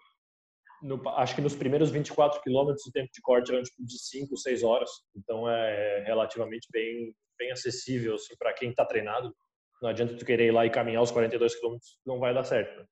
No, 0.84 1.00
acho 1.16 1.34
que 1.34 1.40
nos 1.40 1.56
primeiros 1.56 1.90
24 1.90 2.42
quilômetros 2.42 2.86
o 2.86 2.92
tempo 2.92 3.10
de 3.10 3.22
corte 3.22 3.50
era 3.50 3.62
tipo 3.62 3.82
de 3.82 3.98
5, 3.98 4.36
6 4.36 4.62
horas. 4.62 4.90
Então 5.16 5.48
é 5.48 6.04
relativamente 6.06 6.68
bem, 6.70 7.14
bem 7.38 7.50
acessível 7.50 8.16
assim, 8.16 8.36
para 8.38 8.52
quem 8.52 8.68
está 8.68 8.84
treinado. 8.84 9.34
Não 9.80 9.88
adianta 9.88 10.16
tu 10.16 10.26
querer 10.26 10.48
ir 10.48 10.52
lá 10.52 10.66
e 10.66 10.70
caminhar 10.70 11.02
os 11.02 11.10
42 11.10 11.56
quilômetros, 11.56 11.98
não 12.04 12.18
vai 12.18 12.34
dar 12.34 12.44
certo. 12.44 12.78
Né? 12.78 12.86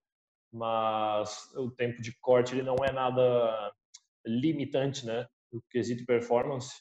Mas 0.52 1.54
o 1.54 1.70
tempo 1.70 2.00
de 2.00 2.18
corte 2.18 2.54
ele 2.54 2.62
não 2.62 2.76
é 2.82 2.90
nada 2.90 3.72
limitante, 4.26 5.04
né? 5.04 5.26
No 5.52 5.62
quesito 5.70 6.06
performance. 6.06 6.72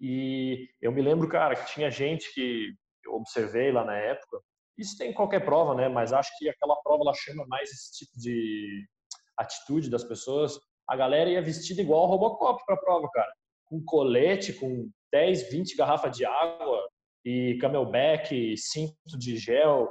E 0.00 0.68
eu 0.80 0.92
me 0.92 1.02
lembro, 1.02 1.28
cara, 1.28 1.56
que 1.56 1.72
tinha 1.72 1.90
gente 1.90 2.32
que 2.32 2.72
eu 3.04 3.14
observei 3.14 3.72
lá 3.72 3.84
na 3.84 3.96
época. 3.96 4.40
Isso 4.78 4.96
tem 4.96 5.10
em 5.10 5.14
qualquer 5.14 5.44
prova, 5.44 5.74
né? 5.74 5.88
Mas 5.88 6.12
acho 6.12 6.30
que 6.38 6.48
aquela 6.48 6.76
prova 6.82 7.02
ela 7.02 7.14
chama 7.14 7.44
mais 7.46 7.70
esse 7.70 7.98
tipo 7.98 8.12
de 8.18 8.88
atitude 9.40 9.90
das 9.90 10.04
pessoas. 10.04 10.58
A 10.88 10.96
galera 10.96 11.30
ia 11.30 11.42
vestida 11.42 11.80
igual 11.80 12.06
Robocop 12.06 12.62
para 12.64 12.74
a 12.74 12.78
prova, 12.78 13.08
cara. 13.10 13.32
Com 13.64 13.82
colete, 13.84 14.52
com 14.52 14.90
10, 15.12 15.50
20 15.50 15.76
garrafas 15.76 16.16
de 16.16 16.24
água 16.24 16.88
e 17.24 17.58
camelback, 17.60 18.56
cinto 18.56 19.18
de 19.18 19.36
gel. 19.36 19.88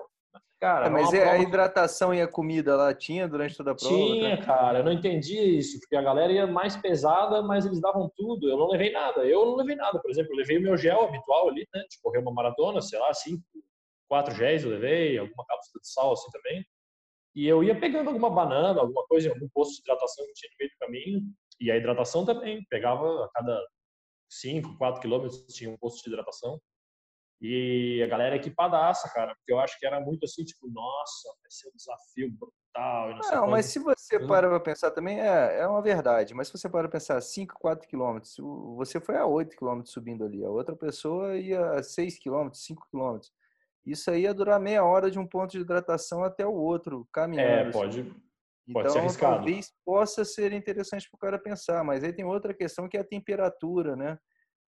Cara, 0.60 0.88
é, 0.88 0.90
mas 0.90 1.14
a 1.14 1.38
hidratação 1.38 2.14
e 2.14 2.22
a 2.22 2.28
comida 2.28 2.76
lá 2.76 2.94
tinha 2.94 3.30
durante 3.30 3.56
toda 3.56 3.72
a 3.72 3.76
prova? 3.76 3.96
Tinha, 3.96 4.36
né? 4.36 4.46
cara. 4.46 4.80
Eu 4.80 4.84
não 4.84 4.92
entendi 4.92 5.40
isso, 5.40 5.80
porque 5.80 5.96
a 5.96 6.02
galera 6.02 6.34
ia 6.34 6.46
mais 6.46 6.76
pesada, 6.76 7.42
mas 7.42 7.66
eles 7.66 7.80
davam 7.80 8.12
tudo. 8.18 8.50
Eu 8.50 8.58
não 8.58 8.68
levei 8.68 8.92
nada. 8.92 9.22
Eu 9.22 9.46
não 9.46 9.56
levei 9.56 9.78
nada. 9.78 9.98
Por 10.00 10.12
exemplo, 10.12 10.34
eu 10.34 10.38
levei 10.38 10.58
o 10.58 10.62
meu 10.62 10.76
gel 10.76 11.06
habitual 11.06 11.48
ali, 11.48 11.66
né? 11.74 11.82
De 11.90 11.98
correr 12.02 12.20
uma 12.20 12.34
maratona, 12.34 12.82
sei 12.82 13.00
lá, 13.00 13.14
cinco, 13.14 13.42
quatro 14.10 14.36
géis 14.36 14.66
eu 14.66 14.72
levei, 14.72 15.18
alguma 15.18 15.46
cápsula 15.46 15.82
de 15.82 15.90
sal 15.90 16.12
assim 16.12 16.30
também. 16.32 16.66
E 17.40 17.48
eu 17.48 17.64
ia 17.64 17.80
pegando 17.80 18.10
alguma 18.10 18.30
banana, 18.30 18.82
alguma 18.82 19.08
coisa 19.08 19.30
em 19.30 19.32
algum 19.32 19.48
posto 19.54 19.76
de 19.76 19.80
hidratação 19.80 20.26
que 20.26 20.34
tinha 20.34 20.52
no 20.52 20.58
meio 20.60 20.72
do 20.72 20.78
caminho. 20.78 21.34
E 21.58 21.72
a 21.72 21.78
hidratação 21.78 22.26
também, 22.26 22.66
pegava 22.70 23.24
a 23.24 23.30
cada 23.34 23.66
5, 24.30 24.78
4 24.78 25.00
quilômetros 25.00 25.46
tinha 25.48 25.70
um 25.70 25.78
posto 25.78 26.04
de 26.04 26.10
hidratação. 26.10 26.60
E 27.42 28.04
a 28.04 28.08
galera 28.08 28.36
equipadaça, 28.36 29.10
cara, 29.14 29.34
porque 29.36 29.54
eu 29.54 29.60
acho 29.62 29.80
que 29.80 29.86
era 29.86 30.02
muito 30.02 30.26
assim, 30.26 30.44
tipo, 30.44 30.70
nossa, 30.70 31.30
vai 31.42 31.50
ser 31.50 31.70
um 31.70 31.78
desafio 31.78 32.30
brutal. 32.30 33.12
não, 33.12 33.42
não 33.44 33.48
mas 33.52 33.68
se 33.68 33.80
você 33.80 34.18
uhum. 34.18 34.28
para 34.28 34.50
pra 34.50 34.60
pensar 34.60 34.92
também, 34.92 35.22
é, 35.22 35.60
é 35.60 35.66
uma 35.66 35.82
verdade. 35.82 36.34
Mas 36.34 36.48
se 36.48 36.58
você 36.58 36.68
para 36.68 36.90
pra 36.90 37.00
pensar 37.00 37.22
5, 37.22 37.58
4 37.58 37.88
quilômetros, 37.88 38.36
você 38.76 39.00
foi 39.00 39.16
a 39.16 39.26
8 39.26 39.56
quilômetros 39.56 39.94
subindo 39.94 40.26
ali, 40.26 40.44
a 40.44 40.50
outra 40.50 40.76
pessoa 40.76 41.38
ia 41.38 41.72
a 41.72 41.82
6 41.82 42.20
quilômetros, 42.20 42.66
5 42.66 42.86
quilômetros. 42.92 43.32
Isso 43.90 44.12
aí 44.12 44.22
ia 44.22 44.34
durar 44.34 44.60
meia 44.60 44.84
hora 44.84 45.10
de 45.10 45.18
um 45.18 45.26
ponto 45.26 45.52
de 45.52 45.60
hidratação 45.60 46.24
até 46.24 46.46
o 46.46 46.54
outro, 46.54 47.08
caminhando. 47.12 47.70
É, 47.70 47.72
pode, 47.72 48.02
assim. 48.02 48.12
pode 48.12 48.88
então, 48.88 48.92
ser 48.92 49.00
arriscado. 49.00 49.36
talvez 49.36 49.74
possa 49.84 50.24
ser 50.24 50.54
interessante 50.54 51.10
para 51.10 51.18
o 51.18 51.20
cara 51.20 51.40
pensar, 51.40 51.84
mas 51.84 52.04
aí 52.04 52.14
tem 52.14 52.24
outra 52.24 52.54
questão 52.54 52.88
que 52.88 52.98
é 52.98 53.00
a 53.00 53.08
temperatura, 53.08 53.96
né? 53.96 54.20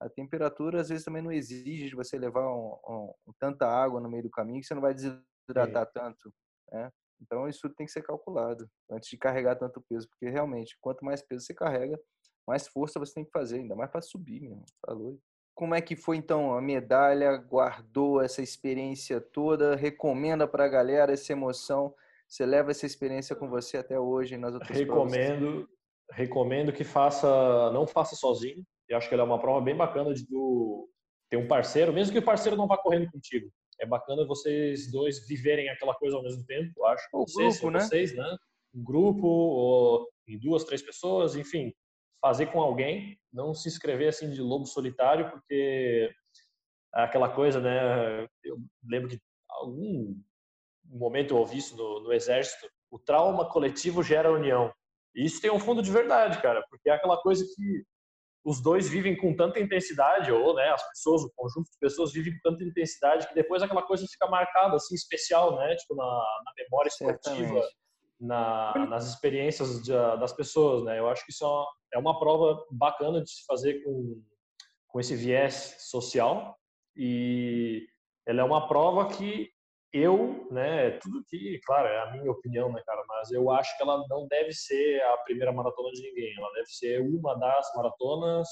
A 0.01 0.09
temperatura 0.09 0.81
às 0.81 0.89
vezes 0.89 1.05
também 1.05 1.21
não 1.21 1.33
exige 1.33 1.89
de 1.89 1.97
você 1.97 2.17
levar 2.17 2.49
um, 2.49 2.79
um, 2.89 3.33
tanta 3.41 3.67
água 3.67 4.01
no 4.01 4.09
meio 4.09 4.23
do 4.23 4.31
caminho 4.31 4.61
que 4.61 4.67
você 4.67 4.75
não 4.75 4.83
vai 4.83 4.95
desidratar 4.95 5.87
Sim. 5.87 5.93
tanto, 5.93 6.33
né? 6.71 6.91
Então 7.21 7.49
isso 7.49 7.69
tem 7.71 7.85
que 7.85 7.93
ser 7.93 8.03
calculado 8.03 8.71
antes 8.89 9.09
de 9.09 9.19
carregar 9.19 9.57
tanto 9.57 9.83
peso, 9.89 10.09
porque 10.09 10.31
realmente 10.31 10.79
quanto 10.81 11.05
mais 11.05 11.21
peso 11.21 11.45
você 11.45 11.53
carrega, 11.53 11.99
mais 12.47 12.69
força 12.69 13.01
você 13.01 13.15
tem 13.15 13.25
que 13.25 13.33
fazer, 13.33 13.59
ainda 13.59 13.75
mais 13.75 13.91
para 13.91 14.01
subir 14.01 14.41
mesmo, 14.41 14.65
tá 14.87 14.93
louco. 14.93 15.21
Como 15.59 15.75
é 15.75 15.81
que 15.81 15.97
foi 15.97 16.17
então 16.17 16.57
a 16.57 16.63
medalha? 16.63 17.37
Guardou 17.37 18.23
essa 18.23 18.41
experiência 18.41 19.21
toda? 19.21 19.75
Recomenda 19.75 20.47
para 20.47 20.65
a 20.65 20.69
galera 20.69 21.13
essa 21.13 21.33
emoção? 21.33 21.93
Você 22.29 22.47
leva 22.47 22.71
essa 22.71 22.87
experiência 22.87 23.35
com 23.35 23.49
você 23.49 23.79
até 23.79 23.99
hoje 23.99 24.37
nas 24.37 24.55
outras 24.55 24.79
recomendo, 24.79 25.47
provas? 25.47 25.67
Recomendo 26.13 26.73
que 26.73 26.85
faça, 26.85 27.73
não 27.73 27.89
faça 27.89 28.15
sozinho. 28.15 28.65
Eu 28.89 28.99
acho 28.99 29.09
que 29.09 29.15
ela 29.15 29.25
é 29.25 29.27
uma 29.27 29.41
prova 29.41 29.61
bem 29.61 29.77
bacana 29.77 30.15
de 30.15 30.25
do, 30.29 30.89
ter 31.29 31.37
um 31.37 31.49
parceiro, 31.49 31.93
mesmo 31.93 32.13
que 32.13 32.21
o 32.21 32.25
parceiro 32.25 32.57
não 32.57 32.69
vá 32.69 32.79
correndo 32.79 33.11
contigo. 33.11 33.51
É 33.81 33.85
bacana 33.85 34.25
vocês 34.29 34.93
dois 34.93 35.27
viverem 35.27 35.69
aquela 35.71 35.93
coisa 35.97 36.19
ao 36.19 36.23
mesmo 36.23 36.47
tempo, 36.47 36.73
eu 36.77 36.87
acho. 36.87 37.05
O 37.13 37.25
grupo, 37.25 37.71
né? 37.73 37.81
Vocês, 37.81 38.15
né? 38.15 38.37
Um 38.73 38.85
grupo, 38.85 39.27
ou 39.27 40.09
em 40.29 40.39
duas, 40.39 40.63
três 40.63 40.83
pessoas, 40.83 41.35
enfim, 41.35 41.75
fazer 42.21 42.47
com 42.47 42.61
alguém, 42.61 43.19
não 43.33 43.55
se 43.55 43.69
inscrever 43.69 44.09
assim 44.09 44.31
de 44.31 44.41
lobo 44.41 44.67
solitário, 44.67 45.31
porque 45.31 46.11
é 46.95 47.03
aquela 47.03 47.29
coisa, 47.29 47.61
né? 47.61 48.25
Eu 48.45 48.59
lembro 48.85 49.09
que 49.09 49.21
algum 49.49 50.15
momento 50.85 51.35
eu 51.35 51.39
ouvi 51.39 51.59
isso 51.59 51.77
no, 51.77 52.01
no 52.01 52.13
exército, 52.13 52.69
o 52.91 52.99
trauma 52.99 53.49
coletivo 53.49 54.03
gera 54.03 54.33
união. 54.33 54.73
E 55.15 55.25
isso 55.25 55.41
tem 55.41 55.51
um 55.51 55.61
fundo 55.61 55.83
de 55.83 55.91
verdade, 55.91 56.41
cara, 56.41 56.65
porque 56.71 56.89
é 56.89 56.93
aquela 56.93 57.21
coisa 57.21 57.45
que 57.45 57.85
os 58.45 58.63
dois 58.63 58.89
vivem 58.89 59.17
com 59.17 59.37
tanta 59.37 59.61
intensidade, 59.61 60.33
ou 60.33 60.55
né, 60.55 60.71
as 60.71 60.89
pessoas, 60.89 61.23
o 61.23 61.33
conjunto 61.37 61.71
de 61.71 61.79
pessoas 61.79 62.13
vivem 62.13 62.33
com 62.35 62.51
tanta 62.51 62.65
intensidade 62.65 63.29
que 63.29 63.35
depois 63.35 63.63
aquela 63.63 63.83
coisa 63.83 64.07
fica 64.11 64.27
marcada, 64.27 64.77
assim, 64.77 64.95
especial, 64.95 65.57
né? 65.57 65.75
Tipo, 65.77 65.95
na, 65.95 66.05
na 66.05 66.53
memória 66.57 66.89
esportiva, 66.89 67.63
na, 68.19 68.87
nas 68.89 69.07
experiências 69.07 69.83
de, 69.83 69.93
das 69.93 70.33
pessoas, 70.33 70.83
né? 70.85 70.99
Eu 70.99 71.09
acho 71.09 71.25
que 71.27 71.33
isso 71.33 71.45
é 71.45 71.49
uma, 71.49 71.67
é 71.93 71.99
uma 71.99 72.19
prova 72.19 72.65
bacana 72.71 73.23
de 73.23 73.31
se 73.31 73.45
fazer 73.47 73.83
com, 73.83 74.23
com 74.89 75.01
esse 75.01 75.15
viés 75.15 75.77
social 75.79 76.57
e 76.97 77.87
ela 78.27 78.41
é 78.41 78.45
uma 78.45 78.69
prova 78.69 79.09
que 79.09 79.51
eu, 79.93 80.47
né, 80.51 80.91
tudo 80.99 81.25
que, 81.29 81.59
claro, 81.65 81.89
é 81.89 81.99
a 82.03 82.11
minha 82.13 82.31
opinião, 82.31 82.71
né, 82.71 82.83
cara, 82.85 83.03
mas 83.09 83.31
eu 83.31 83.51
acho 83.51 83.75
que 83.77 83.83
ela 83.83 84.05
não 84.09 84.27
deve 84.29 84.53
ser 84.53 85.01
a 85.03 85.17
primeira 85.19 85.53
maratona 85.53 85.91
de 85.93 86.03
ninguém, 86.03 86.35
ela 86.37 86.53
deve 86.53 86.67
ser 86.67 87.01
uma 87.01 87.35
das 87.39 87.73
maratonas 87.75 88.47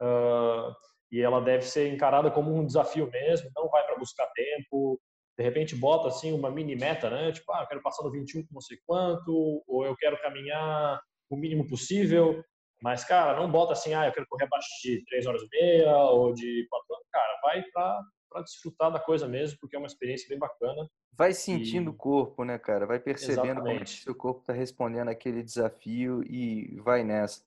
uh, 0.00 0.74
e 1.10 1.20
ela 1.20 1.40
deve 1.40 1.62
ser 1.62 1.92
encarada 1.92 2.30
como 2.30 2.52
um 2.52 2.66
desafio 2.66 3.08
mesmo, 3.10 3.50
não 3.54 3.68
vai 3.68 3.86
para 3.86 3.98
buscar 3.98 4.26
tempo, 4.34 5.00
de 5.38 5.44
repente 5.44 5.76
bota 5.76 6.08
assim 6.08 6.32
uma 6.32 6.50
mini 6.50 6.74
meta, 6.74 7.08
né, 7.08 7.30
tipo, 7.30 7.52
ah, 7.52 7.62
eu 7.62 7.68
quero 7.68 7.82
passar 7.82 8.02
no 8.02 8.10
21 8.10 8.42
com 8.42 8.54
não 8.54 8.60
sei 8.60 8.78
quanto, 8.84 9.62
ou 9.68 9.86
eu 9.86 9.94
quero 9.96 10.20
caminhar 10.20 11.00
o 11.30 11.36
mínimo 11.36 11.66
possível, 11.68 12.42
mas, 12.82 13.04
cara, 13.04 13.38
não 13.38 13.50
bota 13.50 13.72
assim, 13.72 13.94
ah, 13.94 14.06
eu 14.06 14.12
quero 14.12 14.26
correr 14.28 14.44
abaixo 14.44 14.68
de 14.82 15.04
3 15.04 15.26
horas 15.26 15.42
e 15.42 15.48
meia 15.50 15.96
ou 15.96 16.34
de 16.34 16.66
4 16.68 16.86
horas. 16.90 17.06
Cara, 17.12 17.40
vai 17.42 17.62
para 17.72 18.42
desfrutar 18.42 18.90
da 18.90 18.98
coisa 18.98 19.28
mesmo, 19.28 19.56
porque 19.60 19.76
é 19.76 19.78
uma 19.78 19.86
experiência 19.86 20.28
bem 20.28 20.38
bacana. 20.38 20.88
Vai 21.12 21.32
sentindo 21.32 21.90
e... 21.90 21.94
o 21.94 21.96
corpo, 21.96 22.44
né, 22.44 22.58
cara? 22.58 22.86
Vai 22.86 22.98
percebendo 22.98 23.60
Exatamente. 23.60 23.78
como 23.78 23.86
seu 23.86 24.14
corpo 24.14 24.40
está 24.40 24.52
respondendo 24.52 25.08
aquele 25.08 25.42
desafio 25.42 26.24
e 26.24 26.80
vai 26.80 27.04
nessa. 27.04 27.42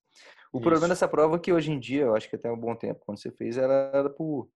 O 0.54 0.58
Isso. 0.58 0.64
problema 0.64 0.88
dessa 0.88 1.08
prova 1.08 1.36
é 1.36 1.40
que 1.40 1.52
hoje 1.52 1.72
em 1.72 1.80
dia, 1.80 2.04
eu 2.04 2.16
acho 2.16 2.30
que 2.30 2.38
até 2.38 2.50
um 2.50 2.58
bom 2.58 2.74
tempo, 2.74 3.04
quando 3.06 3.20
você 3.20 3.30
fez, 3.30 3.58
ela 3.58 3.74
era 3.94 4.10
por 4.10 4.50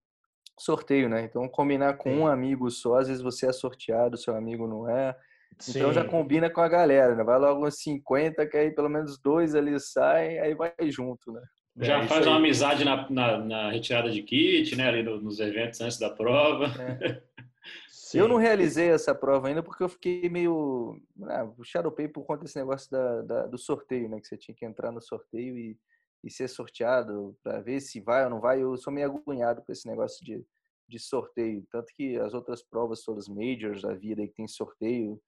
sorteio, 0.58 1.10
né? 1.10 1.24
Então, 1.24 1.48
combinar 1.50 1.98
com 1.98 2.10
Sim. 2.10 2.20
um 2.20 2.28
amigo 2.28 2.72
só, 2.72 3.00
às 3.00 3.08
vezes 3.10 3.22
você 3.22 3.48
é 3.48 3.52
sorteado, 3.52 4.18
seu 4.18 4.34
amigo 4.34 4.66
não 4.66 4.90
é. 4.90 5.14
Sim. 5.58 5.80
Então 5.80 5.92
já 5.92 6.06
combina 6.06 6.50
com 6.50 6.62
a 6.62 6.68
galera, 6.68 7.16
né? 7.16 7.24
Vai 7.24 7.38
logo 7.38 7.68
uns 7.68 7.82
50, 7.82 8.46
que 8.48 8.58
aí 8.58 8.72
pelo 8.72 8.90
menos 8.90 9.20
dois 9.20 9.56
ali 9.56 9.78
saem, 9.80 10.40
aí 10.40 10.54
vai 10.54 10.74
junto, 10.90 11.32
né? 11.32 11.42
Já 11.78 12.00
é, 12.00 12.08
faz 12.08 12.28
uma 12.28 12.38
amizade 12.38 12.84
na, 12.84 13.10
na, 13.10 13.38
na, 13.38 13.72
retirada 13.72 14.10
de 14.10 14.22
kit, 14.22 14.76
né? 14.76 14.88
Ali 14.88 15.04
no, 15.04 15.22
nos 15.22 15.40
eventos 15.40 15.80
antes 15.82 15.98
da 15.98 16.10
prova. 16.10 16.66
É. 16.82 17.22
eu 18.14 18.28
não 18.28 18.38
realizei 18.38 18.90
essa 18.90 19.16
prova 19.16 19.48
ainda 19.48 19.64
porque 19.64 19.84
eu 19.84 19.90
fiquei 19.90 20.30
meio. 20.30 21.00
Ah, 21.24 21.50
xaropei 21.64 22.08
por 22.08 22.26
conta 22.26 22.44
desse 22.44 22.58
negócio 22.58 22.90
da, 22.92 23.22
da, 23.22 23.48
do 23.48 23.58
sorteio, 23.58 24.10
né? 24.10 24.20
Que 24.20 24.28
você 24.28 24.38
tinha 24.38 24.56
que 24.56 24.66
entrar 24.66 24.92
no 24.92 25.02
sorteio 25.02 25.58
e, 25.58 25.78
e 26.24 26.30
ser 26.30 26.50
sorteado 26.50 27.36
para 27.42 27.62
ver 27.62 27.80
se 27.80 28.02
vai 28.02 28.26
ou 28.26 28.30
não 28.30 28.42
vai. 28.42 28.62
Eu 28.62 28.76
sou 28.78 28.92
meio 28.92 29.08
agoniado 29.08 29.62
com 29.62 29.72
esse 29.72 29.88
negócio 29.88 30.24
de, 30.26 30.44
de 30.88 31.00
sorteio. 31.00 31.66
Tanto 31.72 31.94
que 31.96 32.18
as 32.18 32.34
outras 32.34 32.62
provas, 32.62 33.04
todas 33.04 33.30
majors 33.30 33.84
da 33.84 33.94
vida 33.94 34.26
que 34.28 34.34
tem 34.34 34.48
sorteio, 34.50 35.22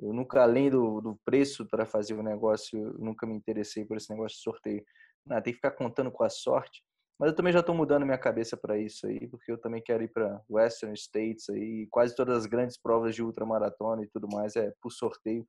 eu 0.00 0.12
nunca, 0.12 0.42
além 0.42 0.70
do, 0.70 1.00
do 1.00 1.18
preço 1.24 1.66
para 1.66 1.84
fazer 1.84 2.14
o 2.14 2.22
negócio, 2.22 2.94
nunca 2.98 3.26
me 3.26 3.34
interessei 3.34 3.84
por 3.84 3.96
esse 3.96 4.10
negócio 4.10 4.36
de 4.36 4.42
sorteio. 4.42 4.84
Não, 5.26 5.36
tem 5.42 5.52
que 5.52 5.58
ficar 5.58 5.72
contando 5.72 6.10
com 6.10 6.24
a 6.24 6.30
sorte. 6.30 6.82
Mas 7.18 7.30
eu 7.30 7.36
também 7.36 7.52
já 7.52 7.58
estou 7.58 7.74
mudando 7.74 8.06
minha 8.06 8.18
cabeça 8.18 8.56
para 8.56 8.78
isso 8.78 9.06
aí, 9.06 9.26
porque 9.26 9.50
eu 9.50 9.58
também 9.58 9.82
quero 9.82 10.04
ir 10.04 10.08
para 10.08 10.40
Western 10.48 10.94
States 10.94 11.50
aí. 11.50 11.88
Quase 11.90 12.14
todas 12.14 12.38
as 12.38 12.46
grandes 12.46 12.80
provas 12.80 13.14
de 13.14 13.22
ultramaratona 13.22 14.04
e 14.04 14.08
tudo 14.08 14.28
mais 14.28 14.54
é 14.54 14.72
por 14.80 14.92
sorteio, 14.92 15.44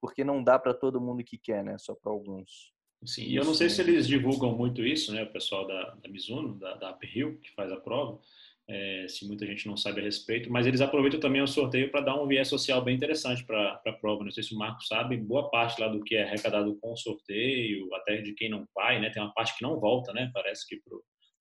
porque 0.00 0.22
não 0.22 0.44
dá 0.44 0.58
para 0.58 0.74
todo 0.74 1.00
mundo 1.00 1.24
que 1.24 1.38
quer, 1.38 1.64
né? 1.64 1.78
Só 1.78 1.94
para 1.94 2.12
alguns. 2.12 2.74
Sim, 3.06 3.22
e 3.22 3.36
eu 3.36 3.44
não 3.44 3.54
sei 3.54 3.70
se 3.70 3.80
eles 3.80 4.06
divulgam 4.06 4.54
muito 4.54 4.82
isso, 4.82 5.12
né? 5.12 5.22
O 5.22 5.32
pessoal 5.32 5.66
da, 5.66 5.94
da 5.94 6.08
Mizuno, 6.10 6.58
da, 6.58 6.74
da 6.74 6.94
Uphill, 6.94 7.38
que 7.38 7.54
faz 7.54 7.72
a 7.72 7.80
prova 7.80 8.20
é, 8.68 9.06
se 9.08 9.26
muita 9.26 9.46
gente 9.46 9.66
não 9.66 9.76
sabe 9.76 10.00
a 10.00 10.04
respeito, 10.04 10.50
mas 10.50 10.66
eles 10.66 10.80
aproveitam 10.80 11.20
também 11.20 11.42
o 11.42 11.46
sorteio 11.46 11.90
para 11.90 12.00
dar 12.00 12.20
um 12.20 12.26
viés 12.26 12.48
social 12.48 12.82
bem 12.82 12.96
interessante 12.96 13.44
para 13.44 13.80
a 13.84 13.92
prova. 13.92 14.24
Não 14.24 14.30
sei 14.30 14.42
se 14.42 14.54
o 14.54 14.58
Marco 14.58 14.82
sabe, 14.82 15.16
boa 15.16 15.50
parte 15.50 15.80
lá 15.80 15.88
do 15.88 16.02
que 16.02 16.16
é 16.16 16.24
arrecadado 16.24 16.74
com 16.80 16.92
o 16.92 16.96
sorteio, 16.96 17.92
até 17.94 18.22
de 18.22 18.32
quem 18.34 18.48
não 18.48 18.66
vai, 18.74 19.00
né? 19.00 19.10
Tem 19.10 19.22
uma 19.22 19.34
parte 19.34 19.56
que 19.56 19.62
não 19.62 19.78
volta, 19.78 20.12
né? 20.12 20.30
Parece 20.32 20.66
que 20.66 20.80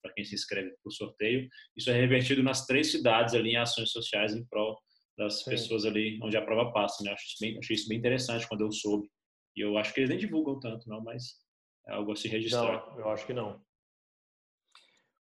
para 0.02 0.14
quem 0.14 0.26
se 0.26 0.36
inscreve 0.36 0.70
para 0.70 0.90
o 0.90 0.92
sorteio, 0.92 1.48
isso 1.78 1.90
é 1.90 1.94
revertido 1.94 2.44
nas 2.44 2.66
três 2.66 2.92
cidades 2.92 3.34
ali 3.34 3.52
em 3.52 3.58
ações 3.58 3.92
sociais 3.92 4.36
em 4.36 4.46
prol 4.46 4.78
das 5.18 5.44
Sim. 5.44 5.52
pessoas 5.52 5.86
ali 5.86 6.20
onde 6.22 6.36
a 6.36 6.42
prova 6.42 6.74
passa, 6.74 7.04
né? 7.04 7.12
Acho 7.12 7.26
isso 7.26 7.38
bem, 7.40 7.58
achei 7.58 7.76
isso 7.76 7.88
bem 7.88 7.98
interessante 7.98 8.48
quando 8.48 8.62
eu 8.62 8.72
soube. 8.72 9.08
E 9.56 9.62
eu 9.62 9.78
acho 9.78 9.94
que 9.94 10.02
eles 10.02 10.10
nem 10.10 10.20
divulgam 10.20 10.60
tanto, 10.60 10.90
não, 10.90 11.02
mas 11.02 11.36
é 11.88 11.94
algo 11.94 12.12
a 12.12 12.16
se 12.16 12.28
registrar. 12.28 12.86
Não, 12.92 13.00
eu 13.00 13.10
acho 13.10 13.26
que 13.26 13.34
não. 13.34 13.62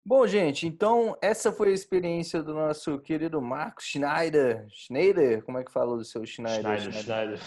Bom, 0.04 0.26
gente, 0.26 0.66
então 0.66 1.16
essa 1.20 1.52
foi 1.52 1.70
a 1.70 1.74
experiência 1.74 2.42
do 2.42 2.54
nosso 2.54 2.98
querido 3.00 3.40
Marcos 3.40 3.84
Schneider. 3.84 4.66
Schneider? 4.70 5.44
Como 5.44 5.58
é 5.58 5.64
que 5.64 5.70
fala 5.70 5.96
do 5.96 6.04
seu 6.04 6.24
Schneider? 6.24 6.80
Schneider, 6.80 7.02
Schneider. 7.02 7.40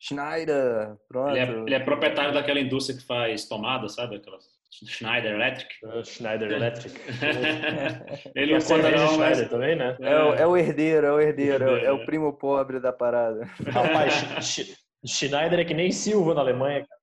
Schneider, 0.00 0.96
pronto. 1.08 1.30
Ele 1.30 1.38
é, 1.38 1.44
ele 1.44 1.74
é, 1.74 1.78
proprietário 1.78 2.34
daquela 2.34 2.58
indústria 2.58 2.98
que 2.98 3.04
faz 3.04 3.46
tomada, 3.46 3.88
sabe? 3.88 4.16
Aquela 4.16 4.38
Schneider 4.72 5.32
Electric. 5.34 5.74
Uh, 5.86 6.04
Schneider 6.04 6.50
Electric. 6.50 6.98
ele 8.34 8.54
não 8.54 8.60
conta 8.60 8.90
não, 8.90 9.08
Schneider 9.08 9.48
também, 9.48 9.76
né? 9.76 9.96
É, 10.00 10.10
é, 10.10 10.24
o, 10.24 10.34
é 10.34 10.46
o 10.46 10.56
herdeiro, 10.56 11.06
é 11.06 11.12
o 11.12 11.20
herdeiro, 11.20 11.76
é, 11.76 11.84
é 11.84 11.92
o 11.92 12.04
primo 12.04 12.32
pobre 12.32 12.80
da 12.80 12.92
parada. 12.92 13.44
Rapaz, 13.70 14.76
Schneider 15.06 15.60
é 15.60 15.64
que 15.64 15.74
nem 15.74 15.92
Silva 15.92 16.34
na 16.34 16.40
Alemanha, 16.40 16.84
cara. 16.84 17.00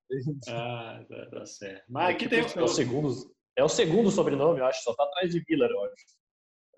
Ah, 0.48 1.00
tá, 1.08 1.26
tá 1.30 1.46
certo. 1.46 1.84
Mas 1.88 2.10
aqui 2.10 2.28
tem... 2.28 2.40
É 2.40 2.62
o 2.62 2.68
segundo 2.68 3.14
é 3.60 3.64
o 3.64 3.68
segundo 3.68 4.10
sobrenome, 4.10 4.60
eu 4.60 4.66
acho, 4.66 4.82
só 4.82 4.94
tá 4.94 5.04
atrás 5.04 5.30
de 5.30 5.44
Miller, 5.48 5.70
eu 5.70 5.84
acho. 5.84 6.20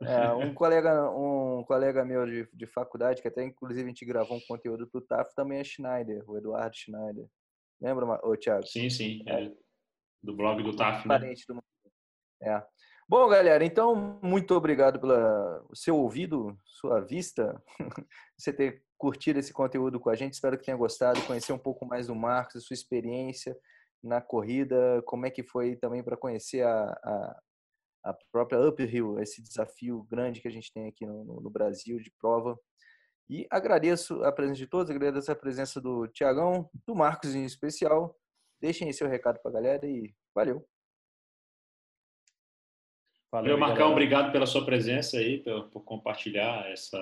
É, 0.03 0.33
um 0.33 0.53
colega, 0.53 1.11
um 1.11 1.62
colega 1.64 2.05
meu 2.05 2.27
de, 2.27 2.49
de 2.53 2.66
faculdade, 2.66 3.23
que 3.23 3.29
até 3.29 3.45
inclusive 3.45 3.85
a 3.85 3.88
gente 3.88 4.05
gravou 4.05 4.37
um 4.37 4.47
conteúdo 4.49 4.87
pro 4.88 5.01
TAF, 5.01 5.33
também 5.35 5.61
é 5.61 5.64
Schneider, 5.64 6.29
o 6.29 6.37
Eduardo 6.37 6.77
Schneider. 6.77 7.27
Lembra, 7.81 8.18
ô, 8.27 8.37
Thiago? 8.37 8.66
Sim, 8.66 8.90
sim. 8.90 9.23
É. 9.29 9.51
Do 10.23 10.35
blog 10.35 10.62
do 10.62 10.75
TAF, 10.75 11.07
né? 11.07 11.18
Parente 11.18 11.47
do... 11.47 11.62
É. 12.42 12.64
Bom, 13.09 13.29
galera, 13.29 13.64
então, 13.64 14.18
muito 14.23 14.55
obrigado 14.55 14.99
pelo 14.99 15.68
seu 15.75 15.97
ouvido, 15.97 16.59
sua 16.64 17.01
vista, 17.01 17.62
você 18.37 18.53
ter 18.53 18.83
curtido 18.97 19.38
esse 19.38 19.53
conteúdo 19.53 20.01
com 20.01 20.11
a 20.11 20.14
gente. 20.14 20.33
Espero 20.33 20.59
que 20.59 20.64
tenha 20.64 20.77
gostado, 20.77 21.21
conhecer 21.27 21.53
um 21.53 21.59
pouco 21.59 21.85
mais 21.85 22.07
do 22.07 22.14
Marcos, 22.14 22.57
a 22.57 22.61
sua 22.61 22.75
experiência, 22.75 23.57
na 24.03 24.21
corrida, 24.21 25.03
como 25.07 25.27
é 25.27 25.31
que 25.31 25.43
foi 25.43 25.77
também 25.77 26.03
para 26.03 26.17
conhecer 26.17 26.62
a, 26.62 26.85
a, 26.91 27.43
a, 28.05 28.17
própria 28.33 28.61
Uphill, 28.61 29.21
esse 29.21 29.41
desafio 29.41 30.03
grande 30.11 30.41
que 30.41 30.49
a 30.49 30.51
gente 30.51 30.73
tem 30.73 30.88
aqui 30.88 31.07
no, 31.07 31.25
no, 31.25 31.51
Brasil 31.51 31.99
de 32.01 32.11
prova. 32.19 32.59
E 33.31 33.47
agradeço 33.51 34.23
a 34.25 34.33
presença 34.33 34.59
de 34.59 34.67
todos, 34.67 34.91
agradeço 34.91 35.31
a 35.31 35.37
presença 35.37 35.81
do 35.81 36.09
Tiagão, 36.09 36.69
do 36.87 36.95
Marcos 36.95 37.35
em 37.35 37.45
especial. 37.45 38.19
Deixem 38.61 38.88
aí 38.88 38.93
seu 38.93 39.09
recado 39.09 39.41
para 39.41 39.51
a 39.51 39.55
galera 39.55 39.87
e 39.87 40.12
valeu. 40.35 40.67
Valeu, 43.31 43.57
Marcão, 43.57 43.77
galera. 43.77 43.93
obrigado 43.93 44.33
pela 44.33 44.47
sua 44.47 44.67
presença 44.67 45.17
aí, 45.17 45.43
por, 45.43 45.71
por 45.71 45.85
compartilhar 45.85 46.71
essa, 46.71 46.99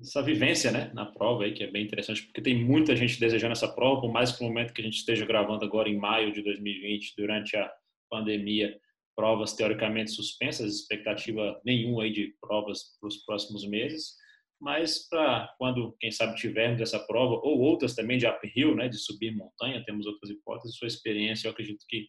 essa 0.00 0.22
vivência 0.22 0.70
né, 0.70 0.90
na 0.94 1.06
prova 1.06 1.44
aí, 1.44 1.52
que 1.52 1.64
é 1.64 1.70
bem 1.70 1.84
interessante, 1.84 2.22
porque 2.22 2.40
tem 2.40 2.64
muita 2.64 2.94
gente 2.94 3.18
desejando 3.18 3.52
essa 3.52 3.68
prova, 3.68 4.00
por 4.00 4.12
mais 4.12 4.30
que 4.30 4.42
no 4.42 4.48
momento 4.48 4.72
que 4.72 4.80
a 4.80 4.84
gente 4.84 4.98
esteja 4.98 5.26
gravando 5.26 5.64
agora 5.64 5.88
em 5.88 5.96
maio 5.96 6.32
de 6.32 6.42
2020, 6.42 7.14
durante 7.16 7.56
a 7.56 7.70
pandemia, 8.08 8.78
provas 9.16 9.54
teoricamente 9.54 10.12
suspensas, 10.12 10.72
expectativa 10.72 11.60
nenhuma 11.64 12.04
aí 12.04 12.12
de 12.12 12.36
provas 12.40 12.96
para 13.00 13.08
os 13.08 13.16
próximos 13.24 13.68
meses, 13.68 14.14
mas 14.60 15.08
para 15.08 15.52
quando, 15.58 15.96
quem 15.98 16.10
sabe, 16.10 16.36
tivermos 16.36 16.80
essa 16.80 17.00
prova, 17.00 17.34
ou 17.34 17.58
outras 17.58 17.94
também 17.94 18.18
de 18.18 18.26
uphill, 18.26 18.76
né, 18.76 18.88
de 18.88 18.98
subir 18.98 19.34
montanha, 19.34 19.84
temos 19.84 20.06
outras 20.06 20.30
hipóteses, 20.30 20.76
sua 20.76 20.86
experiência 20.86 21.48
eu 21.48 21.52
acredito 21.52 21.84
que 21.88 22.08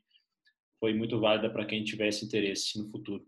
foi 0.80 0.94
muito 0.94 1.20
válida 1.20 1.50
para 1.50 1.66
quem 1.66 1.84
tivesse 1.84 2.26
interesse 2.26 2.78
no 2.80 2.90
futuro. 2.90 3.26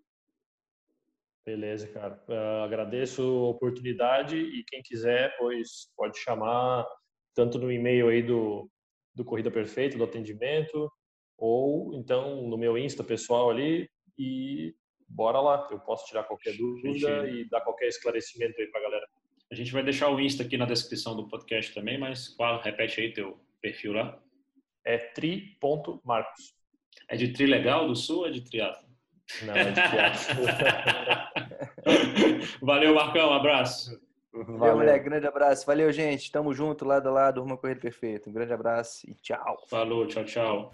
Beleza, 1.46 1.88
cara. 1.88 2.24
Uh, 2.28 2.64
agradeço 2.64 3.22
a 3.22 3.50
oportunidade 3.50 4.38
e 4.38 4.64
quem 4.66 4.82
quiser, 4.84 5.36
pois 5.38 5.92
pode 5.96 6.20
chamar 6.20 6.86
tanto 7.34 7.58
no 7.58 7.72
e-mail 7.72 8.10
aí 8.10 8.22
do, 8.22 8.70
do 9.16 9.26
Corrida 9.26 9.50
Perfeita, 9.50 9.98
do 9.98 10.04
atendimento, 10.04 10.92
ou 11.38 11.96
então 11.96 12.48
no 12.48 12.58
meu 12.58 12.78
Insta 12.78 13.04
pessoal 13.04 13.50
ali 13.50 13.90
e 14.18 14.76
bora 15.08 15.40
lá. 15.40 15.68
Eu 15.72 15.80
posso 15.80 16.06
tirar 16.06 16.26
qualquer 16.26 16.56
dúvida 16.56 17.26
gente... 17.26 17.38
e 17.38 17.50
dar 17.50 17.62
qualquer 17.62 17.88
esclarecimento 17.88 18.62
aí 18.62 18.68
pra 18.68 18.82
galera. 18.82 19.08
A 19.52 19.56
gente 19.56 19.74
vai 19.74 19.84
deixar 19.84 20.10
o 20.10 20.20
Insta 20.20 20.44
aqui 20.44 20.58
na 20.58 20.66
descrição 20.66 21.16
do 21.16 21.28
podcast 21.28 21.74
também, 21.74 21.98
mas 21.98 22.30
qual, 22.30 22.62
repete 22.62 23.02
aí 23.02 23.12
teu 23.12 23.40
perfil 23.60 23.94
lá. 23.94 24.22
É 24.86 24.98
tri.marcos. 24.98 26.56
É 27.10 27.16
de 27.16 27.34
tri 27.34 27.48
legal 27.48 27.88
do 27.88 27.96
sul 27.96 28.20
ou 28.20 28.28
é 28.28 28.32
de 28.32 28.42
triatlo? 28.42 28.91
Não, 29.44 29.56
é 29.56 29.72
de 29.72 29.82
Valeu, 32.62 32.96
Marcão. 32.96 33.30
Um 33.30 33.34
abraço. 33.34 34.00
Valeu, 34.34 34.78
moleque. 34.78 35.06
Grande 35.06 35.28
abraço. 35.28 35.66
Valeu, 35.66 35.92
gente. 35.92 36.32
Tamo 36.32 36.54
junto, 36.54 36.86
lado 36.86 37.10
a 37.10 37.12
lado. 37.12 37.44
Uma 37.44 37.58
corrida 37.58 37.82
perfeita. 37.82 38.30
Um 38.30 38.34
grande 38.34 38.54
abraço 38.54 39.10
e 39.10 39.14
tchau. 39.16 39.58
Falou, 39.68 40.08
tchau, 40.08 40.24
tchau. 40.24 40.72